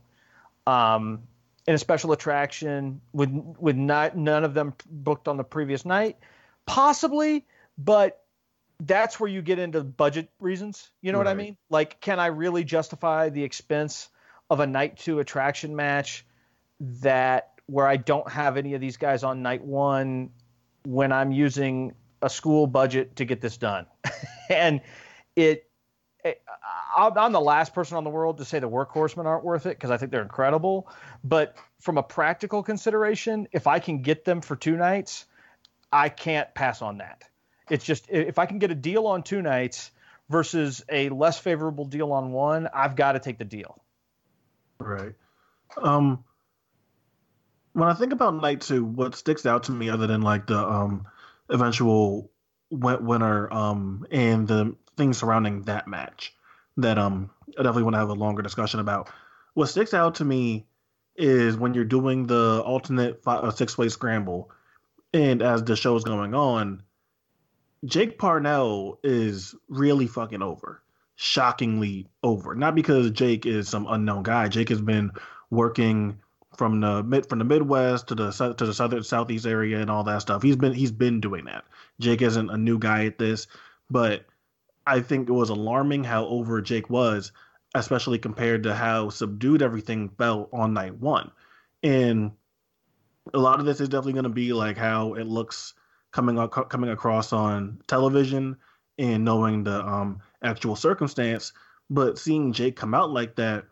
[0.67, 1.23] um,
[1.67, 3.29] in a special attraction with
[3.59, 6.17] with not, none of them booked on the previous night?
[6.65, 7.45] Possibly,
[7.77, 8.23] but
[8.79, 10.89] that's where you get into budget reasons.
[11.01, 11.57] You know what I mean?
[11.69, 14.09] Like, can I really justify the expense
[14.49, 16.25] of a night two attraction match
[16.79, 20.29] that where I don't have any of these guys on night one
[20.85, 23.87] when I'm using a school budget to get this done?
[24.49, 24.81] and
[25.35, 25.69] it,
[26.23, 26.41] it
[26.95, 29.91] I'm the last person on the world to say the workhorsemen aren't worth it because
[29.91, 30.87] I think they're incredible.
[31.23, 35.25] But from a practical consideration, if I can get them for two nights,
[35.91, 37.23] I can't pass on that.
[37.69, 39.91] It's just if I can get a deal on two nights
[40.29, 43.81] versus a less favorable deal on one, I've got to take the deal.
[44.79, 45.13] Right.
[45.81, 46.23] Um
[47.73, 50.57] when I think about night two, what sticks out to me other than like the
[50.57, 51.07] um
[51.49, 52.31] eventual
[52.69, 56.33] win- winner um and the things surrounding that match
[56.77, 59.09] that um I definitely want to have a longer discussion about.
[59.53, 60.65] What sticks out to me
[61.15, 64.51] is when you're doing the alternate fi- uh, six-way scramble
[65.13, 66.83] and as the show's going on,
[67.85, 70.81] Jake Parnell is really fucking over
[71.15, 72.55] shockingly over.
[72.55, 74.47] Not because Jake is some unknown guy.
[74.47, 75.11] Jake has been
[75.49, 76.19] working
[76.57, 80.03] from the mid from the Midwest to the to the southern southeast area and all
[80.03, 80.41] that stuff.
[80.41, 81.65] He's been he's been doing that.
[81.99, 83.47] Jake isn't a new guy at this,
[83.89, 84.25] but
[84.85, 87.31] I think it was alarming how over Jake was,
[87.73, 91.31] especially compared to how subdued everything felt on night one.
[91.83, 92.31] And
[93.33, 95.73] a lot of this is definitely going to be like how it looks
[96.11, 98.55] coming ac- coming across on television
[98.97, 101.53] and knowing the um actual circumstance.
[101.89, 103.65] But seeing Jake come out like that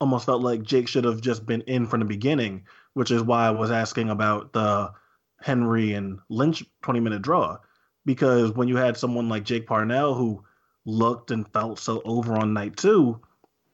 [0.00, 3.46] almost felt like Jake should have just been in from the beginning, which is why
[3.46, 4.92] I was asking about the
[5.40, 7.58] Henry and Lynch 20 minute draw.
[8.06, 10.42] Because when you had someone like Jake Parnell who
[10.86, 13.20] looked and felt so over on night two,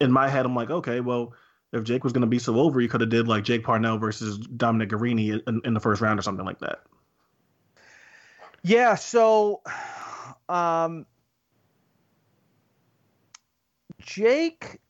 [0.01, 1.33] in my head, I'm like, okay, well,
[1.73, 3.99] if Jake was going to be so over, you could have did like Jake Parnell
[3.99, 6.81] versus Dominic Garrini in, in the first round or something like that.
[8.63, 9.63] Yeah, so
[10.49, 11.07] um
[14.07, 14.81] Jake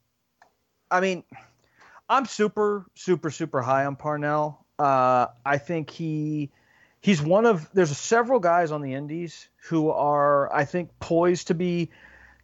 [0.91, 1.25] I mean
[2.09, 4.65] I'm super super super high on Parnell.
[4.79, 6.51] Uh I think he
[7.01, 11.55] he's one of there's several guys on the indies who are I think poised to
[11.55, 11.91] be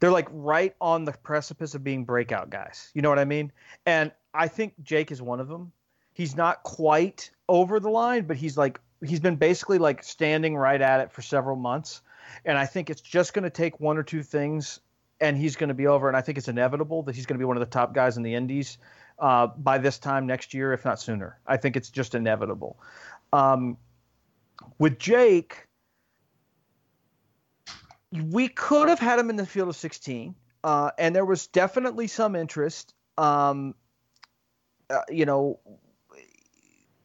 [0.00, 2.90] they're like right on the precipice of being breakout guys.
[2.94, 3.52] You know what I mean?
[3.86, 5.72] And I think Jake is one of them.
[6.12, 10.80] He's not quite over the line, but he's like he's been basically like standing right
[10.80, 12.00] at it for several months.
[12.44, 14.80] And I think it's just going to take one or two things
[15.22, 16.08] and he's going to be over.
[16.08, 18.16] And I think it's inevitable that he's going to be one of the top guys
[18.16, 18.76] in the Indies
[19.20, 21.38] uh, by this time next year, if not sooner.
[21.46, 22.78] I think it's just inevitable.
[23.32, 23.78] Um,
[24.78, 25.68] with Jake,
[28.12, 30.34] we could have had him in the field of 16,
[30.64, 32.92] uh, and there was definitely some interest.
[33.16, 33.76] Um,
[34.90, 35.60] uh, you know,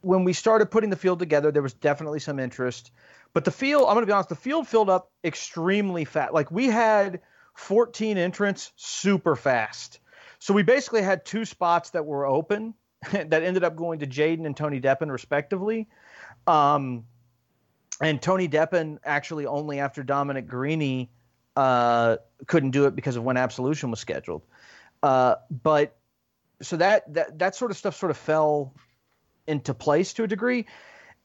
[0.01, 2.91] when we started putting the field together, there was definitely some interest.
[3.33, 6.33] But the field, I'm going to be honest, the field filled up extremely fast.
[6.33, 7.21] Like we had
[7.57, 9.99] 14 entrants super fast.
[10.39, 12.75] So we basically had two spots that were open
[13.11, 15.87] that ended up going to Jaden and Tony Deppen, respectively.
[16.45, 17.05] Um,
[17.99, 21.09] and Tony Deppen actually only after Dominic Garrini
[21.55, 24.43] uh, couldn't do it because of when Absolution was scheduled.
[25.01, 25.97] Uh, but
[26.61, 28.75] so that, that that sort of stuff sort of fell
[29.47, 30.67] into place to a degree.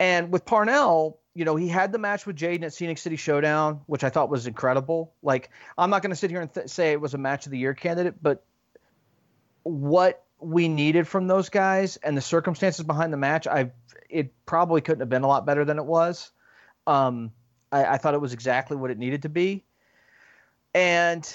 [0.01, 3.81] And with Parnell, you know, he had the match with Jaden at Scenic City Showdown,
[3.87, 5.15] which I thought was incredible.
[5.23, 7.53] Like, I'm not going to sit here and th- say it was a match of
[7.53, 8.45] the year candidate, but
[9.63, 13.71] what we needed from those guys and the circumstances behind the match, I
[14.11, 16.31] it probably couldn't have been a lot better than it was.
[16.87, 17.33] Um,
[17.71, 19.65] I, I thought it was exactly what it needed to be.
[20.75, 21.27] And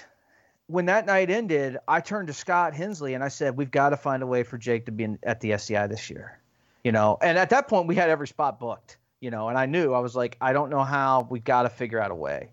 [0.68, 3.98] when that night ended, I turned to Scott Hensley and I said, "We've got to
[3.98, 6.40] find a way for Jake to be in, at the SCI this year."
[6.84, 8.98] You know, and at that point we had every spot booked.
[9.19, 11.27] You know, and I knew I was like, I don't know how.
[11.30, 12.52] We've got to figure out a way.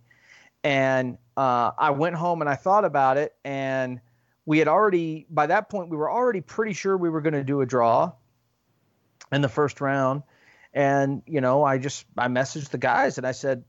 [0.63, 4.01] And uh, I went home and I thought about it, and
[4.47, 7.45] we had already by that point we were already pretty sure we were going to
[7.45, 8.13] do a draw
[9.33, 10.23] in the first round.
[10.73, 13.65] And you know, I just I messaged the guys and I said,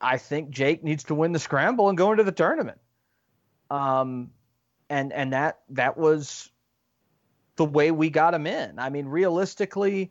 [0.00, 2.78] I think Jake needs to win the scramble and go into the tournament.
[3.70, 4.30] Um,
[4.90, 6.50] and and that that was
[7.56, 8.78] the way we got him in.
[8.78, 10.10] I mean, realistically,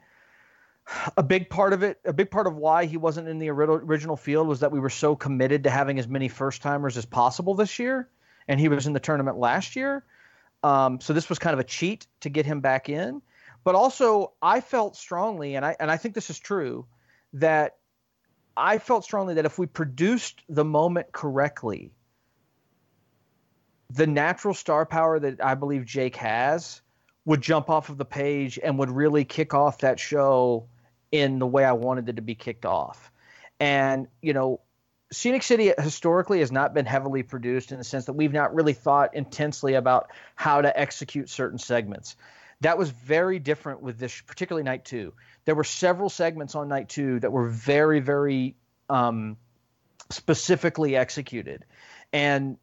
[1.17, 4.17] a big part of it, a big part of why he wasn't in the original
[4.17, 7.55] field was that we were so committed to having as many first timers as possible
[7.55, 8.09] this year,
[8.47, 10.03] and he was in the tournament last year.
[10.61, 13.21] Um, so this was kind of a cheat to get him back in.
[13.63, 16.85] But also, I felt strongly, and I and I think this is true,
[17.33, 17.77] that
[18.57, 21.93] I felt strongly that if we produced the moment correctly,
[23.89, 26.81] the natural star power that I believe Jake has
[27.25, 30.67] would jump off of the page and would really kick off that show
[31.13, 33.11] in the way I wanted it to be kicked off.
[33.59, 34.61] And, you know,
[35.11, 38.73] Scenic City historically has not been heavily produced in the sense that we've not really
[38.73, 42.15] thought intensely about how to execute certain segments.
[42.61, 45.13] That was very different with this, particularly night two.
[45.45, 48.55] There were several segments on night two that were very, very
[48.89, 49.37] um,
[50.09, 51.63] specifically executed.
[52.11, 52.57] And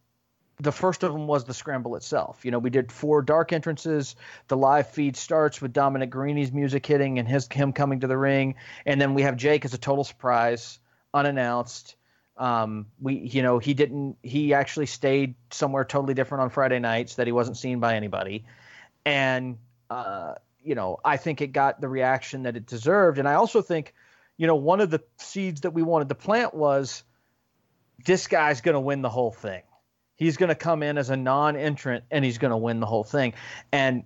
[0.61, 2.45] the first of them was the scramble itself.
[2.45, 4.15] You know, we did four dark entrances.
[4.49, 8.19] The live feed starts with Dominic Garrini's music hitting and his him coming to the
[8.19, 10.78] ring, and then we have Jake as a total surprise,
[11.15, 11.97] unannounced.
[12.37, 14.16] Um, we, you know, he didn't.
[14.23, 18.45] He actually stayed somewhere totally different on Friday nights that he wasn't seen by anybody,
[19.05, 19.59] and
[19.89, 23.62] uh, you know, I think it got the reaction that it deserved, and I also
[23.62, 23.95] think,
[24.37, 27.03] you know, one of the seeds that we wanted to plant was
[28.05, 29.62] this guy's going to win the whole thing
[30.21, 33.05] He's going to come in as a non-entrant and he's going to win the whole
[33.05, 33.33] thing.
[33.73, 34.05] And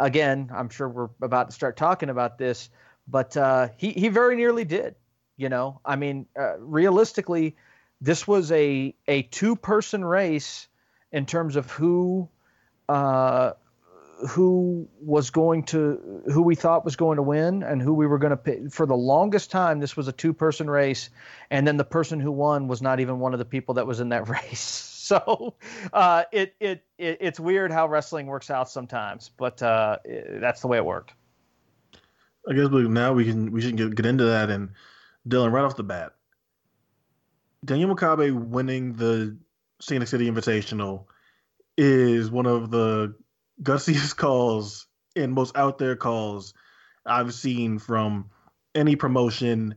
[0.00, 2.68] again, I'm sure we're about to start talking about this,
[3.06, 4.96] but uh, he he very nearly did.
[5.36, 7.54] You know, I mean, uh, realistically,
[8.00, 10.66] this was a a two person race
[11.12, 12.28] in terms of who
[12.88, 13.52] uh,
[14.30, 18.18] who was going to who we thought was going to win and who we were
[18.18, 21.08] going to pick for the longest time this was a two person race
[21.50, 24.00] and then the person who won was not even one of the people that was
[24.00, 25.54] in that race so
[25.92, 30.60] uh, it, it, it it's weird how wrestling works out sometimes, but uh, it, that's
[30.60, 31.12] the way it worked.
[32.48, 34.70] I guess now we can we should get, get into that and
[35.28, 36.12] Dylan right off the bat.
[37.64, 39.36] Daniel Makabe winning the
[39.80, 41.06] Scenic City Invitational
[41.76, 43.16] is one of the
[43.60, 46.54] gutsiest calls and most out there calls
[47.04, 48.30] I've seen from
[48.72, 49.74] any promotion,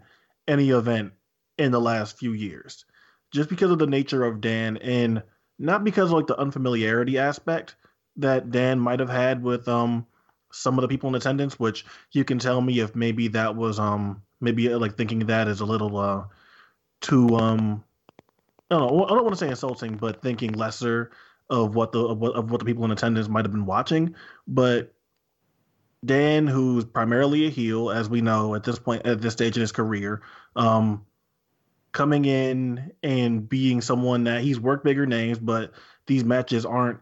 [0.48, 1.14] any event
[1.58, 2.86] in the last few years
[3.32, 5.24] just because of the nature of Dan and
[5.60, 7.76] not because of like the unfamiliarity aspect
[8.18, 10.06] that Dan might have had with um
[10.52, 13.80] some of the people in attendance, which you can tell me if maybe that was
[13.80, 16.24] um maybe uh, like thinking that is a little uh
[17.02, 17.84] too um
[18.72, 21.12] I don't know I don't want to say insulting, but thinking lesser
[21.50, 24.16] of what the of what, of what the people in attendance might have been watching,
[24.48, 24.94] but
[26.06, 29.62] Dan, who's primarily a heel, as we know at this point at this stage in
[29.62, 30.22] his career,
[30.56, 31.06] um,
[31.96, 35.72] coming in and being someone that he's worked bigger names, but
[36.08, 37.00] these matches aren't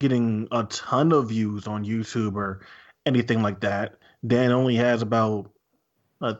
[0.00, 2.66] getting a ton of views on YouTube or
[3.06, 3.94] anything like that.
[4.26, 5.50] Dan only has about
[6.20, 6.36] a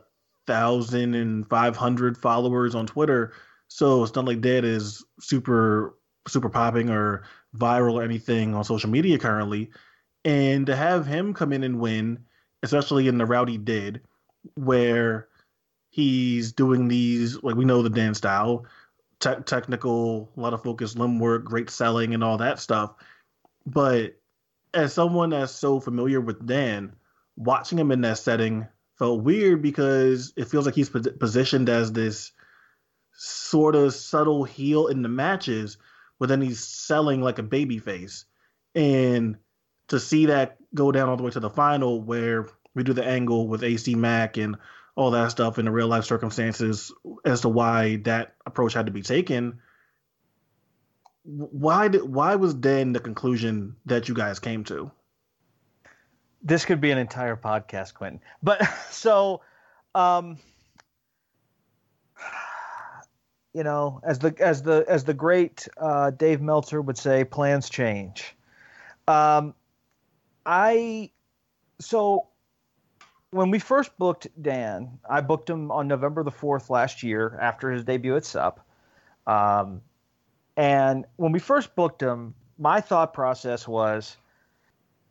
[0.47, 3.33] thousand and five hundred followers on Twitter,
[3.69, 5.95] so it's not like Dan is super
[6.27, 7.23] super popping or
[7.57, 9.71] viral or anything on social media currently.
[10.25, 12.25] And to have him come in and win,
[12.65, 14.01] especially in the route he did,
[14.57, 15.29] where
[15.97, 18.67] he's doing these like we know the Dan style,
[19.19, 22.93] te- technical, a lot of focus, limb work, great selling, and all that stuff.
[23.65, 24.17] But
[24.75, 26.93] as someone that's so familiar with Dan,
[27.35, 28.67] watching him in that setting
[28.99, 32.33] felt weird because it feels like he's positioned as this
[33.15, 35.79] sort of subtle heel in the matches,
[36.21, 38.27] but then he's selling like a baby face.
[38.75, 39.39] And
[39.89, 43.05] to see that go down all the way to the final where we do the
[43.05, 44.59] angle with AC Mack and
[44.97, 46.91] all that stuff in the real life circumstances
[47.25, 49.61] as to why that approach had to be taken.
[51.23, 54.91] Why did why was then the conclusion that you guys came to?
[56.43, 58.21] This could be an entire podcast, Quentin.
[58.43, 59.43] But so,
[59.95, 60.39] um,
[63.53, 67.69] you know, as the as the as the great uh, Dave Meltzer would say, plans
[67.69, 68.35] change.
[69.09, 69.55] Um,
[70.47, 71.11] I
[71.81, 72.29] so
[73.31, 77.71] when we first booked Dan, I booked him on November the fourth last year after
[77.71, 78.67] his debut at Sup.
[79.27, 79.83] Um,
[80.57, 84.17] and when we first booked him, my thought process was,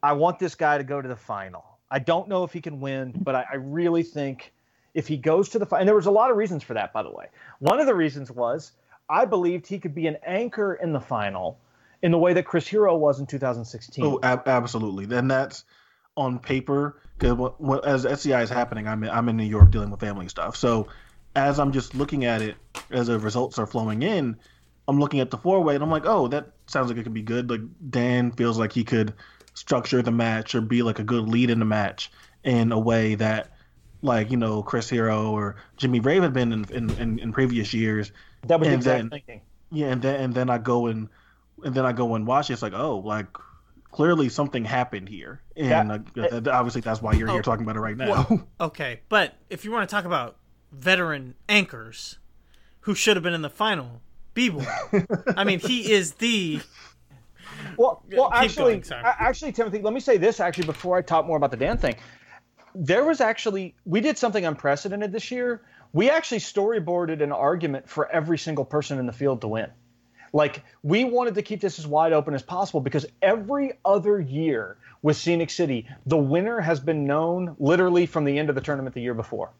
[0.02, 1.66] I want this guy to go to the final.
[1.92, 4.54] I don't know if he can win, but I, I really think
[4.94, 6.94] if he goes to the final, and there was a lot of reasons for that,
[6.94, 7.28] by the way.
[7.60, 8.72] One of the reasons was
[9.10, 11.60] I believed he could be an anchor in the final
[12.02, 14.04] in the way that Chris Hero was in 2016.
[14.04, 15.06] Oh, ab- absolutely.
[15.06, 15.66] Then that's
[16.18, 20.00] on paper because as SCI is happening, I'm in, I'm in New York dealing with
[20.00, 20.56] family stuff.
[20.56, 20.88] So
[21.36, 22.56] as I'm just looking at it,
[22.92, 24.38] as the results are flowing in,
[24.88, 27.14] I'm looking at the four way and I'm like, oh, that sounds like it could
[27.14, 27.50] be good.
[27.50, 29.14] Like Dan feels like he could
[29.54, 32.12] structure the match or be like a good lead in the match
[32.44, 33.52] in a way that
[34.02, 37.74] like you know Chris Hero or Jimmy Rave had been in in, in, in previous
[37.74, 38.12] years.
[38.48, 39.42] That was and exact then, thinking.
[39.72, 41.10] Yeah, and then and then I go and
[41.64, 42.54] and then I go and watch it.
[42.54, 43.28] It's like oh, like
[43.96, 47.78] clearly something happened here, and That- uh, obviously that's why you're here Oh, talking about
[47.78, 48.28] it right now.
[48.60, 50.36] Okay, but if you want to talk about
[50.74, 52.18] veteran anchors
[52.82, 54.02] who should have been in the final,
[54.34, 54.66] B-boy.
[55.38, 56.60] I mean, he is the
[57.78, 59.04] Well, well, keep actually, going, sorry.
[59.06, 61.96] actually, Timothy, let me say this actually before I talk more about the Dan thing.
[62.76, 65.62] There was actually we did something unprecedented this year.
[65.94, 69.70] We actually storyboarded an argument for every single person in the field to win.
[70.36, 74.76] Like we wanted to keep this as wide open as possible because every other year
[75.02, 78.94] with Scenic City, the winner has been known literally from the end of the tournament
[78.94, 79.52] the year before.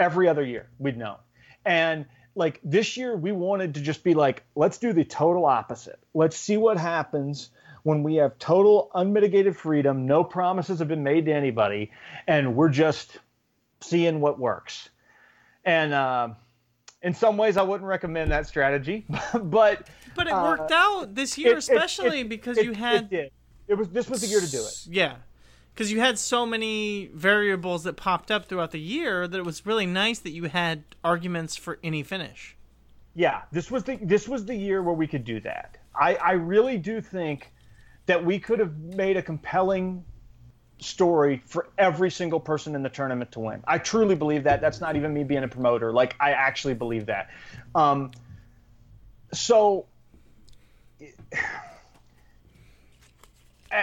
[0.00, 1.18] Every other year we'd known.
[1.64, 6.00] And like this year we wanted to just be like, let's do the total opposite.
[6.12, 7.50] Let's see what happens
[7.84, 11.92] when we have total unmitigated freedom, no promises have been made to anybody,
[12.26, 13.16] and we're just
[13.80, 14.88] seeing what works.
[15.64, 16.30] And uh,
[17.02, 19.04] in some ways, I wouldn't recommend that strategy,
[19.34, 22.76] but But it Uh, worked out this year, it- especially it- because it- you it
[22.78, 23.30] had did.
[23.68, 24.86] It was this was the year to do it.
[24.88, 25.16] Yeah,
[25.74, 29.66] because you had so many variables that popped up throughout the year that it was
[29.66, 32.56] really nice that you had arguments for any finish.
[33.14, 35.78] Yeah, this was the this was the year where we could do that.
[35.98, 37.52] I, I really do think
[38.06, 40.04] that we could have made a compelling
[40.78, 43.62] story for every single person in the tournament to win.
[43.66, 44.60] I truly believe that.
[44.60, 45.92] That's not even me being a promoter.
[45.92, 47.30] Like I actually believe that.
[47.74, 48.10] Um,
[49.32, 49.86] so,
[53.72, 53.82] uh,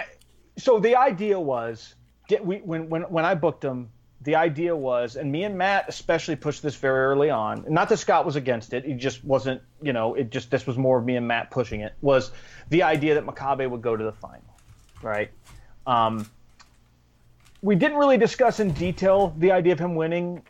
[0.58, 1.94] so the idea was
[2.42, 3.90] we when when when I booked him.
[4.22, 7.66] The idea was, and me and Matt especially pushed this very early on.
[7.68, 9.60] Not that Scott was against it; he just wasn't.
[9.82, 11.92] You know, it just this was more of me and Matt pushing it.
[12.00, 12.30] Was
[12.70, 14.56] the idea that Makabe would go to the final,
[15.02, 15.30] right?
[15.86, 16.26] Um,
[17.64, 20.42] we didn't really discuss in detail the idea of him winning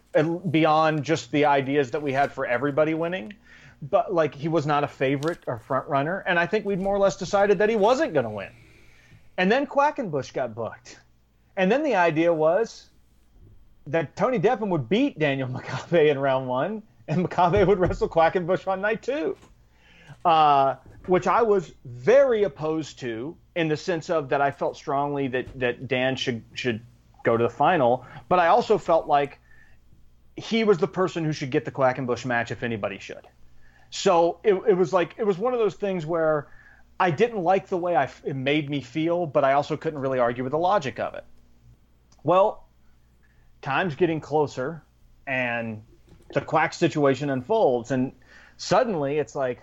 [0.50, 3.32] beyond just the ideas that we had for everybody winning.
[3.82, 6.96] But like he was not a favorite or front runner, and I think we'd more
[6.96, 8.50] or less decided that he wasn't going to win.
[9.36, 10.98] And then Quackenbush got booked,
[11.56, 12.90] and then the idea was
[13.86, 18.66] that Tony Deppen would beat Daniel Makabe in round one, and Makabe would wrestle Quackenbush
[18.66, 19.36] on night two,
[20.24, 20.76] uh,
[21.06, 25.60] which I was very opposed to in the sense of that I felt strongly that
[25.60, 26.80] that Dan should should
[27.24, 29.40] go to the final, but I also felt like
[30.36, 33.26] he was the person who should get the Quackenbush match if anybody should.
[33.90, 36.48] So it, it was like it was one of those things where
[36.98, 40.18] I didn't like the way I, it made me feel, but I also couldn't really
[40.18, 41.24] argue with the logic of it.
[42.22, 42.66] Well,
[43.62, 44.82] time's getting closer,
[45.26, 45.82] and
[46.32, 48.12] the quack situation unfolds, and
[48.56, 49.60] suddenly it's like,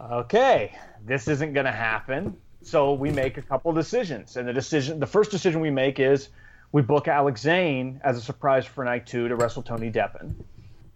[0.00, 2.36] okay, this isn't going to happen.
[2.66, 6.30] So we make a couple decisions, and the decision, the first decision we make is
[6.72, 10.34] we book Alex Zayne as a surprise for night two to wrestle Tony Deppen,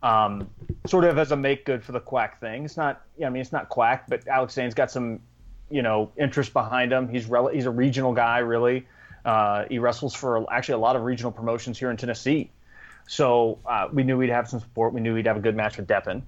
[0.03, 0.51] um,
[0.89, 2.65] sort of as a make good for the quack thing.
[2.65, 5.21] It's not, I mean, it's not quack, but Alex Zayne's got some,
[5.71, 7.09] you know, interest behind him.
[7.09, 8.89] He's rel- he's a regional guy, really.
[9.25, 12.51] Uh, he wrestles for actually a lot of regional promotions here in Tennessee.
[13.07, 14.93] So uh, we knew we'd have some support.
[14.93, 16.23] We knew we'd have a good match with Deppen.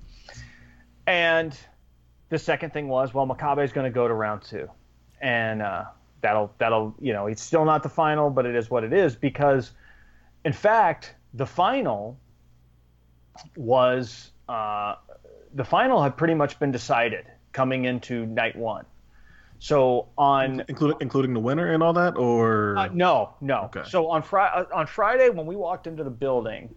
[1.04, 1.58] And
[2.28, 4.70] the second thing was, well, Makabe is going to go to round two,
[5.22, 5.84] and uh,
[6.20, 9.16] that'll that'll you know it's still not the final, but it is what it is
[9.16, 9.70] because,
[10.44, 12.18] in fact, the final
[13.56, 14.96] was uh,
[15.54, 18.84] the final had pretty much been decided coming into night one.
[19.58, 23.70] So on including including the winner and all that, or uh, no, no.
[23.74, 23.82] Okay.
[23.88, 26.74] So on Friday, on Friday when we walked into the building,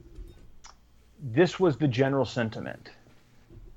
[1.19, 2.91] this was the general sentiment.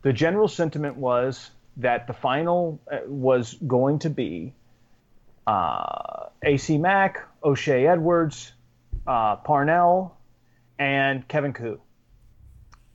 [0.03, 4.53] The general sentiment was that the final uh, was going to be
[5.49, 8.53] uh, AC Mack, O'Shea Edwards,
[9.07, 10.15] uh, Parnell,
[10.79, 11.81] and Kevin Ku.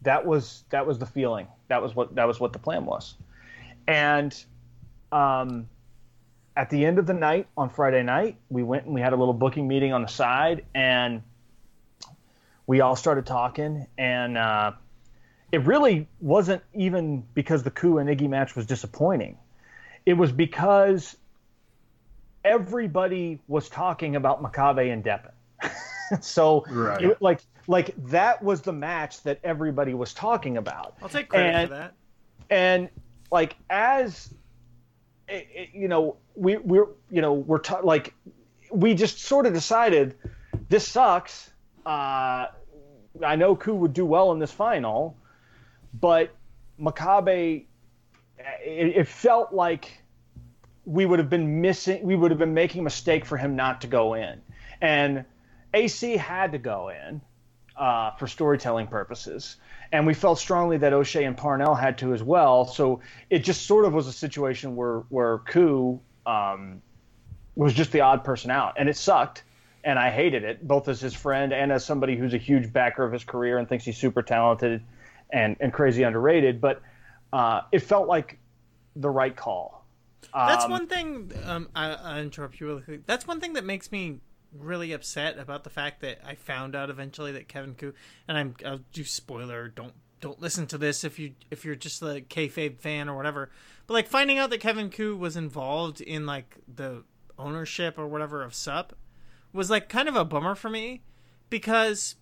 [0.04, 1.48] That was that was the feeling.
[1.70, 3.16] That was what that was what the plan was,
[3.88, 4.32] and
[5.12, 5.68] um,
[6.56, 9.16] at the end of the night on Friday night, we went and we had a
[9.16, 11.24] little booking meeting on the side, and
[12.68, 13.88] we all started talking.
[13.98, 14.74] And uh,
[15.52, 19.40] it really wasn't even because the Ku and Iggy match was disappointing.
[20.06, 21.16] It was because
[22.44, 25.32] everybody was talking about Makabe and Deppen.
[26.24, 27.02] so, Right.
[27.04, 31.56] it- like, like that was the match that everybody was talking about I'll take credit
[31.56, 31.94] And- for that.
[32.50, 32.90] and
[33.32, 34.34] like as
[35.30, 38.14] it, it- you know we we're you know we're ta- like
[38.72, 40.16] we just sort of decided
[40.68, 41.52] this sucks
[41.86, 42.48] uh
[43.24, 45.16] i know ku would do well in this final
[46.02, 46.32] but
[46.80, 47.66] makabe
[48.40, 50.03] eh, it, it felt like
[50.86, 53.82] we would have been missing we would have been making a mistake for him not
[53.82, 54.42] to go in
[54.82, 55.26] and
[55.74, 57.22] ac had to go in
[57.76, 59.58] uh, for storytelling purposes.
[59.92, 62.66] And we felt strongly that O'Shea and Parnell had to as well.
[62.66, 66.82] So it just sort of was a situation where where Ku um,
[67.56, 69.44] was just the odd person out, and it sucked.
[69.86, 73.04] And I hated it, both as his friend and as somebody who's a huge backer
[73.04, 74.82] of his career and thinks he's super talented
[75.30, 76.62] and, and crazy underrated.
[76.62, 76.82] But
[77.34, 78.40] uh, it felt like
[78.96, 79.83] the right call.
[80.34, 81.32] That's Um, one thing.
[81.46, 83.06] Um, I, I interrupt you really quick.
[83.06, 84.20] That's one thing that makes me
[84.58, 87.94] really upset about the fact that I found out eventually that Kevin Ku
[88.28, 89.68] and I'm I'll do spoiler.
[89.68, 93.50] Don't don't listen to this if you if you're just a kayfabe fan or whatever.
[93.88, 97.04] But like finding out that Kevin Ku was involved in like the
[97.38, 98.96] ownership or whatever of Sup
[99.52, 101.02] was like kind of a bummer for me
[101.50, 102.16] because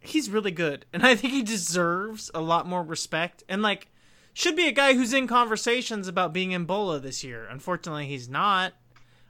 [0.00, 3.88] he's really good and I think he deserves a lot more respect and like
[4.40, 7.46] should be a guy who's in conversations about being in Bola this year.
[7.48, 8.72] Unfortunately, he's not.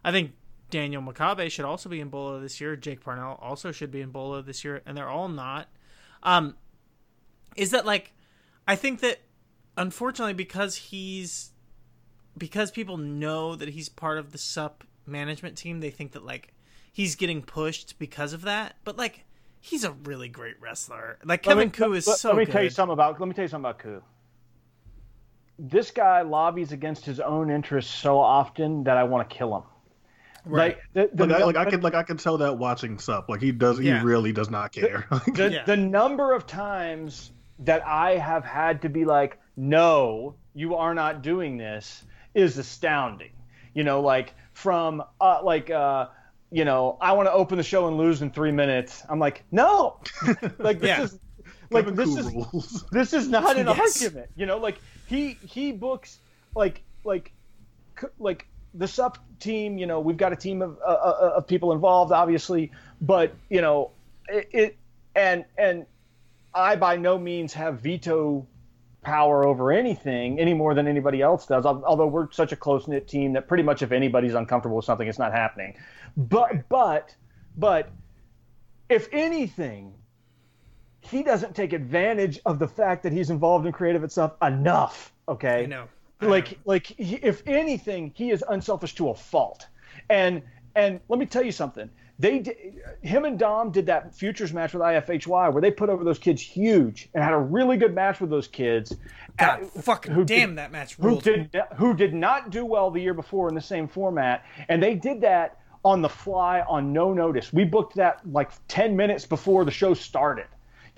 [0.04, 0.32] I think
[0.70, 2.76] Daniel Makabe should also be in Bola this year.
[2.76, 5.68] Jake Parnell also should be in Bola this year, and they're all not.
[6.22, 6.56] Um,
[7.56, 8.12] is that like?
[8.68, 9.20] I think that
[9.76, 11.50] unfortunately, because he's
[12.38, 16.54] because people know that he's part of the Sup management team, they think that like
[16.92, 18.76] he's getting pushed because of that.
[18.84, 19.24] But like,
[19.60, 21.18] he's a really great wrestler.
[21.24, 22.28] Like Let me- Kevin Ku is let, so.
[22.28, 22.52] Let me good.
[22.52, 23.18] tell you something about.
[23.18, 24.02] Let me tell you something about Ku.
[25.62, 29.62] This guy lobbies against his own interests so often that I want to kill him.
[30.46, 30.78] Right.
[30.94, 33.28] Like, the, the, Like, I, like I could like I could tell that watching Sup.
[33.28, 33.78] Like he does.
[33.78, 33.98] Yeah.
[33.98, 35.06] He really does not care.
[35.34, 35.64] the, Yeah.
[35.64, 41.20] the number of times that I have had to be like, no, you are not
[41.22, 42.04] doing this
[42.34, 43.32] is astounding.
[43.74, 46.06] You know, like from uh, like uh,
[46.50, 49.02] you know, I want to open the show and lose in three minutes.
[49.10, 50.00] I'm like, no,
[50.58, 51.02] like this Yeah.
[51.02, 51.18] is
[51.70, 52.84] like Kevin this Ku is rules.
[52.92, 54.02] this is not an Yes.
[54.02, 54.30] argument.
[54.36, 54.80] You know, like
[55.10, 56.20] he he books
[56.54, 57.32] like like
[58.18, 59.76] like the Sup team.
[59.76, 62.70] You know, we've got a team of uh, uh, of people involved, obviously,
[63.00, 63.90] but you know,
[64.28, 64.76] it, it
[65.16, 65.84] and and
[66.54, 68.46] I by no means have veto
[69.02, 71.66] power over anything any more than anybody else does.
[71.66, 75.08] Although we're such a close knit team that pretty much if anybody's uncomfortable with something,
[75.08, 75.76] it's not happening.
[76.16, 77.16] But but
[77.56, 77.90] but
[78.88, 79.92] if anything,
[81.00, 85.12] he doesn't take advantage of the fact that he's involved in creative itself enough.
[85.28, 85.88] Okay, I know.
[86.20, 86.58] I like know.
[86.66, 89.66] like he, if anything he is unselfish to a fault.
[90.08, 90.42] And
[90.74, 91.90] and let me tell you something.
[92.18, 92.56] They did,
[93.00, 96.42] him and dom did that futures match with ifhy where they put over those kids
[96.42, 98.94] huge and had a really good match with those kids.
[99.38, 103.00] God, fucking who damn did- that match who did who did not do well the
[103.00, 104.44] year before in the same format.
[104.68, 107.54] And they did that on the fly on no notice.
[107.54, 110.46] We booked that like 10 minutes before the show started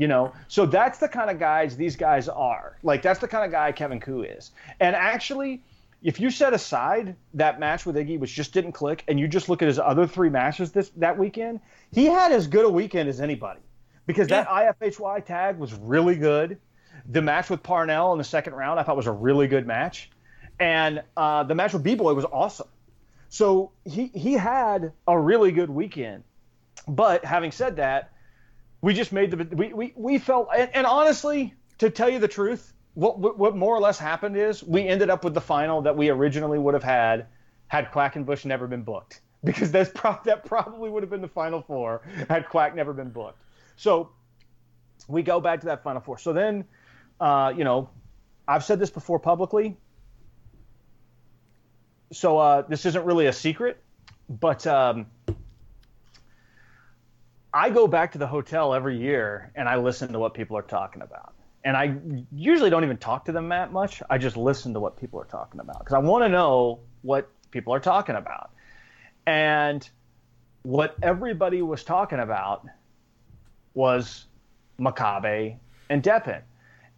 [0.03, 0.33] you know?
[0.49, 2.77] So that's the kind of guys these guys are.
[2.83, 4.51] Like that's the kind of guy kevin ku is.
[4.81, 5.63] And actually
[6.03, 9.49] if you set aside that match with iggy which just didn't click and you just
[9.49, 11.61] look at his other three matches this that weekend
[11.93, 13.61] he had as good a weekend as anybody.
[14.05, 16.59] Because that ifhy tag was really good.
[17.09, 20.11] The match with parnell in the second round i thought was a really good match.
[20.59, 22.69] And uh, the match with b-boy was awesome.
[23.29, 26.25] So he he had a really good weekend.
[26.89, 28.12] But having said that
[28.83, 32.29] we just made the we we, we felt and, and honestly to tell you the
[32.29, 35.97] truth what, what more or less happened is we ended up with the final that
[35.97, 37.27] we originally would have had
[37.69, 39.23] had Quackenbush never been booked.
[39.45, 43.11] Because that's pro- that probably would have been the final four had Quack never been
[43.11, 43.43] booked.
[43.75, 44.11] So
[45.09, 46.17] we go back to that final four.
[46.17, 46.65] So then
[47.19, 47.91] uh, you know
[48.47, 49.77] I've said this before publicly.
[52.13, 53.83] So uh, this isn't really a secret
[54.41, 55.07] but um,
[57.55, 60.63] I go back to the hotel every year and I listen to what people are
[60.63, 61.35] talking about.
[61.65, 61.97] And I
[62.33, 64.03] usually don't even talk to them that much.
[64.09, 67.29] I just listen to what people are talking about because I want to know what
[67.51, 68.51] people are talking about.
[69.27, 69.89] And
[70.63, 72.67] what everybody was talking about
[73.75, 74.25] was
[74.81, 75.59] Makabe
[75.89, 76.43] and Deppen.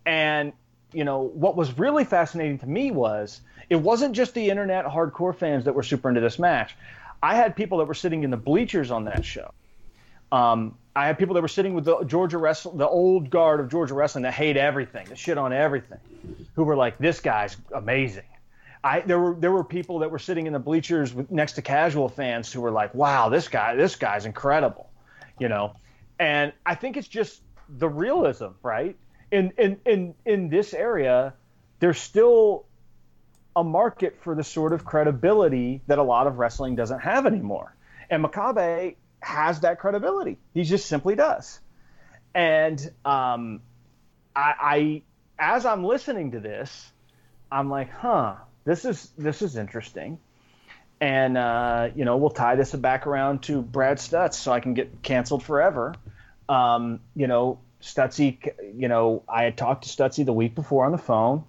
[0.06, 0.52] And
[0.93, 5.35] you know, what was really fascinating to me was it wasn't just the internet hardcore
[5.35, 6.76] fans that were super into this match.
[7.22, 9.52] I had people that were sitting in the bleachers on that show.
[10.35, 13.69] Um, I had people that were sitting with the Georgia wrestle, the old guard of
[13.69, 16.01] Georgia wrestling that hate everything, that shit on everything,
[16.56, 18.24] who were like, "This guy's amazing."
[18.82, 21.62] I there were there were people that were sitting in the bleachers with, next to
[21.62, 24.90] casual fans who were like, "Wow, this guy, this guy's incredible,"
[25.39, 25.77] you know.
[26.19, 28.97] And I think it's just the realism, right?
[29.31, 31.35] In in in in this area,
[31.78, 32.66] there's still
[33.55, 37.77] a market for the sort of credibility that a lot of wrestling doesn't have anymore.
[38.11, 40.38] And Makabe has that credibility.
[40.52, 41.60] He just simply does.
[42.34, 43.60] And um,
[44.34, 45.02] I, I,
[45.38, 46.92] as I'm listening to this,
[47.51, 50.18] I'm like, huh, this is this is interesting.
[51.01, 54.74] And uh, you know, we'll tie this back around to Brad Stutts, so I can
[54.74, 55.94] get canceled forever.
[56.48, 60.92] Um, you know, Stutzy, you know, I had talked to Stutzy the week before on
[60.92, 61.44] the phone,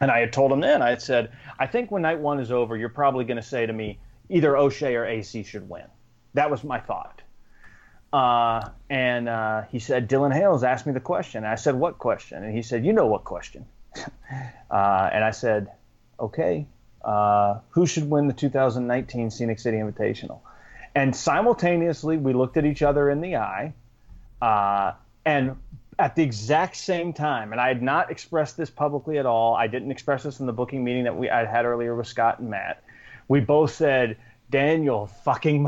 [0.00, 2.50] and I had told him then, I had said, I think when night one is
[2.50, 3.98] over, you're probably going to say to me,
[4.28, 5.84] either O'Shea or AC should win.
[6.34, 7.22] That was my thought.
[8.12, 11.44] Uh, and uh, he said, Dylan Hales asked me the question.
[11.44, 12.42] I said, What question?
[12.42, 13.66] And he said, You know what question.
[14.70, 15.68] uh, and I said,
[16.18, 16.66] Okay,
[17.04, 20.40] uh, who should win the 2019 Scenic City Invitational?
[20.94, 23.74] And simultaneously, we looked at each other in the eye.
[24.40, 24.92] Uh,
[25.24, 25.56] and
[25.98, 29.54] at the exact same time, and I had not expressed this publicly at all.
[29.54, 32.38] I didn't express this in the booking meeting that we I had earlier with Scott
[32.38, 32.82] and Matt.
[33.26, 34.16] We both said
[34.48, 35.62] Daniel fucking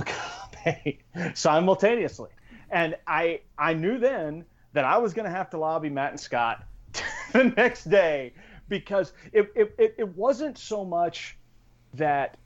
[0.64, 0.98] Makabe
[1.34, 2.30] simultaneously,
[2.70, 6.20] and I I knew then that I was going to have to lobby Matt and
[6.20, 6.64] Scott
[7.32, 8.32] the next day
[8.68, 11.36] because it, it, it, it wasn't so much
[11.94, 12.36] that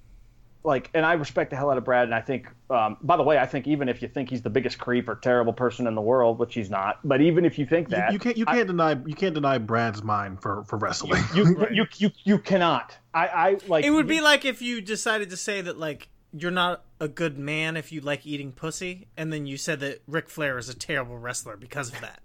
[0.65, 3.23] like, and I respect the hell out of Brad, and I think, um, by the
[3.23, 5.95] way, I think even if you think he's the biggest creep or terrible person in
[5.95, 8.47] the world, which he's not, but even if you think that, you, you can't you
[8.47, 11.23] can't I, deny you can't deny Brad's mind for for wrestling.
[11.35, 11.71] You you, right.
[11.75, 12.97] you, you, you cannot.
[13.13, 13.85] I I like.
[13.85, 17.39] It would be like if you decided to say that like you're not a good
[17.39, 20.75] man if you like eating pussy, and then you said that Ric Flair is a
[20.75, 22.21] terrible wrestler because of that.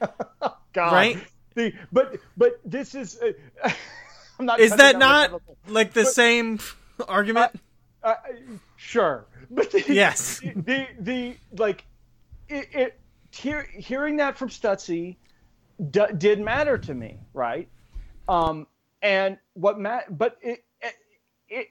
[0.72, 0.92] God.
[0.92, 1.18] Right.
[1.54, 3.18] The, but but this is.
[3.20, 3.70] Uh,
[4.38, 4.60] I'm not.
[4.60, 6.58] Is that not like the but, same
[7.08, 7.52] argument?
[8.02, 8.14] Uh, uh,
[8.76, 11.84] sure, but the, yes, the, the, the like
[12.48, 13.00] it, it
[13.30, 15.16] hear, hearing that from Stutzy
[15.90, 17.68] d- did matter to me, right?
[18.28, 18.66] Um,
[19.00, 20.94] and what Matt, but it, it
[21.48, 21.68] it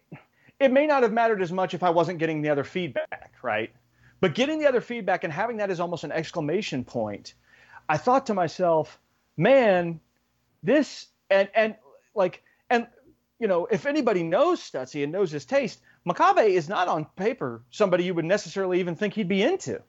[0.64, 3.74] it may not have mattered as much if I wasn't getting the other feedback, right?
[4.22, 7.34] But getting the other feedback and having that as almost an exclamation point,
[7.90, 8.98] I thought to myself,
[9.36, 10.00] man,
[10.64, 11.76] this and and
[12.16, 12.88] like and
[13.40, 17.62] you know, if anybody knows Stutzy and knows his taste, Makabe is not on paper
[17.70, 19.82] somebody you would necessarily even think he'd be into.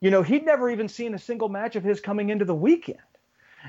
[0.00, 2.98] You know, he'd never even seen a single match of his coming into the weekend.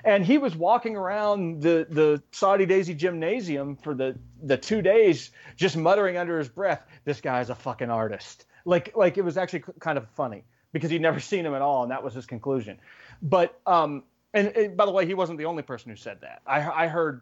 [0.04, 5.76] And he was walking around the, the Soddy-Daisy gymnasium for the, the two days, just
[5.78, 8.46] muttering under his breath, this guy's a fucking artist.
[8.66, 11.84] Like, like it was actually kind of funny because he'd never seen him at all.
[11.84, 12.80] And that was his conclusion.
[13.22, 14.04] But, um,
[14.34, 16.42] and, by the way, he wasn't the only person who said that.
[16.48, 17.22] I, I heard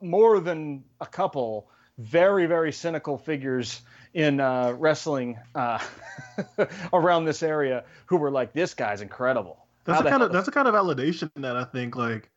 [0.00, 1.68] more than a couple
[1.98, 3.82] very very cynical figures
[4.14, 5.78] in uh, wrestling uh,
[6.92, 10.52] around this area who were like, "This guy's incredible." That's the kind of that's the
[10.52, 12.30] kind of validation that I think like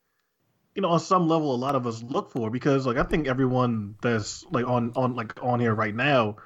[0.76, 3.28] you know on some level a lot of us look for because like I think
[3.28, 6.38] everyone that's like on on like on here right now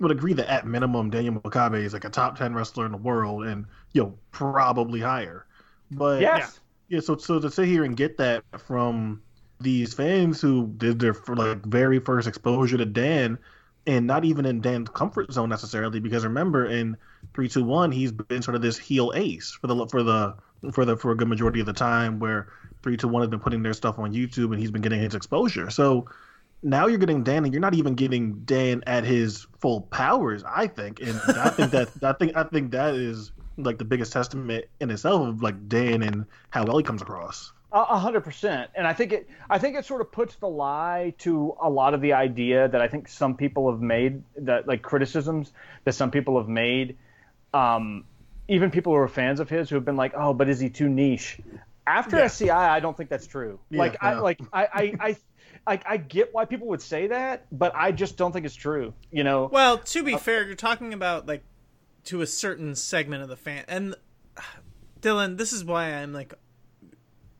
[0.00, 2.98] would agree that at minimum Daniel Makabe is like a top ten wrestler in the
[2.98, 5.46] world and you know probably higher.
[5.90, 6.58] But yes.
[6.88, 9.22] yeah, so so to sit here and get that from
[9.60, 13.38] these fans who did their like very first exposure to Dan,
[13.86, 16.96] and not even in Dan's comfort zone necessarily, because remember in
[17.34, 20.34] three two one he's been sort of this heel ace for the for the
[20.72, 22.48] for the for a good majority of the time where
[22.82, 25.14] three two one has been putting their stuff on YouTube and he's been getting his
[25.14, 25.70] exposure.
[25.70, 26.08] So
[26.62, 30.66] now you're getting Dan and you're not even getting Dan at his full powers, I
[30.66, 31.00] think.
[31.00, 34.90] And I think that I think I think that is like the biggest testament in
[34.90, 37.52] itself of like Dan and how well he comes across.
[37.72, 39.28] A hundred percent, and I think it.
[39.50, 42.80] I think it sort of puts the lie to a lot of the idea that
[42.80, 45.52] I think some people have made that like criticisms
[45.84, 46.96] that some people have made.
[47.56, 48.04] Um,
[48.48, 50.68] even people who are fans of his who have been like, "Oh, but is he
[50.68, 51.38] too niche?"
[51.86, 52.24] After yeah.
[52.24, 53.58] SCI, I don't think that's true.
[53.70, 54.94] Yeah, like, I like I I.
[55.00, 55.16] I
[55.68, 58.94] I, I get why people would say that, but I just don't think it's true.
[59.10, 59.48] You know.
[59.50, 61.42] Well, to be uh, fair, you're talking about like
[62.04, 63.96] to a certain segment of the fan, and
[65.00, 66.34] Dylan, this is why I'm like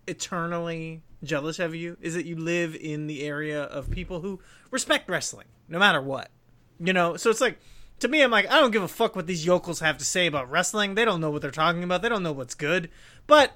[0.09, 4.40] eternally jealous of you is that you live in the area of people who
[4.70, 6.30] respect wrestling no matter what.
[6.78, 7.59] You know, so it's like
[8.01, 10.27] to me I'm like I don't give a fuck what these yokels have to say
[10.27, 10.94] about wrestling.
[10.94, 12.02] They don't know what they're talking about.
[12.02, 12.90] They don't know what's good.
[13.27, 13.52] But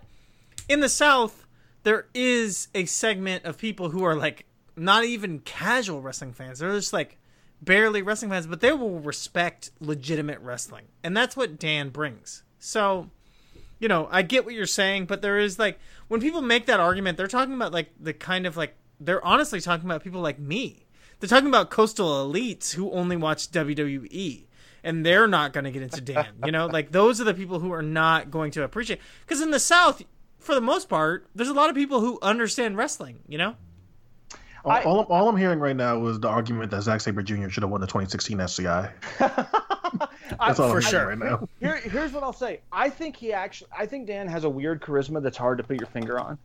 [0.69, 1.47] in the south,
[1.83, 4.47] there is a segment of people who are like
[4.77, 6.59] not even casual wrestling fans.
[6.59, 7.19] They're just like
[7.62, 10.87] barely wrestling fans, but they will respect legitimate wrestling.
[11.03, 12.43] And that's what Dan brings.
[12.59, 13.11] So,
[13.79, 16.81] you know, I get what you're saying, but there is like when people make that
[16.81, 20.39] argument, they're talking about like the kind of like they're honestly talking about people like
[20.39, 20.87] me.
[21.21, 24.45] They're talking about coastal elites who only watch WWE
[24.83, 26.27] and they're not going to get into Dan.
[26.45, 29.01] You know, like those are the people who are not going to appreciate.
[29.27, 30.03] Because in the South,
[30.39, 33.21] for the most part, there's a lot of people who understand wrestling.
[33.29, 33.57] You know,
[34.65, 37.49] All, all, I'm- all I'm hearing right now is the argument that Zack Sabre Jr.
[37.51, 38.91] should have won the 2016 SCI.
[39.19, 41.09] That's all For I'm sure.
[41.09, 41.49] right now.
[41.59, 42.61] Here, here's what I'll say.
[42.73, 43.71] I think he actually.
[43.77, 46.39] I think Dan has a weird charisma that's hard to put your finger on.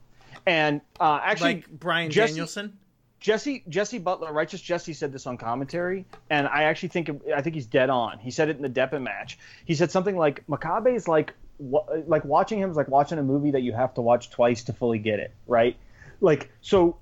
[0.48, 2.78] And uh, actually, like Brian Jesse- Danielson.
[3.20, 7.56] Jesse Jesse Butler, righteous Jesse said this on commentary, and I actually think I think
[7.56, 8.20] he's dead on.
[8.20, 9.40] He said it in the Deppen match.
[9.66, 13.52] He said something like Makabe is like like watching him is like watching a movie
[13.52, 15.76] that you have to watch twice to fully get it, right?
[16.22, 16.98] Like so,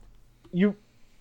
[0.52, 0.76] you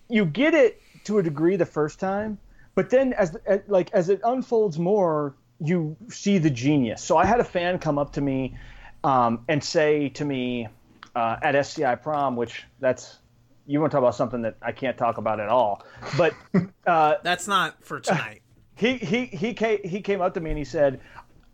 [0.09, 2.37] you get it to a degree the first time,
[2.75, 7.01] but then as, as like as it unfolds more, you see the genius.
[7.01, 8.57] So I had a fan come up to me
[9.03, 10.67] um, and say to me
[11.15, 13.17] uh, at SCI prom, which that's
[13.65, 15.85] you want to talk about something that I can't talk about at all,
[16.17, 16.33] but
[16.87, 18.41] uh, That's not for tonight.
[18.75, 20.99] he he he came he came up to me and he said,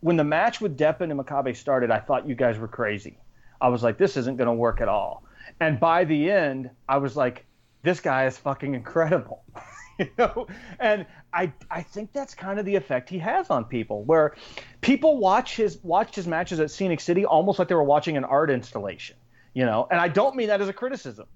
[0.01, 3.19] when the match with Deppen and Makabe started, I thought you guys were crazy.
[3.61, 5.23] I was like, this isn't going to work at all.
[5.59, 7.45] And by the end, I was like,
[7.83, 9.43] this guy is fucking incredible.
[9.99, 10.47] you know,
[10.79, 14.35] and I I think that's kind of the effect he has on people, where
[14.81, 18.23] people watch his watch his matches at Scenic City almost like they were watching an
[18.23, 19.17] art installation.
[19.53, 21.27] You know, and I don't mean that as a criticism.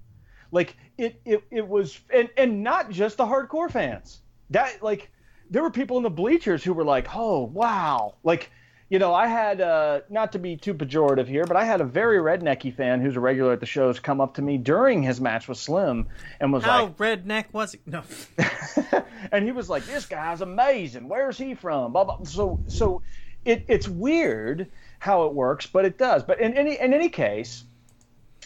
[0.54, 4.20] Like it, it, it was, and, and not just the hardcore fans.
[4.50, 5.10] That like,
[5.50, 8.52] there were people in the bleachers who were like, "Oh, wow!" Like,
[8.88, 11.84] you know, I had uh, not to be too pejorative here, but I had a
[11.84, 15.20] very rednecky fan who's a regular at the shows come up to me during his
[15.20, 16.06] match with Slim
[16.38, 17.80] and was How like, "How redneck was he?
[17.86, 18.04] No.
[19.32, 21.08] and he was like, "This guy's amazing.
[21.08, 22.22] Where's he from?" Blah, blah.
[22.22, 23.02] So, so
[23.44, 24.70] it, it's weird
[25.00, 26.22] how it works, but it does.
[26.22, 27.64] But in any in any case,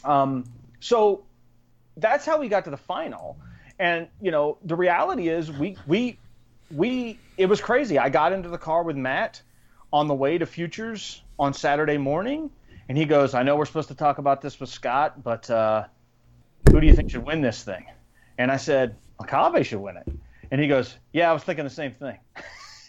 [0.05, 0.45] um,
[0.81, 1.25] so
[1.99, 3.37] that's how we got to the final.
[3.79, 6.19] And you know, the reality is, we we
[6.71, 7.99] we it was crazy.
[7.99, 9.43] I got into the car with Matt
[9.93, 12.51] on the way to Futures on Saturday morning,
[12.89, 15.85] and he goes, "I know we're supposed to talk about this with Scott, but uh,
[16.71, 17.87] who do you think should win this thing?"
[18.37, 20.09] And I said, "Makabe should win it."
[20.51, 22.19] And he goes, "Yeah, I was thinking the same thing."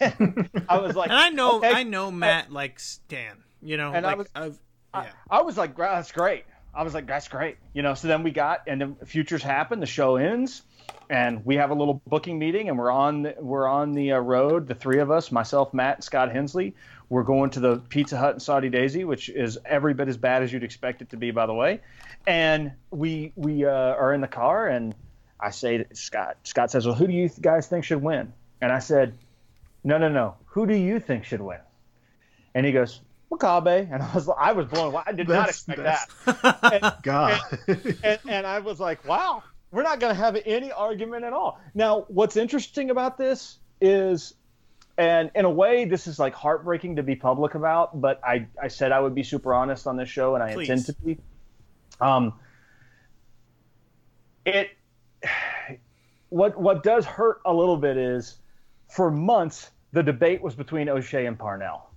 [0.68, 1.70] I was like, And I know, okay.
[1.72, 3.36] I know Matt likes Dan.
[3.62, 4.58] You know, And I like was- I've,
[4.94, 5.10] yeah.
[5.30, 6.44] I was like, "Gra- that's great.
[6.74, 7.56] I was like, that's great.
[7.72, 10.62] You know, so then we got, and then futures happen, the show ends,
[11.08, 14.18] and we have a little booking meeting, and we're on, the, we're on the uh,
[14.18, 16.74] road, the three of us, myself, Matt, and Scott Hensley.
[17.08, 20.52] We're going to the Pizza Hut in Soddy-Daisy, which is every bit as bad as
[20.52, 21.80] you'd expect it to be, by the way.
[22.24, 24.94] And we we uh, are in the car, and
[25.40, 28.32] I say Scott, Scott says, well, who do you guys think should win?
[28.60, 29.18] And I said,
[29.82, 30.36] no, no, no.
[30.46, 31.58] Who do you think should win?
[32.54, 33.00] And he goes,
[33.30, 33.88] Makabe.
[33.92, 35.02] And I was I was blown away.
[35.06, 36.06] I did not expect that's-
[36.42, 36.58] that.
[36.72, 37.40] And, God.
[38.02, 41.60] and, and I was like, wow, we're not going to have any argument at all.
[41.74, 44.34] Now, what's interesting about this is,
[44.98, 48.68] and in a way, this is like heartbreaking to be public about, but I, I
[48.68, 50.68] said I would be super honest on this show, and I Please.
[50.68, 51.18] intend to be.
[52.00, 52.34] Um,
[54.44, 54.70] it,
[56.30, 58.38] what what does hurt a little bit is,
[58.88, 61.89] for months the debate was between O'Shea and Parnell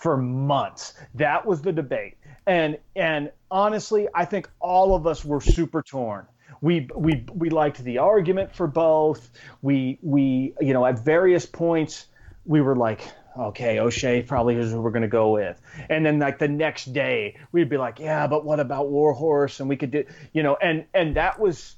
[0.00, 0.94] for months.
[1.14, 2.16] That was the debate.
[2.46, 6.26] And and honestly, I think all of us were super torn.
[6.60, 9.30] We we we liked the argument for both.
[9.62, 12.06] We we you know at various points
[12.46, 13.02] we were like,
[13.38, 15.60] okay, O'Shea probably is who we're going to go with.
[15.88, 19.60] And then like the next day we'd be like, yeah, but what about Warhorse?
[19.60, 21.76] And we could do you know and and that was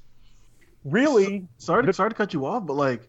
[0.85, 3.07] really sorry, to, sorry to cut you off, but like,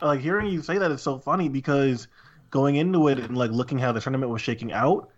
[0.00, 2.08] like hearing you say that is so funny because
[2.54, 5.10] going into it and like looking how the tournament was shaking out,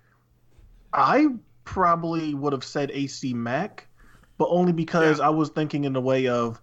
[0.94, 1.26] I
[1.64, 3.86] probably would have said AC Mack,
[4.38, 6.62] but only because I was thinking in the way of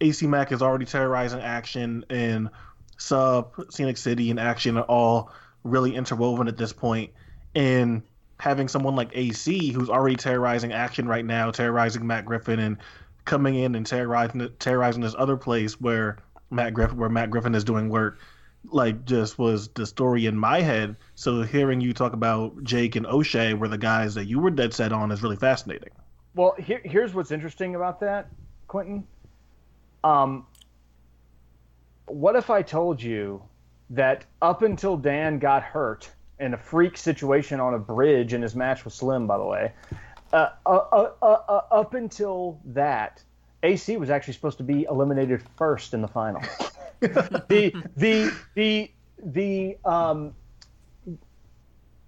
[0.00, 2.48] AC Mack is already terrorizing action and
[2.96, 5.30] Sup Scenic City and action are all
[5.64, 7.12] really interwoven at this point.
[7.12, 8.02] point, and
[8.40, 12.78] having someone like AC who's already terrorizing action right now, terrorizing Matt Griffin and
[13.26, 16.16] coming in and terrorizing terrorizing this other place where
[16.50, 18.18] Matt Griffin where Matt Griffin is doing work
[18.70, 20.96] like just was the story in my head.
[21.14, 24.74] So hearing you talk about Jake and O'Shea were the guys that you were dead
[24.74, 25.90] set on is really fascinating.
[26.34, 28.28] Well, here, here's what's interesting about that,
[28.68, 29.06] Quentin.
[30.04, 30.46] Um,
[32.06, 33.42] what if I told you
[33.90, 38.54] that up until Dan got hurt in a freak situation on a bridge in his
[38.54, 39.72] match with Slim, by the way,
[40.32, 43.22] uh, uh, uh, uh, up until that,
[43.66, 46.40] AC was actually supposed to be eliminated first in the final.
[47.00, 48.90] the the the
[49.22, 50.34] the um,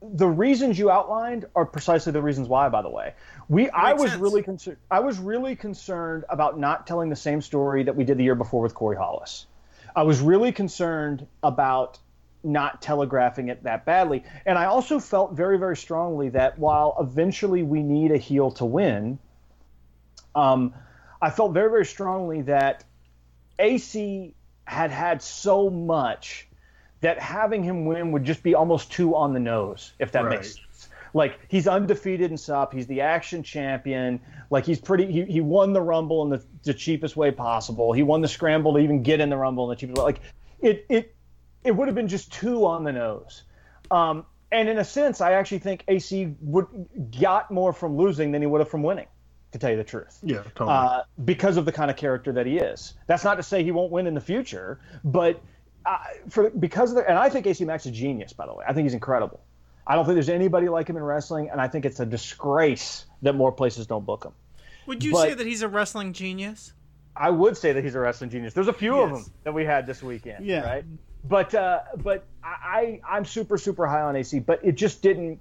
[0.01, 2.69] the reasons you outlined are precisely the reasons why.
[2.69, 3.15] By the way,
[3.49, 4.23] we I was sense.
[4.23, 4.77] really concerned.
[4.91, 8.37] I was really concerned about not telling the same story that we did the year
[8.37, 9.47] before with Corey Hollis.
[9.97, 11.99] I was really concerned about
[12.45, 17.65] not telegraphing it that badly, and I also felt very very strongly that while eventually
[17.65, 19.19] we need a heel to win,
[20.37, 20.73] um,
[21.21, 22.85] I felt very very strongly that
[23.59, 24.35] AC
[24.65, 26.49] had had so much
[27.01, 30.57] that having him win would just be almost too on the nose, if that makes
[30.57, 30.89] sense.
[31.15, 34.21] Like he's undefeated in SUP, he's the action champion.
[34.51, 37.93] Like he's pretty, he, he won the Rumble in the, the cheapest way possible.
[37.93, 40.05] He won the Scramble to even get in the Rumble in the cheapest way.
[40.05, 40.21] Like
[40.61, 41.15] it, it,
[41.65, 43.45] it would have been just too on the nose.
[43.91, 46.67] Um, and in a sense, I actually think AC would
[47.21, 49.07] got more from losing than he would have from winning,
[49.53, 50.71] to tell you the truth Yeah, totally.
[50.71, 52.95] uh, because of the kind of character that he is.
[53.07, 55.41] That's not to say he won't win in the future, but
[55.87, 55.99] uh,
[56.29, 58.33] for because of the, and I think AC Max is a genius.
[58.33, 59.41] By the way, I think he's incredible.
[59.87, 63.07] I don't think there's anybody like him in wrestling, and I think it's a disgrace
[63.23, 64.33] that more places don't book him.
[64.87, 66.73] Would you But- say that he's a wrestling genius?
[67.17, 68.55] I would say that he's a wrestling genius.
[68.55, 70.45] There's a few of them that we had this weekend.
[70.47, 70.61] Yeah.
[70.61, 70.85] Right.
[71.25, 75.41] But uh, but I I- I'm super super high on AC, but it just didn't.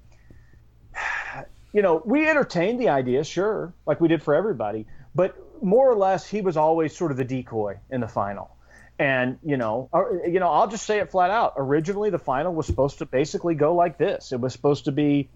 [1.77, 5.95] You know, we entertained the idea, sure, like we did for everybody, but more or
[5.95, 8.49] less, he was always sort of the decoy in the final.
[8.97, 11.53] And you know, or, you know, I'll just say it flat out.
[11.55, 14.31] Originally, the final was supposed to basically go like this.
[14.31, 15.29] It was supposed to be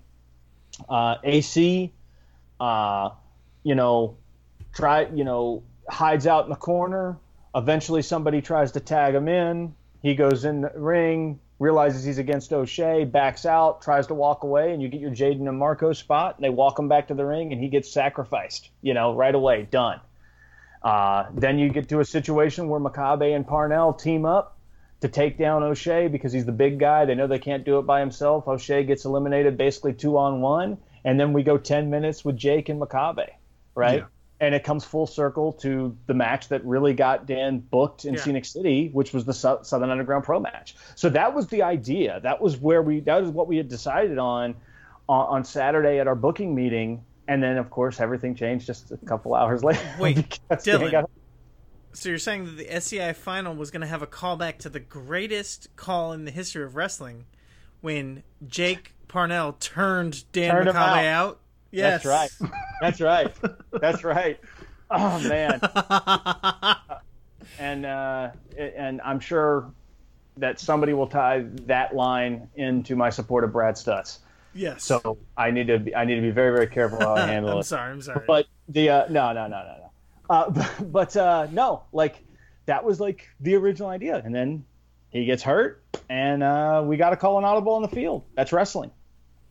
[0.89, 1.93] uh, AC,
[2.59, 3.09] uh,
[3.61, 4.17] you know,
[4.73, 7.19] try, you know, hides out in the corner.
[7.53, 9.75] Eventually, somebody tries to tag him in.
[10.01, 14.73] He goes in the ring, realizes he's against O'Shea, backs out, tries to walk away,
[14.73, 16.35] and you get your Jaden and Marko spot.
[16.35, 18.71] And they walk him back to the ring, and he gets sacrificed.
[18.81, 20.01] You know, right away, done.
[20.81, 24.57] Uh, then you get to a situation where Makabe and Parnell team up
[25.01, 27.05] to take down O'Shea because he's the big guy.
[27.05, 28.47] They know they can't do it by himself.
[28.47, 32.69] O'Shea gets eliminated basically two on one, and then we go ten minutes with Jake
[32.69, 33.27] and Makabe,
[33.75, 33.99] right?
[33.99, 34.05] Yeah.
[34.41, 38.21] And it comes full circle to the match that really got Dan booked in Yeah.
[38.21, 40.75] Scenic City, which was the Sou- Southern Underground Pro match.
[40.95, 42.19] So that was the idea.
[42.21, 42.99] That was where we.
[43.01, 44.55] That was what we had decided on
[45.07, 47.03] on, on Saturday at our booking meeting.
[47.27, 49.79] And then, of course, everything changed just a couple hours later.
[49.99, 50.91] Wait, Dylan.
[50.91, 51.09] got-
[51.93, 54.79] So you're saying that the SCI final was going to have a callback to the
[54.79, 57.25] greatest call in the history of wrestling,
[57.81, 61.05] when Jake Parnell turned Dan Turned Makabe out.
[61.05, 61.39] out?
[61.71, 62.51] Yes, That's right.
[62.81, 63.35] That's right.
[63.79, 64.39] That's right.
[64.89, 65.61] Oh man.
[67.59, 69.71] and uh, and I'm sure
[70.37, 74.19] that somebody will tie that line into my support of Brad Stutts.
[74.53, 74.83] yes.
[74.83, 77.51] So I need to be, I need to be very very careful how I handle
[77.53, 77.63] I'm it.
[77.65, 77.91] sorry.
[77.91, 78.23] I'm sorry.
[78.27, 79.91] But the uh, no no no no no.
[80.29, 82.23] Uh, but but uh, no, like
[82.65, 84.65] that was like the original idea, and then
[85.09, 88.23] he gets hurt, and uh, we got to call an audible on the field.
[88.35, 88.91] That's wrestling.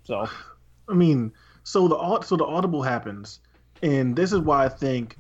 [0.04, 0.28] So
[0.88, 1.32] I mean,
[1.64, 3.40] so the so the audible happens,
[3.82, 5.16] and this is why I think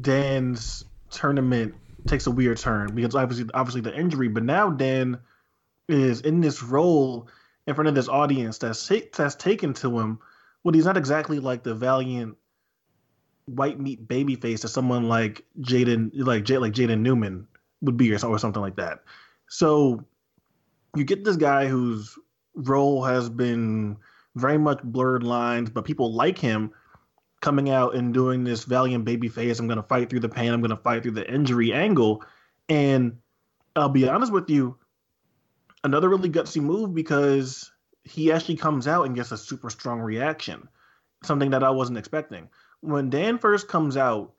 [0.00, 1.74] Dan's tournament
[2.06, 5.18] takes a weird turn because obviously obviously the injury, but now Dan
[5.88, 7.28] is in this role
[7.66, 10.18] in front of this audience that's that's taken to him.
[10.62, 12.36] Well, he's not exactly like the valiant
[13.46, 17.46] white meat baby face that someone like Jaden like J like Jaden Newman
[17.82, 19.04] would be or, or something like that.
[19.48, 20.04] So
[20.94, 22.18] you get this guy whose
[22.54, 23.96] role has been
[24.34, 26.72] very much blurred lines, but people like him
[27.40, 29.58] coming out and doing this valiant baby face.
[29.58, 30.52] I'm going to fight through the pain.
[30.52, 32.22] I'm going to fight through the injury angle.
[32.68, 33.18] And
[33.74, 34.76] I'll be honest with you,
[35.82, 37.72] another really gutsy move because
[38.04, 40.68] he actually comes out and gets a super strong reaction,
[41.24, 42.48] something that I wasn't expecting.
[42.80, 44.34] When Dan first comes out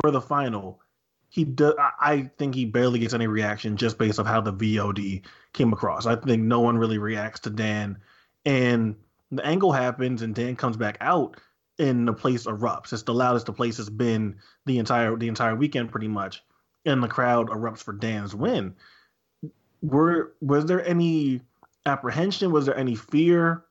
[0.00, 0.80] for the final,
[1.28, 1.74] he does.
[2.00, 5.22] I think he barely gets any reaction just based off how the VOD
[5.52, 6.06] came across.
[6.06, 7.98] I think no one really reacts to Dan,
[8.44, 8.96] and
[9.30, 11.40] the angle happens, and Dan comes back out,
[11.78, 12.92] and the place erupts.
[12.92, 14.36] It's the loudest the place has been
[14.66, 16.42] the entire the entire weekend, pretty much,
[16.84, 18.74] and the crowd erupts for Dan's win.
[19.82, 21.40] Were was there any
[21.86, 22.52] apprehension?
[22.52, 23.64] Was there any fear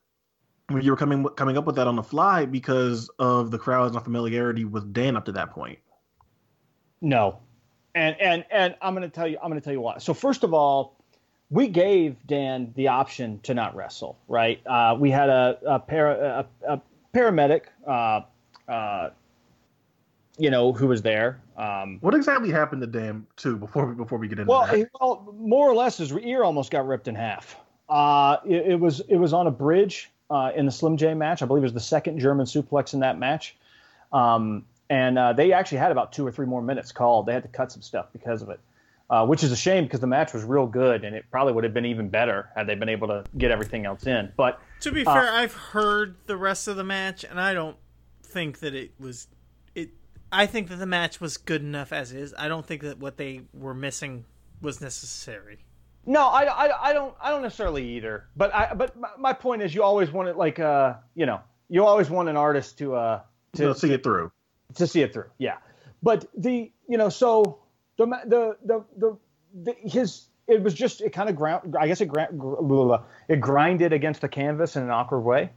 [0.70, 3.96] when you were coming coming up with that on the fly because of the crowd's
[3.96, 5.80] unfamiliarity with Dan up to that point?
[7.02, 7.40] No,
[7.96, 9.98] and and and I'm to tell you I'm to tell you why.
[9.98, 11.03] So first of all,
[11.54, 14.14] we gave Dan the option to not wrestle.
[14.28, 14.60] Right?
[14.66, 16.82] Uh, we had a a, para, a, a
[17.14, 18.22] paramedic, uh,
[18.72, 19.10] uh,
[20.38, 21.40] you know, who was there.
[21.58, 24.90] Um, What exactly happened to Dan too before we before we get into well, that?
[25.00, 27.56] well, more or less, his ear almost got ripped in half.
[27.88, 30.10] Uh, it, it was it was on a bridge.
[30.30, 31.42] uh, in the Slim J match.
[31.42, 33.56] I believe it was the second German suplex in that match.
[34.12, 37.26] Um, and uh, they actually had about two or three more minutes called.
[37.28, 38.60] They had to cut some stuff because of it,
[39.14, 41.64] uh, which is a shame because the match was real good and it probably would
[41.64, 44.31] have been even better had they been able to get everything else in.
[44.35, 47.77] But To be fair, I've heard the rest of the match, and I don't
[48.23, 49.27] think that it was.
[49.76, 49.90] It.
[50.31, 52.34] I think that the match was good enough as is.
[52.40, 54.26] I don't think that what they were missing
[54.61, 55.60] was necessary.
[56.06, 58.26] No, I, I, I don't I don't necessarily either.
[58.35, 61.40] But I but my, my point is you always want it like uh you know
[61.69, 63.22] you always want an artist to uh
[63.57, 64.31] to To see it through.
[64.76, 65.30] to see it through.
[65.38, 65.57] Yeah,
[66.02, 67.60] but the you know so
[67.98, 69.18] the the the the,
[69.64, 72.10] the his it was just it kind of ground I guess it
[73.28, 75.49] it grinded against the canvas in an awkward way,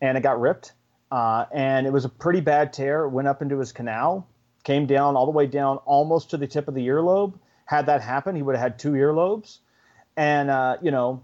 [0.00, 0.72] and it got ripped.
[1.10, 3.04] Uh, and it was a pretty bad tear.
[3.04, 4.28] It went up into his canal,
[4.62, 7.34] came down all the way down almost to the tip of the earlobe.
[7.64, 9.58] Had that happen, he would have had two earlobes.
[10.16, 11.22] And uh, you know,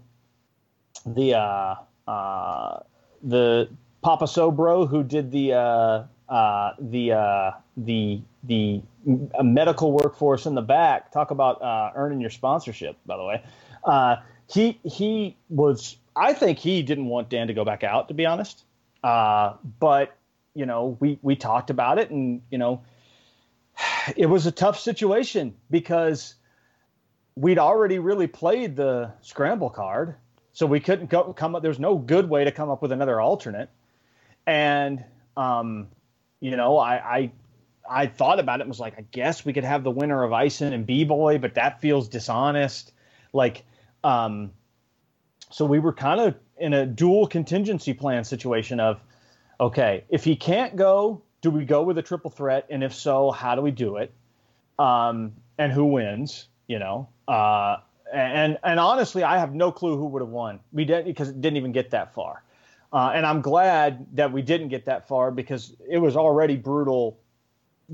[1.05, 1.75] the uh,
[2.07, 2.79] uh,
[3.23, 3.69] the
[4.01, 8.81] Papa Sobro who did the uh, the uh, the the
[9.37, 11.11] uh, medical workforce in the back.
[11.11, 13.43] Talk about uh, earning your sponsorship, by the way.
[13.83, 14.17] Uh,
[14.49, 15.97] he he was.
[16.15, 18.63] I think he didn't want Dan to go back out, to be honest.
[19.01, 20.17] But
[20.53, 22.81] you know, we we talked about it, and you know,
[24.17, 26.35] it was a tough situation because
[27.35, 30.15] we'd already really played the scramble card,
[30.51, 31.61] so we couldn't go, come up.
[31.63, 33.69] There's no good way to come up with another alternate,
[34.45, 35.05] and
[35.37, 35.87] um,
[36.39, 37.31] you know, I, I
[37.89, 40.33] I thought about it and was like, I guess we could have the winner of
[40.33, 42.91] Ison and B Boy, but that feels dishonest.
[43.33, 43.65] Like,
[44.03, 44.51] um,
[45.49, 48.99] so we were kind of in a dual contingency plan situation of,
[49.59, 52.65] okay, if he can't go, do we go with a triple threat?
[52.69, 54.13] And if so, how do we do it?
[54.77, 56.47] Um, and who wins?
[56.67, 57.77] You know, uh,
[58.13, 60.59] and and honestly, I have no clue who would have won.
[60.73, 62.43] We didn't because it didn't even get that far.
[62.91, 67.19] Uh, and I'm glad that we didn't get that far because it was already brutal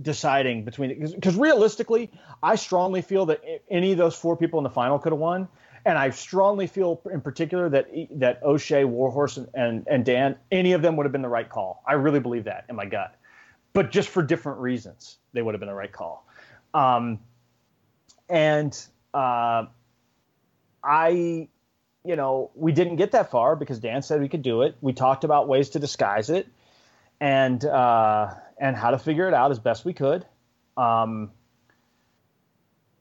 [0.01, 2.11] deciding between because realistically,
[2.41, 5.47] I strongly feel that any of those four people in the final could have won,
[5.85, 10.73] and I strongly feel in particular that that O'Shea, Warhorse, and, and and Dan, any
[10.73, 11.83] of them would have been the right call.
[11.87, 13.15] I really believe that in my gut,
[13.73, 16.27] but just for different reasons, they would have been the right call.
[16.73, 17.19] Um,
[18.29, 18.79] and
[19.13, 19.65] uh,
[20.83, 21.49] I
[22.05, 24.75] you know, we didn't get that far because Dan said we could do it.
[24.81, 26.47] We talked about ways to disguise it
[27.19, 30.25] and uh, and how to figure it out as best we could.
[30.75, 31.31] Um,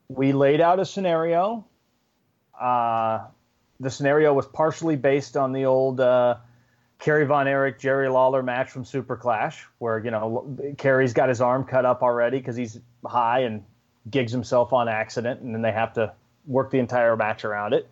[0.08, 1.66] we laid out a scenario.
[2.58, 3.26] Uh,
[3.80, 6.36] the scenario was partially based on the old uh,
[7.00, 11.40] Kerry Von Erich Jerry Lawler match from Super Clash, where you know Kerry's got his
[11.40, 13.64] arm cut up already because he's high and
[14.08, 16.12] gigs himself on accident, and then they have to
[16.46, 17.90] work the entire match around it.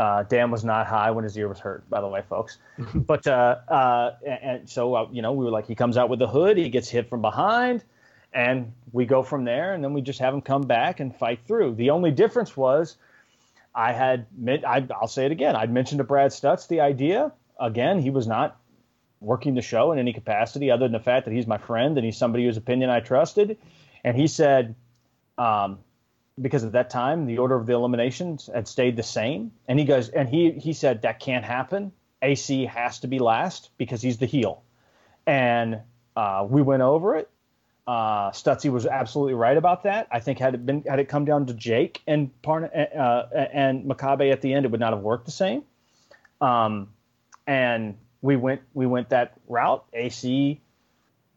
[0.00, 2.56] Uh, Dan was not high when his ear was hurt, by the way, folks.
[2.94, 6.08] but uh, uh, and, and so uh, you know, we were like, he comes out
[6.08, 7.84] with the hood, he gets hit from behind,
[8.32, 11.40] and we go from there, and then we just have him come back and fight
[11.46, 11.74] through.
[11.74, 12.96] The only difference was,
[13.74, 14.24] I had,
[14.66, 17.30] I, I'll say it again, I'd mentioned to Brad Stutts the idea.
[17.60, 18.58] Again, he was not
[19.20, 22.06] working the show in any capacity other than the fact that he's my friend and
[22.06, 23.58] he's somebody whose opinion I trusted.
[24.02, 24.76] And he said,
[25.36, 25.80] um,
[26.40, 29.84] because at that time the order of the eliminations had stayed the same, and he
[29.84, 31.92] goes, and he he said that can't happen.
[32.22, 34.62] AC has to be last because he's the heel,
[35.26, 35.80] and
[36.16, 37.30] uh, we went over it.
[37.86, 40.06] Uh, Stutzy was absolutely right about that.
[40.12, 43.84] I think had it been had it come down to Jake and Parn- uh, and
[43.84, 45.64] Makabe at the end, it would not have worked the same.
[46.40, 46.90] Um,
[47.46, 49.84] and we went we went that route.
[49.92, 50.60] AC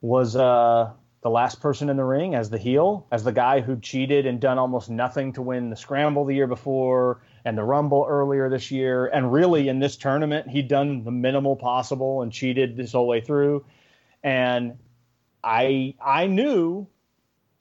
[0.01, 0.91] was uh,
[1.23, 4.41] the last person in the ring as the heel, as the guy who cheated and
[4.41, 8.71] done almost nothing to win the scramble the year before and the rumble earlier this
[8.71, 9.07] year.
[9.07, 13.21] And really, in this tournament, he'd done the minimal possible and cheated this whole way
[13.21, 13.65] through.
[14.21, 14.77] And
[15.43, 16.87] I I knew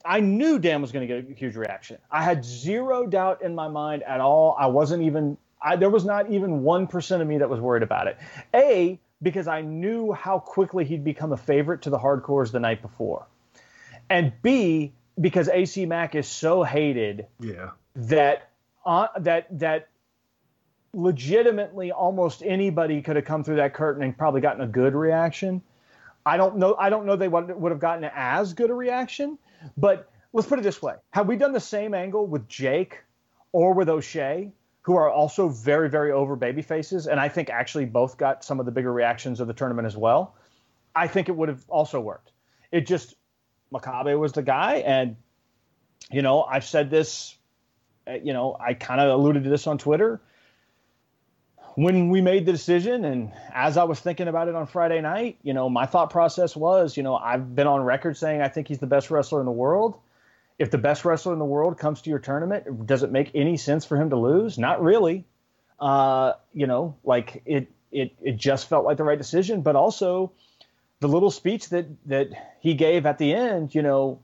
[0.05, 1.99] I knew Dan was going to get a huge reaction.
[2.11, 4.57] I had zero doubt in my mind at all.
[4.59, 7.85] I wasn't even I, there was not even one percent of me that was worried
[7.85, 8.19] about it.
[8.55, 12.83] A because I knew how quickly he'd become a favorite to the hardcores the night
[12.83, 13.27] before,
[14.13, 17.71] and B because AC Mack is so hated Yeah.
[17.97, 18.51] that
[18.85, 19.89] uh, that that
[20.93, 25.63] legitimately almost anybody could have come through that curtain and probably gotten a good reaction.
[26.27, 26.77] I don't know.
[26.79, 29.39] I don't know they would, would have gotten as good a reaction,
[29.77, 33.01] but let's put it this way: Had we done the same angle with Jake
[33.53, 34.53] or with O'Shea,
[34.83, 38.61] who are also very, very over baby faces, and I think actually both got some
[38.61, 40.37] of the bigger reactions of the tournament as well,
[40.95, 42.33] I think it would have also worked.
[42.71, 43.15] It just
[43.73, 45.17] Makabe was the guy, and
[46.11, 47.37] you know I've said this
[48.07, 50.21] uh, you know, I kind of alluded to this on Twitter.
[51.75, 55.39] when we made the decision and as I was thinking about it on Friday night,
[55.43, 58.69] you know, my thought process was, you know, I've been on record saying I think
[58.69, 59.99] he's the best wrestler in the world.
[60.59, 63.57] If the best wrestler in the world comes to your tournament, does it make any
[63.57, 64.59] sense for him to lose?
[64.59, 65.25] Not really.
[65.81, 70.33] Uh, you know, like it it it just felt like the right decision, but also
[71.03, 74.23] the little speech that that he gave at the end, you know,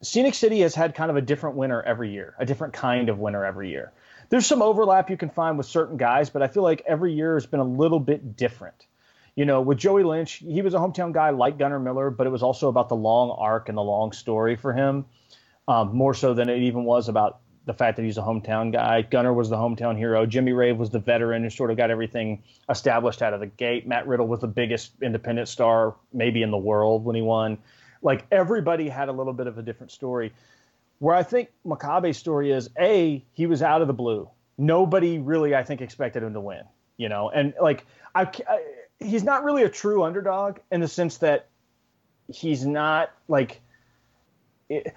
[0.00, 3.18] Scenic City has had kind of a different winner every year, a different kind of
[3.18, 3.92] winner every year
[4.32, 7.34] there's some overlap you can find with certain guys, but I feel like every year
[7.34, 8.86] has been a little bit different.
[9.36, 12.30] You know, with Joey Lynch, he was a hometown guy like Gunner Miller, but it
[12.30, 15.04] was also about the long arc and the long story for him,
[15.68, 19.02] um, more so than it even was about the fact that he's a hometown guy.
[19.02, 20.26] Gunner was the hometown hero.
[20.26, 23.86] Jimmy Rave was the veteran who sort of got everything established out of the gate.
[23.86, 27.58] Matt Riddle was the biggest independent star maybe in the world when he won.
[28.02, 30.32] Like everybody had a little bit of a different story.
[30.98, 34.28] Where I think Makabe's story is a he was out of the blue.
[34.58, 36.62] Nobody really, I think, expected him to win.
[36.96, 38.62] You know, and like I, I
[38.98, 41.48] he's not really a true underdog in the sense that
[42.28, 43.60] he's not like
[44.68, 44.94] it,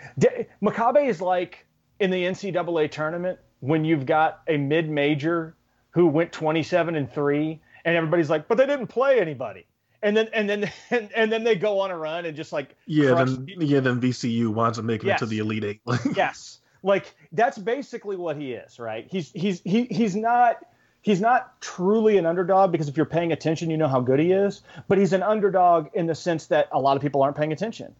[0.61, 1.64] Makabe is like
[1.99, 5.55] in the NCAA tournament when you've got a mid-major
[5.91, 9.65] who went 27 and 3 and everybody's like but they didn't play anybody
[10.05, 12.75] and then and then and, and then they go on a run and just like
[12.85, 15.81] yeah then yeah then VCU wants to make it to the elite eight.
[16.15, 19.07] yes, like that's basically what he is, right?
[19.09, 20.59] He's he's he, he's not
[21.01, 24.31] he's not truly an underdog because if you're paying attention, you know how good he
[24.31, 24.61] is.
[24.87, 27.95] But he's an underdog in the sense that a lot of people aren't paying attention.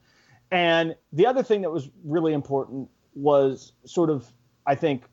[0.52, 4.28] And the other thing that was really important was sort of
[4.68, 5.04] I think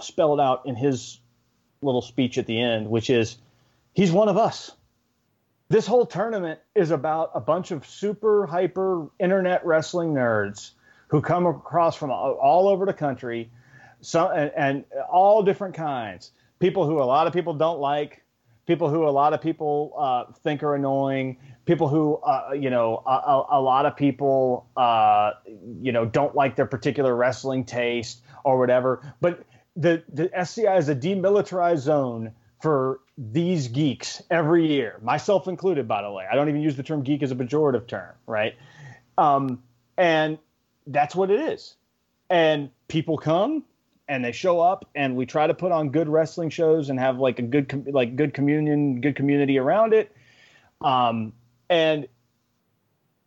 [0.00, 1.20] spelled out in his
[1.82, 3.38] little speech at the end, which is
[3.94, 4.72] he's one of us
[5.68, 10.72] this whole tournament is about a bunch of super hyper internet wrestling nerds
[11.08, 13.50] who come across from all over the country,
[14.00, 16.32] some and, and, all different kinds.
[16.58, 18.22] People who a lot of people don't like,
[18.66, 23.02] people who a lot of people uh, think are annoying, people who uh, you know
[23.06, 25.32] a, a, lot of people uh,
[25.80, 29.02] you know don't like their particular wrestling taste or whatever.
[29.20, 29.44] But
[29.76, 32.32] the the SCI is a demilitarized zone
[32.62, 36.24] for these geeks every year, myself included, by the way.
[36.30, 38.54] I don't even use the term geek as a pejorative term, right?
[39.18, 39.62] Um,
[39.96, 40.38] and
[40.86, 41.76] that's what it is.
[42.28, 43.64] And people come
[44.08, 47.18] and they show up, and we try to put on good wrestling shows and have
[47.18, 50.14] like a good, like good communion, good community around it.
[50.80, 51.32] Um,
[51.68, 52.06] and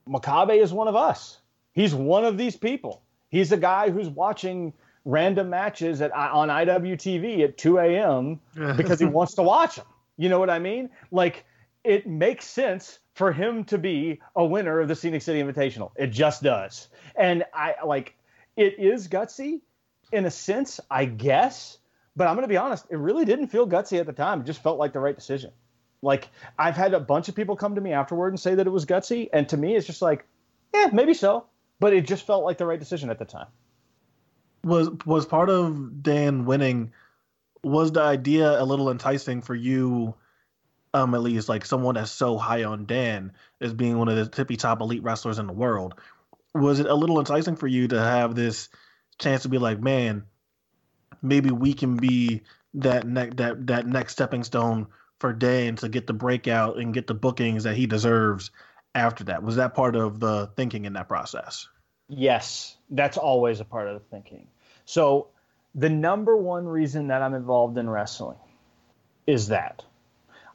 [0.07, 1.39] Makabe is one of us.
[1.73, 3.03] He's one of these people.
[3.29, 4.73] He's a guy who's watching
[5.05, 8.39] random matches at on IWTV at 2 a.m.
[8.75, 9.85] because he wants to watch them.
[10.17, 10.89] You know what I mean?
[11.11, 11.45] Like
[11.83, 15.91] it makes sense for him to be a winner of the Scenic City Invitational.
[15.95, 16.89] It just does.
[17.15, 18.15] And I like
[18.57, 19.61] it is gutsy
[20.11, 21.77] in a sense, I guess.
[22.15, 24.41] But I'm going to be honest, it really didn't feel gutsy at the time.
[24.41, 25.51] It just felt like the right decision.
[26.01, 28.71] Like I've had a bunch of people come to me afterward and say that it
[28.71, 30.25] was gutsy, and to me, it's just like,
[30.73, 31.45] yeah, maybe so.
[31.79, 33.47] But it just felt like the right decision at the time
[34.63, 36.91] was was part of Dan winning
[37.63, 40.15] was the idea a little enticing for you
[40.93, 43.31] um at least like someone that's so high on Dan
[43.61, 45.95] as being one of the tippy top elite wrestlers in the world
[46.53, 48.69] was it a little enticing for you to have this
[49.17, 50.23] chance to be like man
[51.21, 52.41] maybe we can be
[52.73, 54.87] that next that that next stepping stone
[55.19, 58.51] for Dan to get the breakout and get the bookings that he deserves
[58.95, 61.67] after that was that part of the thinking in that process
[62.09, 64.47] Yes, that's always a part of the thinking.
[64.85, 65.27] So,
[65.75, 68.37] the number one reason that I'm involved in wrestling
[69.27, 69.85] is that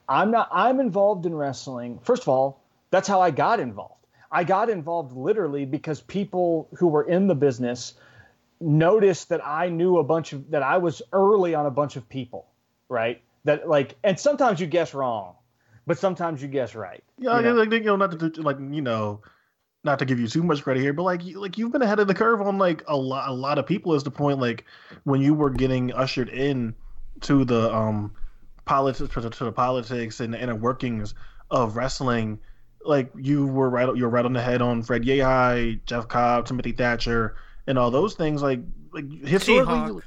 [0.08, 2.00] I'm not I'm involved in wrestling.
[2.02, 2.60] First of all,
[2.90, 4.04] that's how I got involved.
[4.32, 7.94] I got involved literally because people who were in the business
[8.60, 12.08] noticed that I knew a bunch of that I was early on a bunch of
[12.08, 12.48] people,
[12.88, 13.22] right?
[13.44, 15.34] That like and sometimes you guess wrong,
[15.86, 17.04] but sometimes you guess right.
[17.18, 17.54] Yeah, you know?
[17.54, 19.20] like you know, not to like you know,
[19.84, 22.08] not to give you too much credit here, but like like you've been ahead of
[22.08, 23.94] the curve on like a lot a lot of people.
[23.94, 24.64] Is the point like
[25.04, 26.74] when you were getting ushered in
[27.22, 28.14] to the um
[28.64, 31.14] politics to, to the politics and the inner workings
[31.50, 32.40] of wrestling,
[32.84, 36.46] like you were right you were right on the head on Fred Yehi, Jeff Cobb,
[36.46, 38.42] Timothy Thatcher, and all those things.
[38.42, 38.60] Like
[38.92, 40.02] like historically,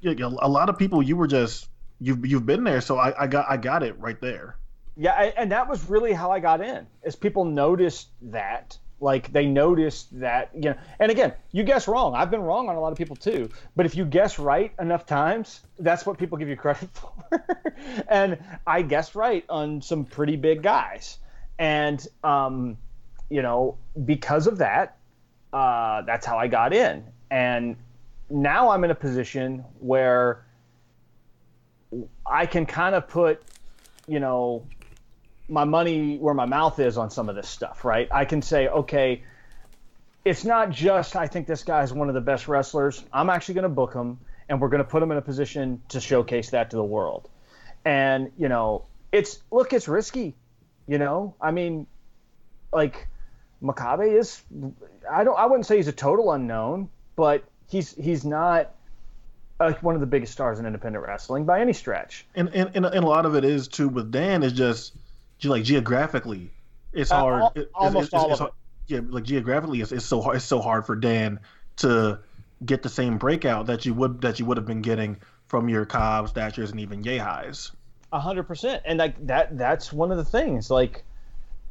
[0.00, 1.68] yeah, a lot of people you were just
[2.02, 4.56] you've you've been there, so I, I got I got it right there.
[4.96, 6.86] Yeah, and that was really how I got in.
[7.02, 12.14] Is people noticed that like they noticed that, you know, and again, you guess wrong.
[12.14, 13.50] I've been wrong on a lot of people too.
[13.74, 17.12] But if you guess right enough times, that's what people give you credit for.
[18.08, 21.18] and I guessed right on some pretty big guys.
[21.58, 22.78] And, um,
[23.28, 24.96] you know, because of that,
[25.52, 27.04] uh, that's how I got in.
[27.30, 27.76] And
[28.30, 30.44] now I'm in a position where
[32.26, 33.42] I can kind of put,
[34.06, 34.66] you know,
[35.48, 38.08] my money where my mouth is on some of this stuff, right?
[38.10, 39.22] I can say, okay,
[40.24, 43.04] it's not just I think this guy is one of the best wrestlers.
[43.12, 45.82] I'm actually going to book him, and we're going to put him in a position
[45.88, 47.28] to showcase that to the world.
[47.84, 50.34] And you know, it's look, it's risky.
[50.86, 51.86] You know, I mean,
[52.72, 53.08] like
[53.62, 54.42] Makabe is,
[55.10, 58.74] I don't, I wouldn't say he's a total unknown, but he's he's not
[59.62, 62.26] uh, one of the biggest stars in independent wrestling by any stretch.
[62.34, 64.94] And and, and and a lot of it is too with Dan is just
[65.44, 66.50] like geographically,
[66.92, 67.42] it's Uh, hard.
[67.42, 68.52] al- it- almost it's- all it's of hard-
[68.88, 70.36] Yeah, like geographically, it's, it's so hard.
[70.36, 71.40] It's so hard for Dan
[71.78, 72.18] to
[72.66, 75.16] get the same breakout that you would that you would have been getting
[75.46, 77.70] from your Cobbs, Thatchers, and even Yehis.
[78.12, 79.56] A hundred percent, and like that.
[79.56, 80.70] That's one of the things.
[80.70, 81.04] Like,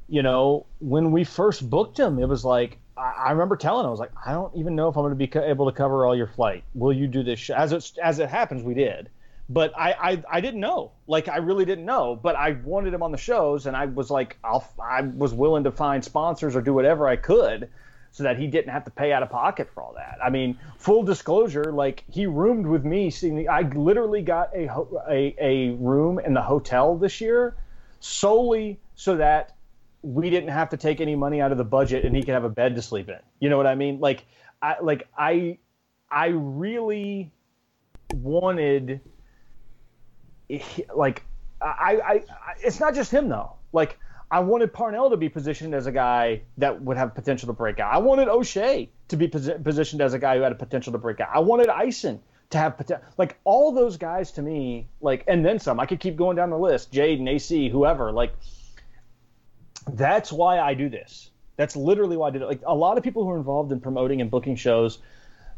[0.09, 3.91] you know, when we first booked him, it was like I, remember telling him, I
[3.91, 6.05] was like, I don't even know if I'm going to be co- able to cover
[6.05, 6.63] all your flight.
[6.73, 7.49] Will you do this?
[7.49, 9.09] As it as it happens, we did,
[9.49, 10.91] but I, I I didn't know.
[11.07, 12.15] Like, I really didn't know.
[12.15, 15.63] But I wanted him on the shows, and I was like, I'll I was willing
[15.63, 17.69] to find sponsors or do whatever I could.
[18.13, 20.17] So that he didn't have to pay out of pocket for all that.
[20.21, 23.09] I mean, full disclosure, like he roomed with me.
[23.09, 24.67] Seeing, I literally got a
[25.09, 27.55] a a room in the hotel this year
[28.01, 29.55] solely so that
[30.03, 32.43] we didn't have to take any money out of the budget and he could have
[32.43, 33.19] a bed to sleep in.
[33.39, 33.99] You know what I mean?
[33.99, 34.25] Like
[34.61, 35.57] I like I
[36.09, 37.31] I really
[38.13, 39.01] wanted
[40.95, 41.23] like
[41.61, 42.23] I, I, I
[42.63, 43.53] it's not just him though.
[43.73, 43.99] Like
[44.31, 47.79] I wanted Parnell to be positioned as a guy that would have potential to break
[47.79, 47.93] out.
[47.93, 50.97] I wanted O'Shay to be posi- positioned as a guy who had a potential to
[50.97, 51.29] break out.
[51.33, 52.21] I wanted Ison
[52.51, 53.05] to have potential.
[53.17, 55.79] Like all those guys to me, like and then some.
[55.79, 56.91] I could keep going down the list.
[56.91, 58.11] Jade and AC, whoever.
[58.11, 58.33] Like
[59.87, 61.29] that's why I do this.
[61.57, 62.45] That's literally why I did it.
[62.45, 64.99] Like a lot of people who are involved in promoting and booking shows,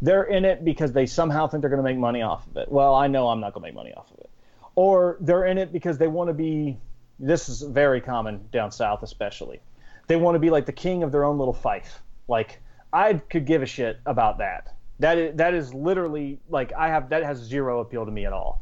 [0.01, 2.71] they're in it because they somehow think they're going to make money off of it.
[2.71, 4.29] Well, I know I'm not going to make money off of it.
[4.75, 6.77] Or they're in it because they want to be.
[7.19, 9.61] This is very common down south, especially.
[10.07, 12.01] They want to be like the king of their own little fief.
[12.27, 12.59] Like
[12.91, 14.75] I could give a shit about that.
[14.99, 18.33] That is that is literally like I have that has zero appeal to me at
[18.33, 18.61] all.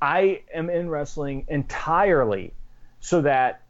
[0.00, 2.52] I am in wrestling entirely
[3.00, 3.62] so that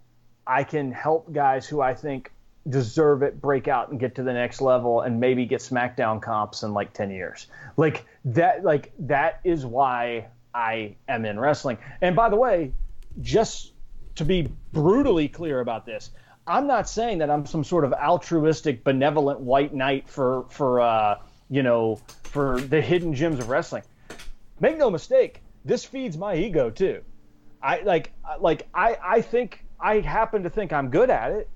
[0.47, 2.31] I can help guys who I think
[2.69, 6.62] deserve it break out and get to the next level and maybe get SmackDown comps
[6.62, 7.47] in like 10 years.
[7.77, 11.79] Like that like that is why I am in wrestling.
[12.01, 12.73] And by the way,
[13.21, 13.73] just
[14.16, 16.11] to be brutally clear about this,
[16.47, 21.19] I'm not saying that I'm some sort of altruistic benevolent white knight for for uh,
[21.51, 23.83] you know, for the hidden gems of wrestling.
[24.61, 27.03] Make no mistake, this feeds my ego too.
[27.62, 31.48] I like like I I think I happen to think I'm good at it,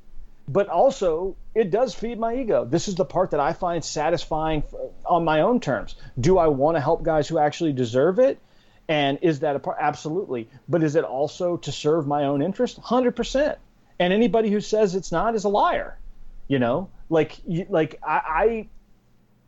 [0.47, 2.67] but also it does feed my ego.
[2.67, 4.65] This is the part that I find satisfying
[5.07, 5.95] on my own terms.
[6.21, 8.39] Do I want to help guys who actually deserve it?
[8.87, 9.79] And is that a part?
[9.81, 10.49] Absolutely.
[10.69, 12.79] But is it also to serve my own interest?
[12.79, 13.59] Hundred percent.
[13.99, 15.99] And anybody who says it's not is a liar.
[16.49, 17.39] You know, like
[17.71, 18.69] like I,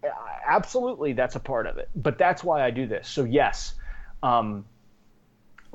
[0.05, 0.11] I
[0.47, 1.91] absolutely that's a part of it.
[1.95, 3.09] But that's why I do this.
[3.09, 3.75] So yes,
[4.23, 4.65] um,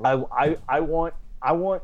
[0.04, 1.82] I, I I want I want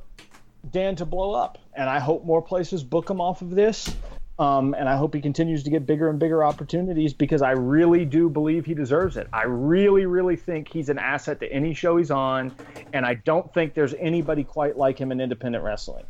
[0.70, 3.94] Dan to blow up, and I hope more places book him off of this.
[4.38, 8.04] Um, and I hope he continues to get bigger and bigger opportunities because I really
[8.04, 9.28] do believe he deserves it.
[9.32, 12.54] I really, really think he's an asset to any show he's on,
[12.92, 16.04] and I don't think there's anybody quite like him in independent wrestling.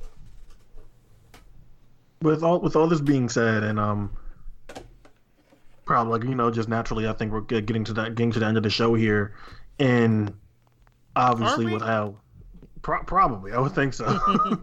[2.23, 4.11] with all with all this being said, and um,
[5.85, 8.47] probably like, you know just naturally, I think we're getting to that getting to the
[8.47, 9.35] end of the show here,
[9.79, 10.33] and
[11.17, 12.17] obviously Are with how
[12.83, 14.07] pro- probably I would think so.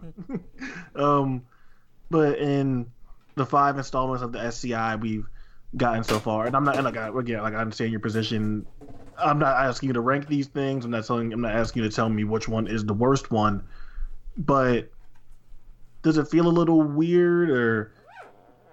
[0.94, 1.42] um,
[2.10, 2.90] but in
[3.34, 5.26] the five installments of the SCI we've
[5.76, 8.66] gotten so far, and I'm not and like I, again like I understand your position.
[9.18, 10.84] I'm not asking you to rank these things.
[10.84, 11.32] I'm not telling.
[11.32, 13.64] I'm not asking you to tell me which one is the worst one,
[14.36, 14.90] but
[16.02, 17.92] does it feel a little weird or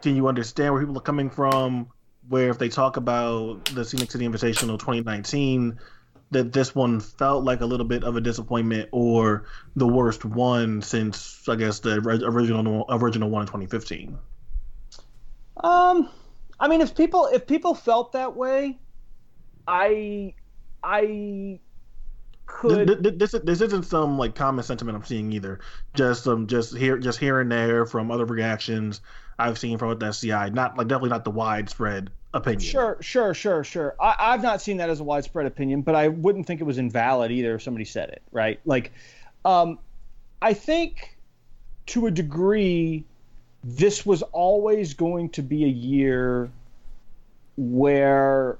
[0.02, 1.90] can you understand where people are coming from
[2.30, 5.80] where if they talk about the scenic city invitational 2019
[6.32, 9.45] that this one felt like a little bit of a disappointment or
[9.76, 11.95] the worst one since i guess the
[12.26, 14.18] original original one in 2015
[15.58, 16.10] Um,
[16.60, 18.80] I mean, if people if people felt that way,
[19.68, 20.36] I
[20.84, 21.62] I
[22.45, 22.88] could.
[22.88, 25.60] Th- th- this, this isn't some like common sentiment i'm seeing either
[25.94, 28.99] just um just here just here and there from other reactions
[29.40, 33.64] i've seen from the sci not like definitely not the widespread opinion Sure, sure, sure,
[33.64, 33.95] sure.
[33.99, 36.78] I, I've not seen that as a widespread opinion, but I wouldn't think it was
[36.78, 38.60] invalid either if somebody said it, right?
[38.66, 38.91] Like,
[39.45, 39.80] um,
[40.41, 41.18] I think
[41.88, 43.06] to a degree,
[43.64, 46.52] this was always going to be a year
[47.56, 48.58] where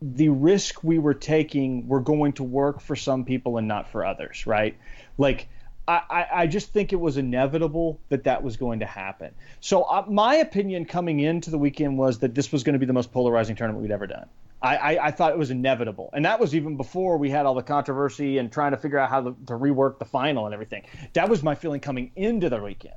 [0.00, 4.04] the risk we were taking were going to work for some people and not for
[4.04, 4.76] others, right?
[5.16, 5.48] Like,
[5.88, 9.34] I, I just think it was inevitable that that was going to happen.
[9.60, 12.86] So, uh, my opinion coming into the weekend was that this was going to be
[12.86, 14.28] the most polarizing tournament we'd ever done.
[14.62, 16.10] I, I, I, thought it was inevitable.
[16.12, 19.10] And that was even before we had all the controversy and trying to figure out
[19.10, 20.84] how to, to rework the final and everything.
[21.14, 22.94] That was my feeling coming into the weekend,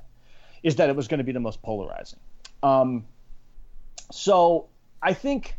[0.62, 2.20] is that it was going to be the most polarizing.
[2.62, 3.06] Um,
[4.12, 4.68] so
[5.02, 5.56] I think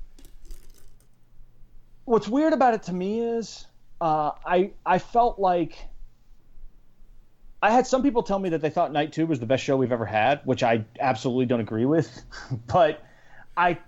[2.04, 3.66] what's weird about it to me is
[4.00, 5.76] uh, I I felt like
[7.66, 9.76] I had some people tell me that they thought Night Two was the best show
[9.76, 12.22] we've ever had, which I absolutely don't agree with.
[12.68, 13.02] but
[13.56, 13.78] I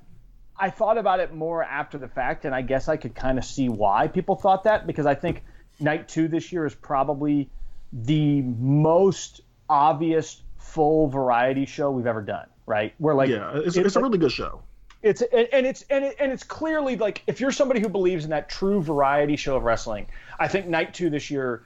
[0.59, 3.45] I thought about it more after the fact, and I guess I could kind of
[3.45, 5.45] see why people thought that because I think
[5.79, 7.51] Night Two this year is probably
[7.93, 12.49] the most obvious full variety show we've ever done.
[12.67, 12.95] Right?
[12.99, 14.61] Where like yeah, it's, it's, it's a really good show
[15.01, 18.31] it's and it's and it, and it's clearly like if you're somebody who believes in
[18.31, 20.09] that true variety show of wrestling,
[20.41, 21.63] I think Night Two this year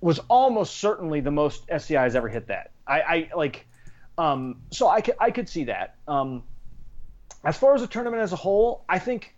[0.00, 2.70] was almost certainly the most SCI has ever hit that.
[2.86, 3.66] I, I like,
[4.18, 5.96] um, so I could I could see that.
[6.06, 6.42] Um,
[7.44, 9.34] as far as the tournament as a whole, I think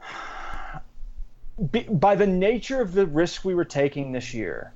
[1.58, 4.72] by the nature of the risk we were taking this year,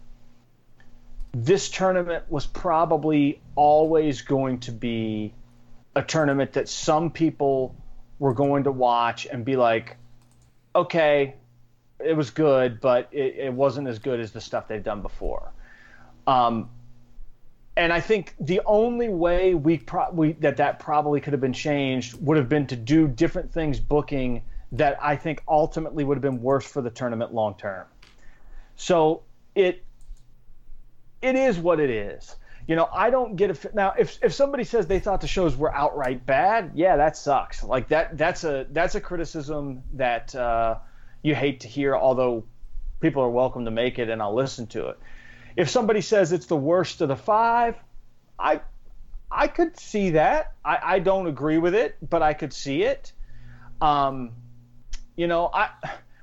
[1.32, 5.34] this tournament was probably always going to be
[5.96, 7.74] a tournament that some people
[8.18, 9.96] were going to watch and be like,
[10.74, 11.34] okay,
[12.04, 15.52] it was good, but it, it wasn't as good as the stuff they've done before.
[16.26, 16.70] Um,
[17.76, 21.52] and I think the only way we, pro- we that that probably could have been
[21.52, 26.22] changed would have been to do different things booking that I think ultimately would have
[26.22, 27.86] been worse for the tournament long term.
[28.76, 29.22] So
[29.54, 29.84] it
[31.20, 32.36] it is what it is
[32.66, 33.74] you know, I don't get it.
[33.74, 37.62] Now, if if somebody says they thought the shows were outright bad, yeah, that sucks.
[37.62, 40.76] Like that that's a that's a criticism that uh,
[41.24, 41.96] you hate to hear.
[41.96, 42.44] Although
[43.00, 44.98] people are welcome to make it, and I'll listen to it.
[45.56, 47.76] If somebody says it's the worst of the five,
[48.38, 48.60] I
[49.30, 50.52] I could see that.
[50.64, 53.12] I, I don't agree with it, but I could see it.
[53.80, 54.32] Um,
[55.16, 55.70] you know, I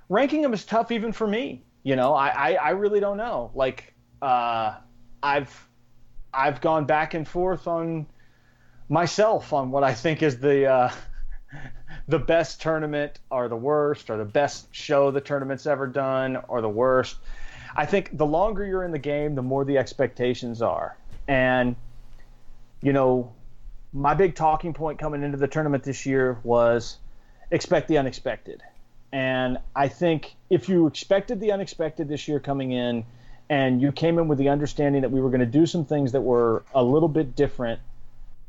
[0.07, 1.63] ranking them is tough even for me.
[1.83, 3.51] You know, I I, I really don't know.
[3.53, 4.75] Like uh,
[5.21, 5.67] I've
[6.33, 8.05] I've gone back and forth on
[8.87, 10.91] myself on what I think is the uh,
[12.07, 16.61] the best tournament or the worst or the best show the tournament's ever done or
[16.61, 17.17] the worst.
[17.75, 20.97] I think the longer you're in the game, the more the expectations are.
[21.27, 21.75] And
[22.81, 23.31] you know,
[23.93, 26.97] my big talking point coming into the tournament this year was
[27.51, 28.61] expect the unexpected.
[29.11, 33.05] And I think if you expected the unexpected this year coming in,
[33.49, 36.13] and you came in with the understanding that we were going to do some things
[36.13, 37.81] that were a little bit different,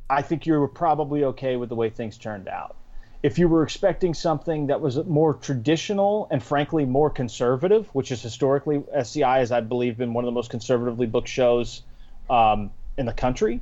[0.09, 2.77] I think you were probably okay with the way things turned out.
[3.23, 8.21] If you were expecting something that was more traditional and frankly more conservative, which is
[8.21, 11.83] historically SCI has I believe been one of the most conservatively booked shows
[12.29, 13.61] um, in the country,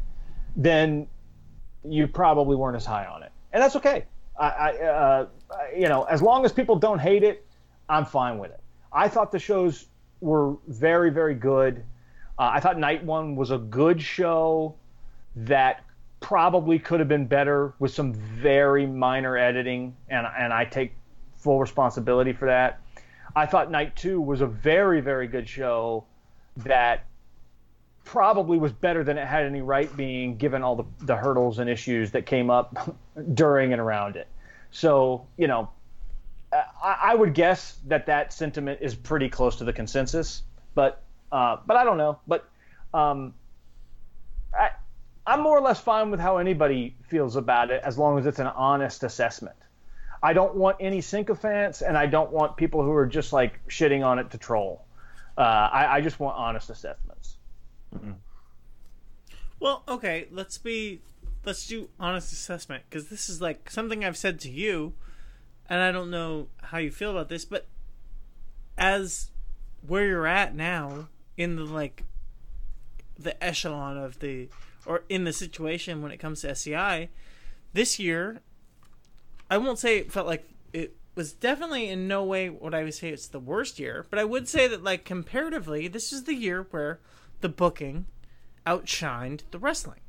[0.56, 1.06] then
[1.84, 4.04] you probably weren't as high on it, and that's okay.
[4.38, 5.26] I, I uh,
[5.76, 7.46] you know, as long as people don't hate it,
[7.88, 8.60] I'm fine with it.
[8.92, 9.86] I thought the shows
[10.20, 11.84] were very, very good.
[12.38, 14.74] Uh, I thought Night One was a good show
[15.36, 15.84] that
[16.20, 20.92] probably could have been better with some very minor editing, and and I take
[21.36, 22.80] full responsibility for that.
[23.34, 26.04] I thought Night Two was a very, very good show
[26.58, 27.04] that
[28.04, 31.70] probably was better than it had any right being, given all the, the hurdles and
[31.70, 32.96] issues that came up
[33.34, 34.26] during and around it.
[34.72, 35.70] So, you know,
[36.52, 40.42] I, I, would guess that that sentiment is pretty close to the consensus,
[40.74, 42.18] but uh, but I don't know.
[42.26, 42.48] But
[42.92, 43.34] um,
[45.26, 48.38] I'm more or less fine with how anybody feels about it as long as it's
[48.38, 49.56] an honest assessment.
[50.22, 54.04] I don't want any sycophants, and I don't want people who are just like shitting
[54.04, 54.84] on it to troll.
[55.38, 57.36] Uh, I, I, just want honest assessments.
[57.94, 58.12] Mm-hmm.
[59.58, 61.00] Well, okay, let's be
[61.44, 64.92] let's do honest assessment because this is like something I've said to you
[65.70, 67.66] and I don't know how you feel about this, but
[68.76, 69.30] as
[69.86, 72.04] where you're at now in the like
[73.18, 74.48] the echelon of the
[74.86, 77.08] or in the situation when it comes to SCI,
[77.72, 78.40] this year
[79.50, 82.94] I won't say it felt like it was definitely in no way what I would
[82.94, 86.34] say it's the worst year, but I would say that like comparatively, this is the
[86.34, 87.00] year where
[87.40, 88.06] the booking
[88.64, 90.00] outshined the wrestling.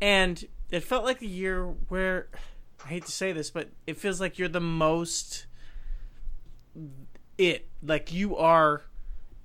[0.00, 2.28] And it felt like the year where
[2.84, 5.46] I hate to say this, but it feels like you're the most
[7.36, 7.66] it.
[7.82, 8.82] Like you are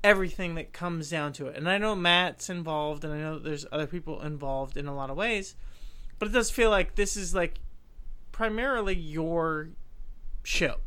[0.04, 1.56] everything that comes down to it.
[1.56, 5.10] And I know Matt's involved, and I know there's other people involved in a lot
[5.10, 5.56] of ways,
[6.20, 7.60] but it does feel like this is like
[8.32, 9.70] primarily your
[10.44, 10.78] show.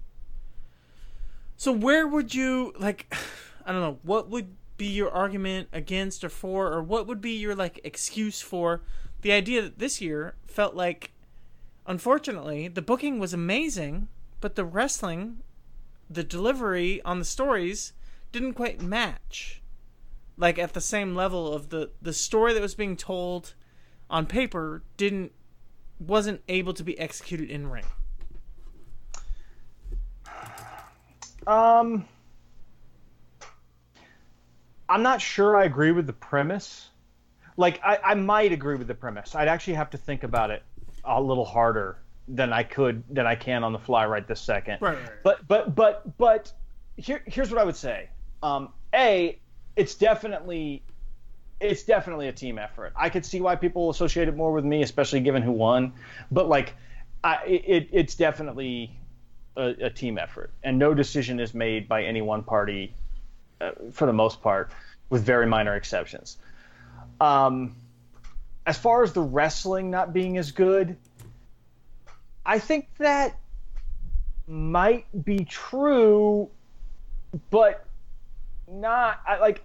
[1.57, 3.13] So where would you like
[3.67, 7.33] I don't know, what would be your argument against or for or what would be
[7.33, 8.83] your like excuse for
[9.23, 11.13] the idea that this year felt like
[11.87, 14.09] unfortunately the booking was amazing,
[14.41, 15.39] but the wrestling
[16.09, 17.93] the delivery on the stories
[18.39, 19.63] didn't quite match
[20.37, 23.55] like at the same level of the the story that was being told
[24.11, 25.33] on paper didn't
[25.99, 27.85] wasn't able to be executed in ring.
[31.47, 32.07] Um,
[34.89, 36.89] I'm not sure I agree with the premise.
[37.57, 39.35] Like, I, I might agree with the premise.
[39.35, 40.63] I'd actually have to think about it
[41.05, 41.99] a little harder
[42.29, 44.79] than I could than I can on the fly right this second.
[44.83, 45.11] Right, right.
[45.23, 46.53] But but but but
[46.97, 48.11] here here's what I would say.
[48.43, 49.39] Um, a,
[49.77, 50.83] it's definitely
[51.61, 52.93] it's definitely a team effort.
[52.97, 55.93] I could see why people associate it more with me, especially given who won.
[56.31, 56.75] But like,
[57.25, 58.93] I, it, it's definitely
[59.57, 62.95] a, a team effort, and no decision is made by any one party,
[63.61, 64.71] uh, for the most part,
[65.09, 66.37] with very minor exceptions.
[67.21, 67.75] Um,
[68.67, 70.97] as far as the wrestling not being as good,
[72.45, 73.39] I think that
[74.47, 76.51] might be true,
[77.51, 77.86] but
[78.69, 79.21] not.
[79.27, 79.65] I like.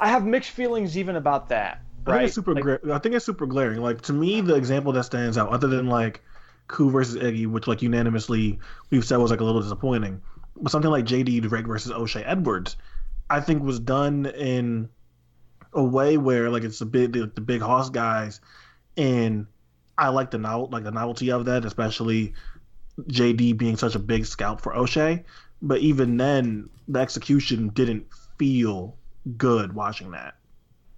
[0.00, 1.82] I have mixed feelings even about that.
[2.06, 2.54] I think it's super.
[2.54, 3.80] Like, gla- I think it's super glaring.
[3.80, 6.22] Like to me, the example that stands out, other than like
[6.68, 8.58] Ku versus Iggy, which like unanimously
[8.90, 10.22] we've said was like a little disappointing,
[10.56, 12.76] but something like JD Drake versus O'Shay Edwards,
[13.28, 14.88] I think was done in
[15.72, 18.40] a way where like it's a bit the, the big hoss guys,
[18.96, 19.46] and
[19.96, 22.34] I like the novel like the novelty of that, especially
[23.02, 25.24] JD being such a big scalp for O'Shay.
[25.60, 28.06] But even then, the execution didn't
[28.38, 28.96] feel
[29.36, 30.34] good watching that.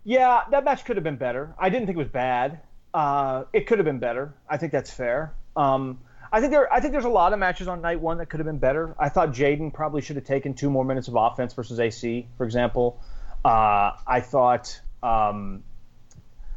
[0.05, 1.55] Yeah, that match could have been better.
[1.59, 2.61] I didn't think it was bad.
[2.93, 4.35] Uh, it could have been better.
[4.49, 5.35] I think that's fair.
[5.57, 5.99] Um,
[6.33, 6.73] I think there.
[6.73, 8.95] I think there's a lot of matches on night one that could have been better.
[8.99, 12.45] I thought Jaden probably should have taken two more minutes of offense versus AC, for
[12.45, 13.03] example.
[13.45, 15.65] Uh, I thought um,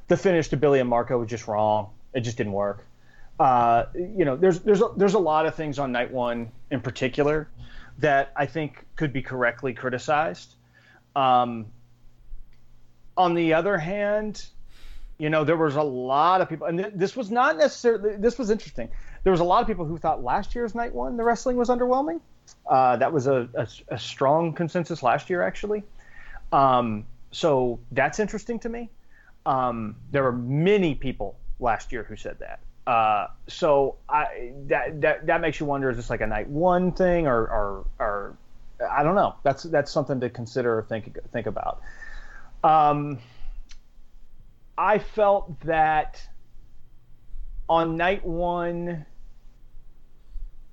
[0.07, 1.89] the finish to Billy and Marko was just wrong.
[2.13, 2.85] It just didn't work.
[3.39, 6.81] Uh, you know, there's there's a, there's a lot of things on night one in
[6.81, 7.49] particular
[7.99, 10.55] that I think could be correctly criticized.
[11.15, 11.67] Um,
[13.15, 14.45] on the other hand,
[15.17, 18.37] you know, there was a lot of people, and th- this was not necessarily, this
[18.37, 18.89] was interesting.
[19.23, 21.69] There was a lot of people who thought last year's night one, the wrestling was
[21.69, 22.19] underwhelming.
[22.67, 25.83] Uh, that was a, a, a strong consensus last year, actually.
[26.51, 28.89] Um, so that's interesting to me.
[29.45, 32.59] Um, there were many people last year who said that.
[32.85, 36.91] Uh, so I, that, that, that makes you wonder, is this like a night one
[36.91, 38.37] thing or, or, or
[38.91, 39.35] I don't know.
[39.43, 41.81] That's, that's something to consider or think, think about.
[42.63, 43.19] Um,
[44.77, 46.21] I felt that
[47.69, 49.05] on night one,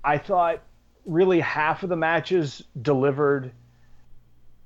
[0.02, 0.62] I thought
[1.06, 3.52] really half of the matches delivered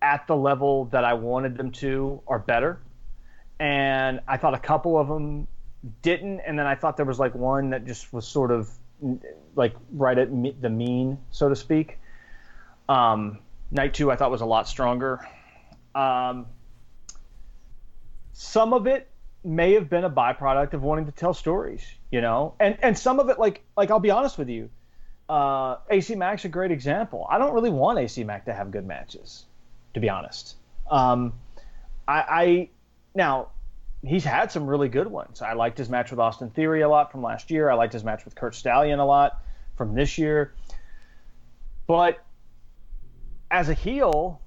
[0.01, 2.79] at the level that I wanted them to or better.
[3.59, 5.47] And I thought a couple of them
[6.03, 6.41] didn't.
[6.41, 8.71] And then I thought there was like one that just was sort of
[9.55, 11.99] like right at me- the mean, so to speak.
[12.89, 13.39] Um,
[13.71, 15.27] night two, I thought was a lot stronger.
[15.95, 16.47] Um,
[18.33, 19.09] some of it
[19.45, 23.21] may have been a byproduct of wanting to tell stories, you know, and and some
[23.21, 24.71] of it, like like I'll be honest with you,
[25.29, 27.27] uh, AC Mack's a great example.
[27.31, 29.45] I don't really want AC Mack to have good matches,
[29.95, 30.57] to be honest.
[30.91, 31.35] Um,
[32.09, 32.69] I, I
[33.15, 33.49] now
[34.07, 35.43] he's had some really good ones.
[35.43, 37.71] I liked his match with Austin Theory a lot from last year.
[37.71, 39.43] I liked his match with Curt Stallion a lot
[39.77, 40.55] from this year.
[41.87, 42.19] But
[43.51, 44.41] as a heel,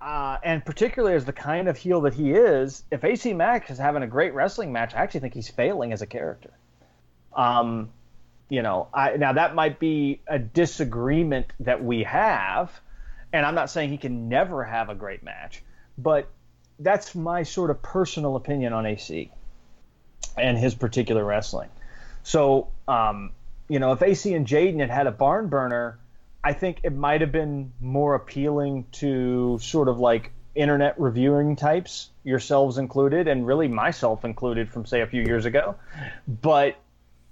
[0.00, 3.78] uh, and particularly as the kind of heel that he is, if AC Mack's is
[3.78, 6.52] having a great wrestling match, I actually think he's failing as a character.
[7.34, 7.90] Um,
[8.48, 12.70] you know, I, now that might be a disagreement that we have,
[13.32, 15.62] and I'm not saying he can never have a great match,
[15.98, 16.30] but
[16.78, 19.30] that's my sort of personal opinion on AC
[20.36, 21.68] and his particular wrestling.
[22.22, 23.32] So, um,
[23.68, 25.98] you know, if AC and Jaden had had a barn burner,
[26.42, 32.10] I think it might have been more appealing to sort of like internet reviewing types,
[32.24, 35.76] yourselves included, and really myself included from say a few years ago.
[36.26, 36.76] But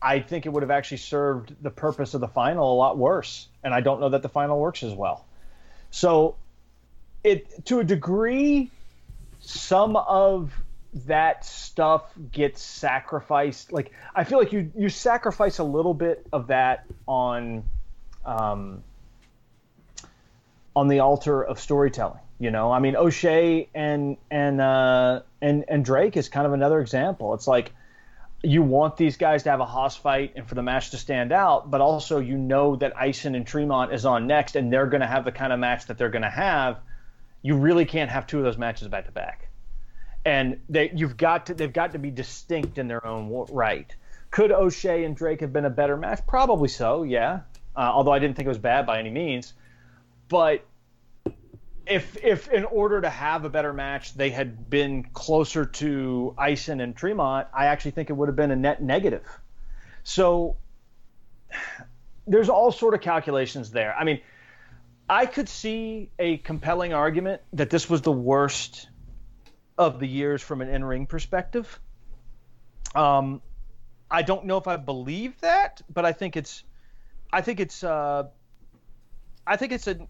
[0.00, 3.48] I think it would have actually served the purpose of the final a lot worse,
[3.64, 5.24] and I don't know that the final works as well.
[5.90, 6.36] So,
[7.24, 8.70] it to a degree,
[9.46, 10.52] some of
[11.06, 13.72] that stuff gets sacrificed.
[13.72, 17.64] Like I feel like you you sacrifice a little bit of that on.
[18.24, 18.82] Um,
[20.76, 22.20] on the altar of storytelling.
[22.38, 26.80] You know, I mean, O'Shay and and uh, and and Drake is kind of another
[26.80, 27.32] example.
[27.32, 27.72] It's like
[28.42, 31.32] you want these guys to have a hoss fight and for the match to stand
[31.32, 35.00] out, but also you know that Ison and Tremont is on next and they're going
[35.00, 36.76] to have the kind of match that they're going to have.
[37.46, 39.48] You really can't have two of those matches back to back,
[40.24, 43.94] and they you've got to they've got to be distinct in their own right.
[44.32, 46.26] Could O'Shay and Drake have been a better match?
[46.26, 47.42] Probably so, yeah.
[47.76, 49.54] Uh, although I didn't think it was bad by any means,
[50.28, 50.64] but
[51.86, 56.80] if if in order to have a better match they had been closer to Ison
[56.80, 59.24] and Tremont, I actually think it would have been a net negative.
[60.02, 60.56] So
[62.26, 63.94] there's all sort of calculations there.
[63.94, 64.20] I mean,
[65.08, 68.88] I could see a compelling argument that this was the worst
[69.78, 71.80] of the years from an in-ring perspective.
[72.94, 73.42] Um,
[74.10, 76.64] I don't know if I believe that, but I think it's,
[77.32, 78.24] I think it's, uh,
[79.46, 80.08] I think it's a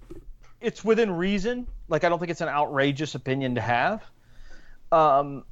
[0.61, 1.67] it's within reason.
[1.89, 4.03] Like I don't think it's an outrageous opinion to have.
[4.91, 5.45] Um,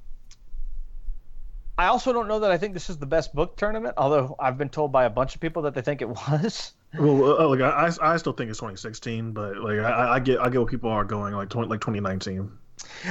[1.76, 4.56] I also don't know that I think this is the best book tournament, although I've
[4.56, 6.72] been told by a bunch of people that they think it was.
[6.98, 10.48] Well, uh, like I, I still think it's 2016, but like I, I get I
[10.48, 12.50] get what people are going like 20, like 2019.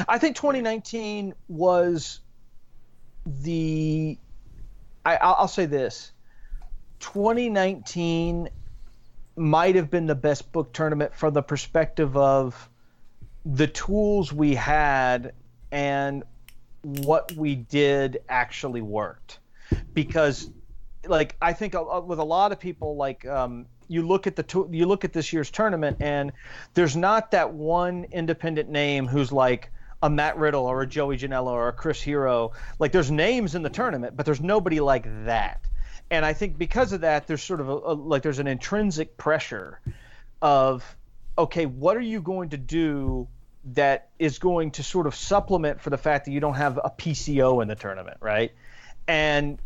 [0.07, 2.19] I think 2019 was
[3.25, 4.17] the.
[5.05, 6.11] I, I'll say this.
[6.99, 8.49] 2019
[9.35, 12.69] might have been the best book tournament from the perspective of
[13.45, 15.33] the tools we had
[15.71, 16.23] and
[16.81, 19.39] what we did actually worked
[19.93, 20.49] because
[21.07, 21.73] like i think
[22.05, 25.31] with a lot of people like um, you look at the you look at this
[25.31, 26.31] year's tournament and
[26.73, 31.51] there's not that one independent name who's like a Matt Riddle or a Joey Janela
[31.51, 32.51] or a Chris Hero.
[32.79, 35.65] Like there's names in the tournament, but there's nobody like that
[36.13, 39.17] and I think because of that, there's sort of a, a, like there's an intrinsic
[39.17, 39.79] pressure
[40.41, 40.83] of
[41.35, 43.27] okay, what are you going to do
[43.65, 46.91] that is going to sort of supplement for the fact that you don't have a
[46.91, 48.51] PCO in the tournament, right?
[49.07, 49.57] And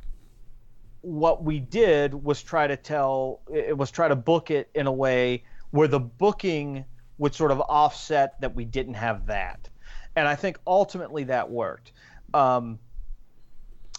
[1.02, 4.92] what we did was try to tell it was try to book it in a
[4.92, 6.86] way where the booking
[7.18, 9.70] would sort of offset that we didn't have that,
[10.16, 11.92] and I think ultimately that worked.
[12.34, 12.80] Um,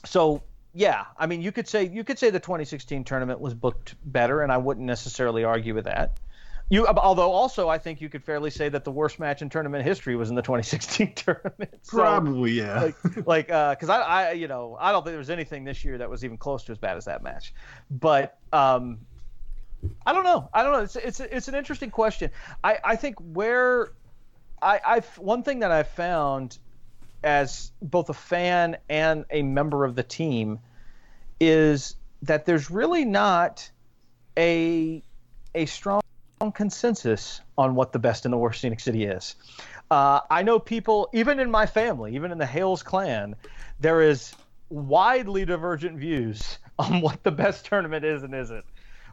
[0.05, 0.43] so
[0.75, 4.43] yeah, I mean, you could say you could say the 2016 tournament was booked better,
[4.43, 6.19] and I wouldn't necessarily argue with that.
[6.71, 9.85] You, although also I think you could fairly say that the worst match in tournament
[9.85, 11.79] history was in the 2016 tournament.
[11.83, 12.83] So, Probably, yeah.
[12.83, 15.83] Like, like, because uh, I, I, you know, I don't think there was anything this
[15.83, 17.55] year that was even close to as bad as that match.
[17.91, 18.99] But um,
[20.05, 20.49] I don't know.
[20.53, 20.81] I don't know.
[20.81, 22.31] It's it's it's an interesting question.
[22.63, 23.93] I I think where
[24.61, 26.59] I I one thing that I found
[27.23, 30.61] as both a fan and a member of the team
[31.41, 33.71] is that there's really not
[34.37, 35.03] a
[35.55, 36.01] a strong
[36.53, 39.37] consensus on what the best and the worst Scenic City is.
[39.91, 43.37] Uh, I know people, even in my family, even in the Hales clan,
[43.81, 44.35] there is
[44.71, 48.65] widely divergent views on what the best tournament is and isn't.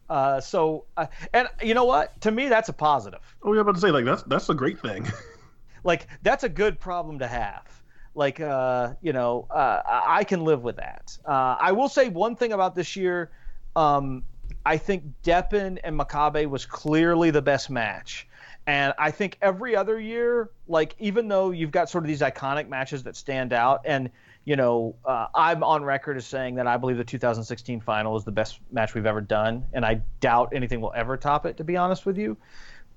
[0.10, 2.20] Uh, so, uh, and you know what?
[2.22, 3.22] To me, that's a positive.
[3.44, 5.08] Oh, yeah, about to say like that's that's a great thing.
[5.84, 7.82] like that's a good problem to have
[8.16, 11.18] like uh, you know uh, I can live with that.
[11.26, 13.32] Uh, I will say one thing about this year.
[13.76, 14.24] Um,
[14.66, 18.27] I think Deppen and Makabe was clearly the best match.
[18.68, 22.68] And I think every other year, like even though you've got sort of these iconic
[22.68, 24.10] matches that stand out, and
[24.44, 28.24] you know, uh, I'm on record as saying that I believe the 2016 final is
[28.24, 31.64] the best match we've ever done, and I doubt anything will ever top it, to
[31.64, 32.38] be honest with you.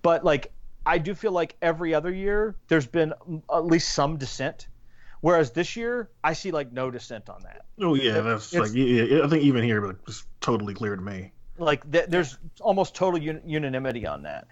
[0.00, 0.52] But like,
[0.86, 3.12] I do feel like every other year there's been
[3.52, 4.68] at least some dissent
[5.20, 7.64] Whereas this year, I see like no dissent on that.
[7.80, 11.02] Oh yeah, that's it's, like yeah, I think even here, but it's totally clear to
[11.02, 11.32] me.
[11.58, 14.46] Like th- there's almost total un- unanimity on that,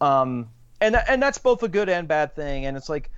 [0.00, 0.48] um,
[0.80, 2.66] and and that's both a good and bad thing.
[2.66, 3.10] And it's like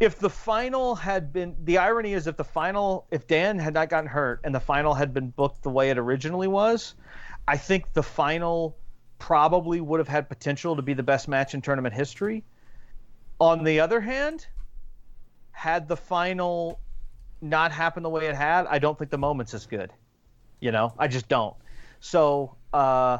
[0.00, 3.88] if the final had been the irony is if the final if Dan had not
[3.88, 6.94] gotten hurt and the final had been booked the way it originally was,
[7.46, 8.76] I think the final
[9.18, 12.42] probably would have had potential to be the best match in tournament history.
[13.40, 14.46] On the other hand,
[15.52, 16.80] had the final
[17.40, 19.92] not happen the way it had, I don't think the moment's as good.
[20.60, 21.54] You know, I just don't.
[22.00, 23.18] So, uh,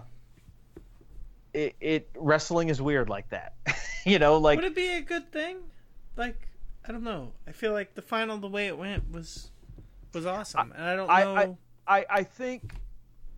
[1.53, 3.55] it, it wrestling is weird like that.
[4.05, 5.59] you know, like would it be a good thing?
[6.17, 6.49] Like
[6.87, 7.33] I don't know.
[7.47, 9.51] I feel like the final, the way it went, was
[10.13, 11.57] was awesome, and I don't know.
[11.87, 12.75] I, I, I think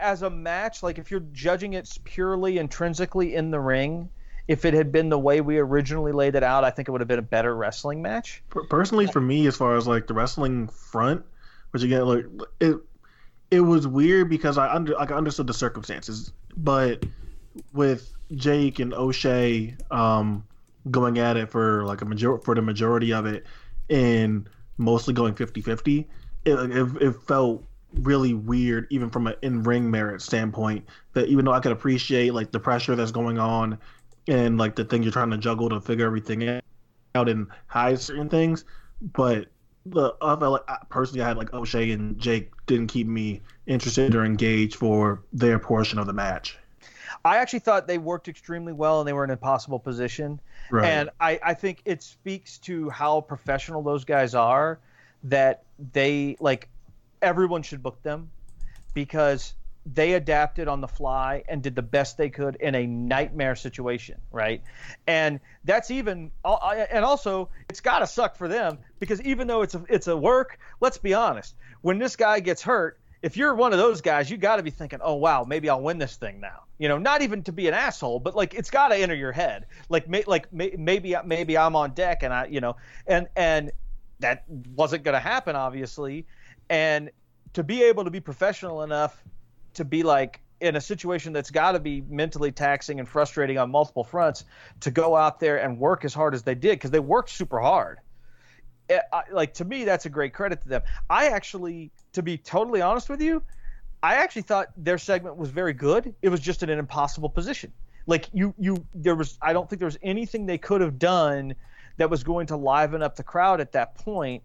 [0.00, 4.08] as a match, like if you're judging it purely intrinsically in the ring,
[4.48, 7.00] if it had been the way we originally laid it out, I think it would
[7.00, 8.42] have been a better wrestling match.
[8.68, 11.24] Personally, for me, as far as like the wrestling front,
[11.70, 12.26] which again, like
[12.60, 12.76] it,
[13.54, 17.04] it was weird because I under like I understood the circumstances, but
[17.72, 20.44] with Jake and O'Shay um,
[20.90, 23.46] going at it for like a major for the majority of it,
[23.90, 26.04] and mostly going 50-50,
[26.44, 30.84] it, it, it felt really weird, even from an in ring merit standpoint.
[31.12, 33.78] That even though I could appreciate like the pressure that's going on
[34.26, 36.60] and like the thing you're trying to juggle to figure everything
[37.14, 38.64] out and hide certain things,
[39.12, 39.46] but
[39.86, 43.42] the I felt like I, personally I had like O'Shay and Jake didn't keep me
[43.66, 46.58] interested or engaged for their portion of the match.
[47.24, 50.40] I actually thought they worked extremely well and they were in a possible position.
[50.70, 50.86] Right.
[50.86, 54.78] And I, I think it speaks to how professional those guys are
[55.24, 56.68] that they like
[57.22, 58.30] everyone should book them
[58.92, 59.54] because
[59.86, 64.20] they adapted on the fly and did the best they could in a nightmare situation,
[64.32, 64.62] right?
[65.06, 69.74] And that's even and also it's got to suck for them because even though it's
[69.74, 73.72] a, it's a work, let's be honest, when this guy gets hurt, if you're one
[73.72, 76.40] of those guys, you got to be thinking, "Oh wow, maybe I'll win this thing
[76.40, 79.14] now." You know, not even to be an asshole, but like it's got to enter
[79.14, 79.64] your head.
[79.88, 83.72] Like may, like may, maybe maybe I'm on deck and I, you know, and and
[84.20, 86.26] that wasn't going to happen obviously.
[86.68, 87.10] And
[87.54, 89.22] to be able to be professional enough
[89.74, 93.70] to be like in a situation that's got to be mentally taxing and frustrating on
[93.70, 94.44] multiple fronts
[94.80, 97.60] to go out there and work as hard as they did because they worked super
[97.60, 97.98] hard.
[98.88, 100.82] It, I, like to me, that's a great credit to them.
[101.08, 103.42] I actually, to be totally honest with you,
[104.02, 106.14] I actually thought their segment was very good.
[106.22, 107.72] It was just in an impossible position.
[108.06, 109.38] Like you, you, there was.
[109.40, 111.54] I don't think there was anything they could have done
[111.96, 114.42] that was going to liven up the crowd at that point.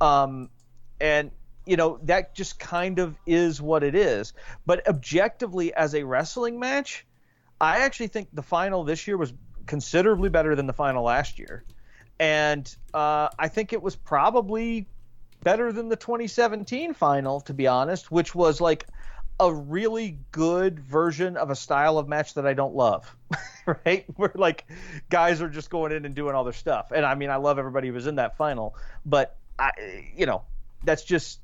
[0.00, 0.50] Um,
[1.00, 1.30] and
[1.68, 4.32] you know that just kind of is what it is.
[4.64, 7.06] But objectively, as a wrestling match,
[7.60, 9.32] I actually think the final this year was
[9.66, 11.64] considerably better than the final last year,
[12.18, 14.86] and uh, I think it was probably
[15.44, 18.86] better than the 2017 final, to be honest, which was like
[19.38, 23.14] a really good version of a style of match that I don't love,
[23.84, 24.06] right?
[24.16, 24.64] Where like
[25.10, 26.92] guys are just going in and doing all their stuff.
[26.92, 28.74] And I mean, I love everybody who was in that final,
[29.04, 29.72] but I,
[30.16, 30.42] you know,
[30.82, 31.40] that's just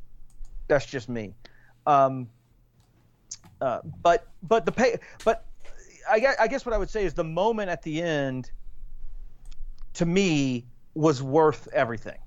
[0.69, 1.35] that's just me.
[1.87, 2.29] Um,
[3.61, 5.45] uh, but but the pay but
[6.09, 8.51] I guess, I guess what I would say is the moment at the end
[9.95, 12.19] to me was worth everything.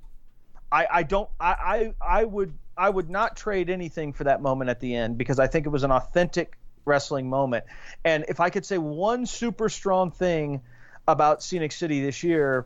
[0.71, 4.69] I, I don't I, I I would I would not trade anything for that moment
[4.69, 7.65] at the end because I think it was an authentic wrestling moment.
[8.03, 10.61] And if I could say one super strong thing
[11.07, 12.65] about Scenic City this year,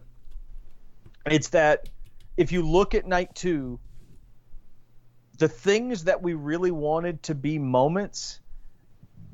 [1.25, 1.89] it's that
[2.37, 3.79] if you look at night two,
[5.41, 8.39] the things that we really wanted to be moments,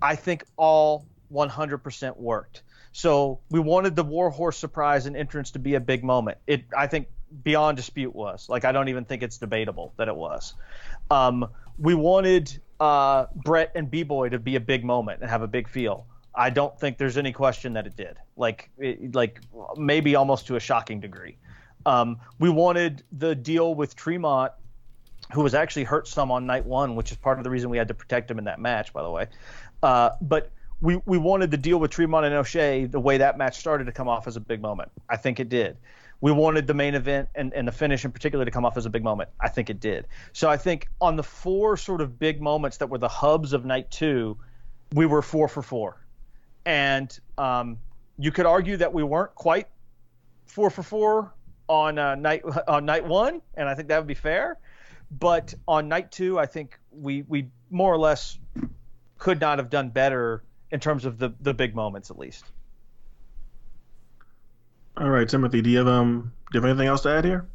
[0.02, 2.62] I think all 100% worked.
[2.94, 6.38] So we wanted the Warhorse surprise and entrance to be a big moment.
[6.48, 7.10] It, I think,
[7.44, 8.48] beyond dispute was.
[8.48, 10.54] Like, I don't even think it's debatable that it was.
[11.12, 15.42] Um, we wanted uh, Bret and B Boy to be a big moment and have
[15.42, 16.08] a big feel.
[16.34, 18.16] I don't think there's any question that it did.
[18.38, 19.42] Like, it, like
[19.76, 21.36] maybe almost to a shocking degree.
[21.86, 24.54] Um, we wanted the deal with Tremont
[25.34, 27.78] who was actually hurt some on night one, which is part of the reason we
[27.78, 29.28] had to protect him in that match, by the way.
[29.84, 33.58] Uh, but we, we wanted to deal with Tremont and O'Shay the way that match
[33.58, 34.92] started to come off as a big moment.
[35.10, 35.78] I think it did.
[36.22, 38.86] We wanted the main event and, and the finish in particular to come off as
[38.86, 39.30] a big moment.
[39.40, 40.08] I think it did.
[40.34, 43.66] So I think on the four sort of big moments that were the hubs of
[43.66, 44.38] night two,
[44.94, 46.04] we were four for four.
[46.66, 47.78] And um,
[48.18, 49.68] you could argue that we weren't quite
[50.48, 51.34] four for four
[51.70, 54.58] on uh, night on night one, and I think that would be fair.
[55.10, 58.38] But on night two, I think we we more or less
[59.18, 62.46] could not have done better in terms of the the big moments, at least.
[64.98, 67.48] All right, Timothy, do you have um do you have anything else to add here?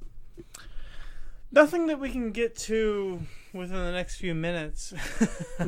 [1.51, 3.21] Nothing that we can get to
[3.53, 4.93] within the next few minutes.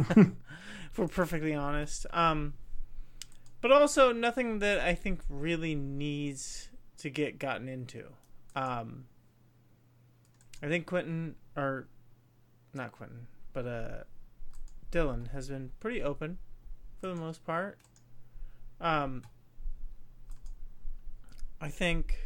[0.94, 2.06] if we're perfectly honest.
[2.12, 2.54] Um,
[3.60, 8.04] but also nothing that I think really needs to get gotten into.
[8.54, 9.06] Um,
[10.64, 11.88] I think Quentin or
[12.72, 14.04] not Quentin, but uh,
[14.90, 16.38] Dylan has been pretty open
[16.98, 17.78] for the most part.
[18.80, 19.24] Um,
[21.60, 22.16] I think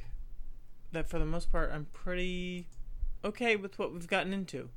[0.93, 2.69] that for the most part, I'm pretty
[3.25, 4.69] okay with what we've gotten into.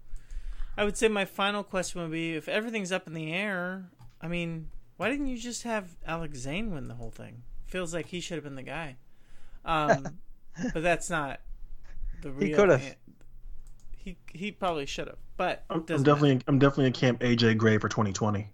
[0.75, 4.27] I would say my final question would be if everything's up in the air, I
[4.27, 7.43] mean, why didn't you just have Alex Zayne win the whole thing?
[7.67, 8.97] Feels like he should have been the guy.
[9.65, 10.17] Um,
[10.73, 11.41] but that's not
[12.23, 12.47] the real.
[12.47, 12.95] He could have.
[14.03, 16.45] He he probably should have, but I'm, I'm definitely matter.
[16.47, 18.49] I'm definitely in camp AJ Gray for 2020.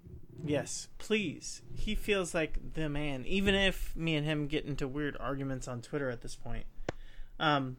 [0.45, 0.90] yes.
[0.98, 3.24] Please, he feels like the man.
[3.26, 6.66] Even if me and him get into weird arguments on Twitter at this point.
[7.40, 7.77] Um,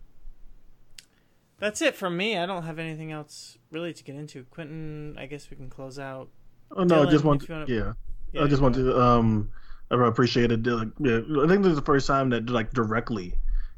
[1.58, 2.38] that's it from me.
[2.38, 4.44] I don't have anything else really to get into.
[4.44, 6.28] Quentin, I guess we can close out.
[6.70, 7.92] Oh no, I just want if you wanna- yeah.
[8.32, 9.50] Yeah, I just want to um
[9.90, 10.66] I appreciate it.
[10.66, 13.34] Like, yeah, I think this is the first time that like directly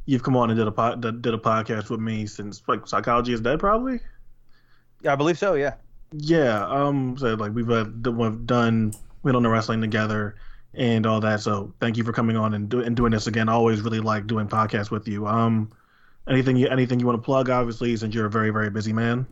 [0.07, 3.33] you've come on and did a pod, did a podcast with me since like psychology
[3.33, 4.01] is dead probably.
[5.03, 5.55] Yeah, I believe so.
[5.55, 5.75] Yeah.
[6.13, 10.37] Yeah, um, so like we've, uh, we've done we don't know wrestling together
[10.75, 11.41] and all that.
[11.41, 13.49] So thank you for coming on and, do, and doing this again.
[13.49, 15.27] I always really like doing podcasts with you.
[15.27, 15.71] Um,
[16.29, 17.51] anything you anything you want to plug?
[17.51, 19.27] Obviously, since you're a very very busy man.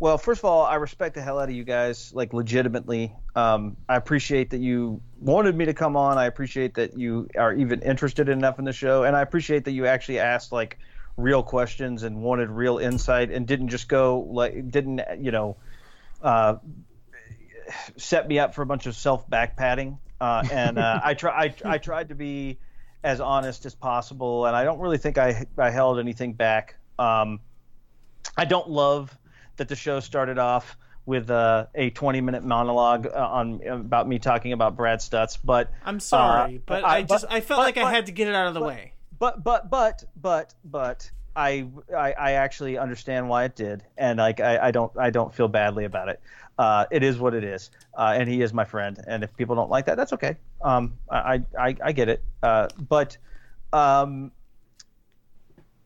[0.00, 3.12] Well, first of all, I respect the hell out of you guys, like legitimately.
[3.36, 6.18] Um, I appreciate that you wanted me to come on.
[6.18, 9.72] I appreciate that you are even interested enough in the show, and I appreciate that
[9.72, 10.78] you actually asked like
[11.16, 15.56] real questions and wanted real insight and didn't just go like didn't you know
[16.22, 16.56] uh,
[17.96, 19.98] set me up for a bunch of self back patting.
[20.20, 22.58] Uh, and uh, I try I, I tried to be
[23.04, 26.76] as honest as possible, and I don't really think I I held anything back.
[26.98, 27.40] Um,
[28.36, 29.16] I don't love
[29.56, 30.76] that the show started off
[31.06, 35.70] with uh, a 20 minute monologue uh, on about me talking about Brad Stutts, but
[35.84, 38.12] I'm sorry, uh, but I- I just but- I felt but- like I had to
[38.12, 38.92] get it out of the way.
[39.18, 41.66] but but but but but I,
[41.96, 45.48] I I actually understand why it did, and like I, I don't I don't feel
[45.48, 46.20] badly about it.
[46.58, 49.02] Uh, it is what it is, uh, and he is my friend.
[49.06, 50.36] And if people don't like that, that's okay.
[50.60, 52.22] Um, I I, I get it.
[52.42, 53.16] Uh, but
[53.72, 54.30] um,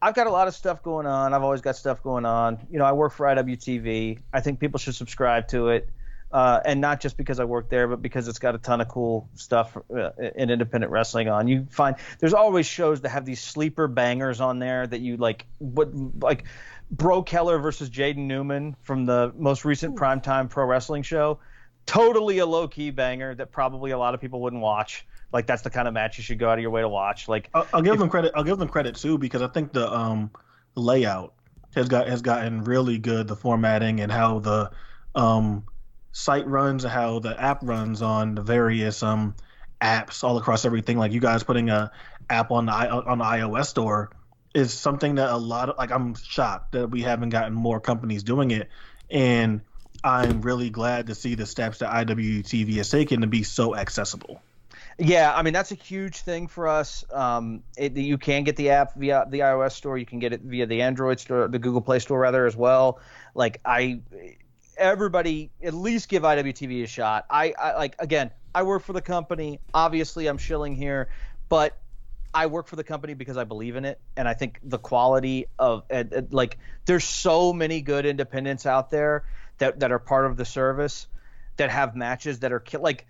[0.01, 1.33] I've got a lot of stuff going on.
[1.33, 2.67] I've always got stuff going on.
[2.71, 4.21] You know, I work for IWTV.
[4.33, 5.89] I think people should subscribe to it.
[6.33, 8.89] Uh, and not just because I work there, but because it's got a ton of
[8.89, 11.47] cool stuff uh, in independent wrestling on.
[11.47, 15.47] You find there's always shows that have these sleeper bangers on there that you like.
[15.59, 16.45] What like
[16.91, 21.39] Bro Keller versus Jaden Newman from the most recent primetime pro wrestling show.
[21.87, 25.07] Totally a low key banger that probably a lot of people wouldn't watch.
[25.37, 27.29] Like that's the kind of match you should go out of your way to watch.
[27.29, 28.33] Like I'll, I'll give them credit.
[28.35, 30.31] I'll give them credit too because I think the um
[30.75, 31.35] layout
[31.75, 33.29] has got has gotten really good.
[33.29, 34.71] The formatting and how the
[35.15, 35.65] um
[36.13, 39.35] site runs, and how the app runs on the various um
[39.79, 40.97] apps all across everything.
[40.97, 41.93] Like you guys putting a
[42.31, 44.13] app on the on the iOS store
[44.55, 48.23] is something that a lot of like I'm shocked that we haven't gotten more companies
[48.23, 48.71] doing it,
[49.11, 49.61] and
[50.03, 54.41] I'm really glad to see the steps that IWTV has taken to be so accessible.
[54.99, 57.05] Yeah, I mean that's a huge thing for us.
[57.13, 59.99] Um, it, you can get the app via the iOS store.
[59.99, 63.01] You can get it via the Android store, the Google Play Store rather as well.
[63.35, 64.01] Like I,
[64.79, 67.27] everybody at least give IWTV a shot.
[67.29, 69.61] I, I like again, I work for the company.
[69.75, 71.11] Obviously, I'm shilling here,
[71.51, 71.77] but
[72.33, 75.47] I work for the company because I believe in it, and I think the quality
[75.59, 79.25] of uh, like there's so many good independents out there
[79.59, 81.07] that that are part of the service
[81.59, 83.07] that have matches that are like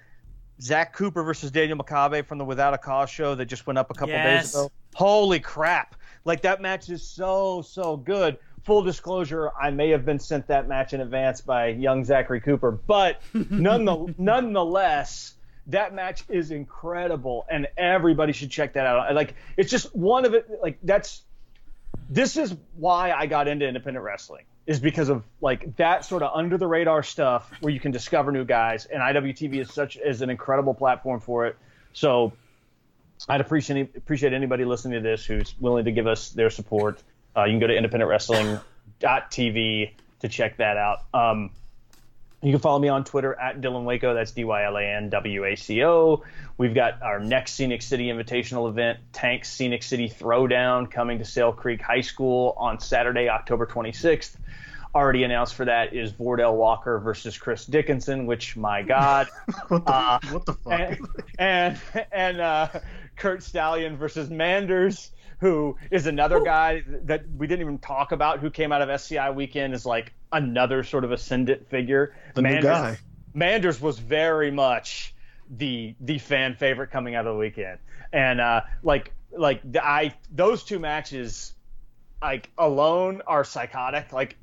[0.61, 3.91] Zach Cooper versus Daniel Makabe from the Without a Cause show that just went up
[3.91, 4.45] a couple Yes.
[4.47, 4.73] days ago.
[4.95, 5.95] Holy crap!
[6.25, 8.39] Like that match is so so good.
[8.65, 12.73] Full disclosure, I may have been sent that match in advance by young Zachary Cooper,
[12.73, 13.21] but
[13.51, 15.35] none nonetheless,
[15.69, 19.15] that match is incredible, and everybody should check that out.
[19.15, 20.49] Like it's just one of it.
[20.63, 21.23] Like that's
[22.09, 26.33] this is why I got into independent wrestling is because of like that sort of
[26.35, 30.23] under the radar stuff where you can discover new guys and IWTV is such is
[30.23, 31.57] an incredible platform for it.
[31.93, 32.33] So
[33.29, 37.03] I'd appreciate appreciate anybody listening to this who's willing to give us their support.
[37.37, 41.03] Uh, you can go to independentwrestling.tv to check that out.
[41.15, 41.51] Um,
[42.43, 44.15] you can follow me on Twitter at Dylan Waco.
[44.15, 46.23] That's D Y L A N W A C O.
[46.59, 51.53] We've got our next Scenic City Invitational event, Tank Scenic City Throwdown, coming to Sale
[51.53, 54.37] Creek High School on Saturday, October 26th.
[54.95, 59.29] Already announced for that is Vordell Walker versus Chris Dickinson, which, my God.
[59.69, 60.81] what the Uh, what the fuck?
[60.81, 60.99] and
[61.39, 62.69] and, and uh,
[63.17, 68.51] Curt Stallion versus Manders, who is another guy that we didn't even talk about, who
[68.51, 72.15] came out of SCI weekend is like another sort of ascendant figure.
[72.35, 72.99] The new guy.
[73.35, 75.15] Manders was very much
[75.51, 77.79] the the fan favorite coming out of the weekend,
[78.13, 81.53] and uh, like like the, I those two matches
[82.23, 84.13] like alone are psychotic.
[84.13, 84.37] Like,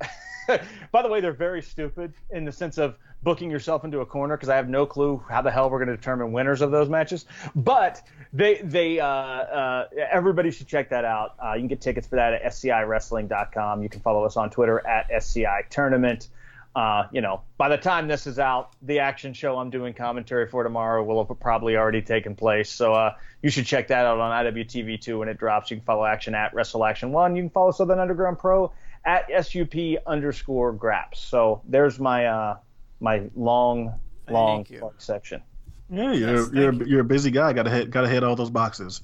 [0.91, 4.35] by the way, they're very stupid in the sense of booking yourself into a corner
[4.35, 6.89] because I have no clue how the hell we're going to determine winners of those
[6.89, 7.25] matches.
[7.55, 11.35] But they they uh, uh, everybody should check that out.
[11.43, 13.83] Uh, you can get tickets for that at scIWrestling.com.
[13.83, 16.27] You can follow us on Twitter at SCI Tournament.
[16.75, 20.47] Uh, you know, by the time this is out, the action show I'm doing commentary
[20.47, 22.71] for tomorrow will have probably already taken place.
[22.71, 25.69] So uh, you should check that out on IWTV2 when it drops.
[25.69, 27.35] You can follow Action at Wrestle Action One.
[27.35, 28.73] You can follow Southern Underground Pro
[29.05, 29.75] at SUP
[30.07, 31.17] underscore Graps.
[31.17, 32.57] So there's my uh,
[33.03, 33.99] my long,
[34.29, 34.91] long, Thank you.
[34.97, 35.43] section.
[35.89, 36.85] Yeah, you're Yes, you're you.
[36.87, 37.53] you're a busy guy.
[37.53, 39.01] Got to hit got to hit all those boxes.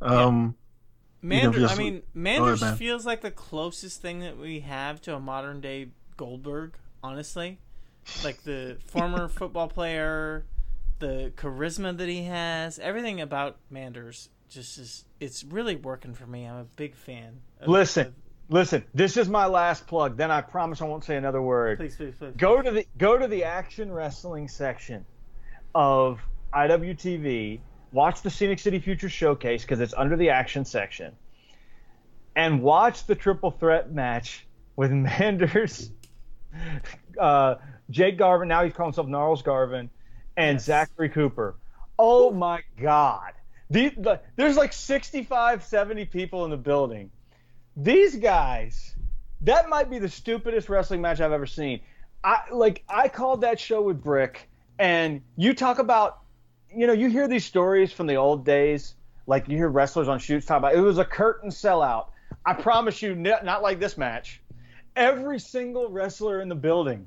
[0.00, 0.56] Um,
[1.20, 2.76] Manders, just- I mean, ahead, Manders man.
[2.76, 7.58] feels like the closest thing that we have to a modern day Goldberg, honestly.
[8.24, 10.44] Like the former football player,
[10.98, 16.44] the charisma that he has, everything about Manders just is it's really working for me.
[16.46, 17.40] I'm a big fan.
[17.60, 18.14] of- Listen, of-
[18.48, 20.16] Listen, this is my last plug.
[20.16, 21.78] Then I promise I won't say another word.
[21.78, 22.34] Please, please, please.
[22.36, 25.04] Go to the go to the action wrestling section
[25.74, 26.20] of
[26.52, 27.60] IWTV.
[27.92, 31.12] Watch the Scenic City Future Showcase because it's under the action section,
[32.36, 34.46] and watch the triple threat match
[34.76, 35.90] with Manders,
[37.18, 37.56] uh,
[37.90, 38.48] Jake Garvin.
[38.48, 39.90] Now he's calling himself Gnarls Garvin,
[40.36, 40.64] and Yes.
[40.64, 41.54] Zachary Cooper.
[41.98, 43.32] Oh my God!
[43.70, 47.10] These, the, there's like 65, 70 people in the building.
[47.76, 48.94] These guys,
[49.42, 51.80] that might be the stupidest wrestling match I've ever seen.
[52.22, 56.20] I like I called that show with Brick, and you talk about,
[56.74, 58.94] you know, you hear these stories from the old days,
[59.26, 62.08] like you hear wrestlers on shoots talk about it was a curtain sellout.
[62.44, 64.40] I promise you, not like this match.
[64.94, 67.06] Every single wrestler in the building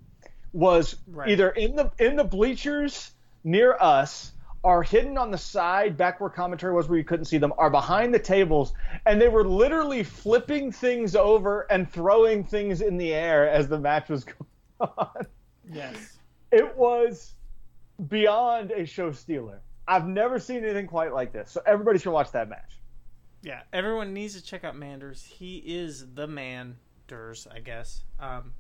[0.54, 1.30] was Right.
[1.30, 3.12] either in the in the bleachers
[3.44, 4.32] near us
[4.66, 7.70] are hidden on the side back where commentary was where you couldn't see them are
[7.70, 8.74] behind the tables
[9.06, 13.80] and they were literally flipping things over and throwing things in the air as the
[13.80, 14.24] match was
[14.80, 15.26] going on
[15.72, 16.18] Yes.
[16.52, 17.34] it was
[18.10, 22.32] beyond a show stealer i've never seen anything quite like this so everybody should watch
[22.32, 22.74] that match
[23.44, 25.22] Yeah, everyone needs to check out Manders.
[25.24, 28.02] He is the Manders, I guess.
[28.20, 28.54] Um,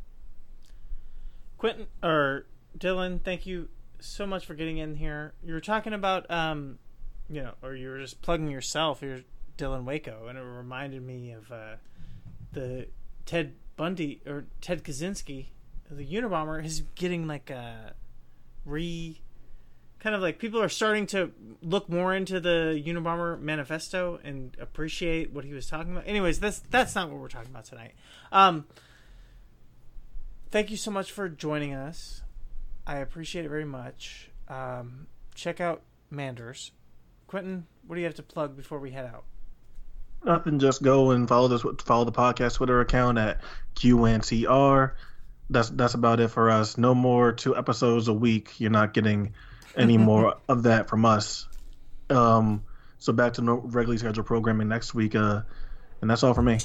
[1.57, 2.45] Quentin or
[2.77, 3.67] Dylan, thank you
[4.05, 5.33] so much for getting in here.
[5.43, 6.79] You were talking about, um,
[7.29, 9.01] you know, or you were just plugging yourself.
[9.01, 9.21] You're
[9.57, 11.75] Dylan Waco, and it reminded me of uh,
[12.51, 12.87] the
[13.25, 15.47] Ted Bundy or Ted Kaczynski,
[15.89, 17.93] the Unabomber, is getting like a
[18.65, 19.21] re
[19.99, 21.31] kind of like people are starting to
[21.63, 26.07] look more into the Unabomber manifesto and appreciate what he was talking about.
[26.07, 27.93] Anyways, that's that's not what we're talking about tonight.
[28.31, 28.65] Um,
[30.51, 32.21] thank you so much for joining us.
[32.87, 34.29] I appreciate it very much.
[34.47, 36.71] Um, check out Manders.
[37.27, 39.25] Quentin, what do you have to plug before we head out?
[40.23, 40.59] Nothing.
[40.59, 41.63] Just go and follow this.
[41.83, 43.41] Follow the podcast Twitter account at
[43.75, 44.93] QNTR.
[45.49, 46.77] That's that's about it for us.
[46.77, 48.59] No more two episodes a week.
[48.59, 49.33] You're not getting
[49.75, 51.47] any more of that from us.
[52.09, 52.63] Um.
[52.97, 55.15] So back to no, regularly scheduled programming next week.
[55.15, 55.41] Uh,
[56.01, 56.59] and that's all for me.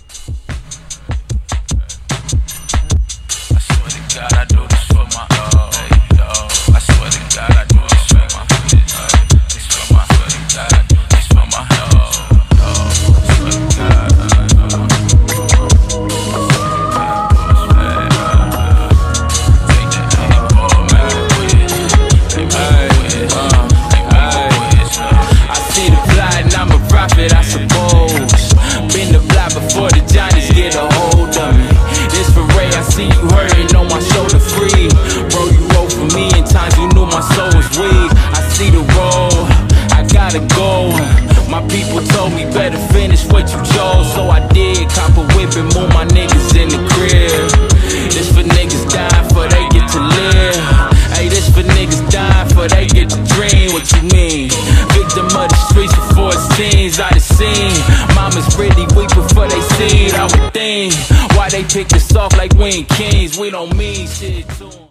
[61.73, 63.39] Pick us off like we ain't kings.
[63.39, 64.81] We don't mean shit to.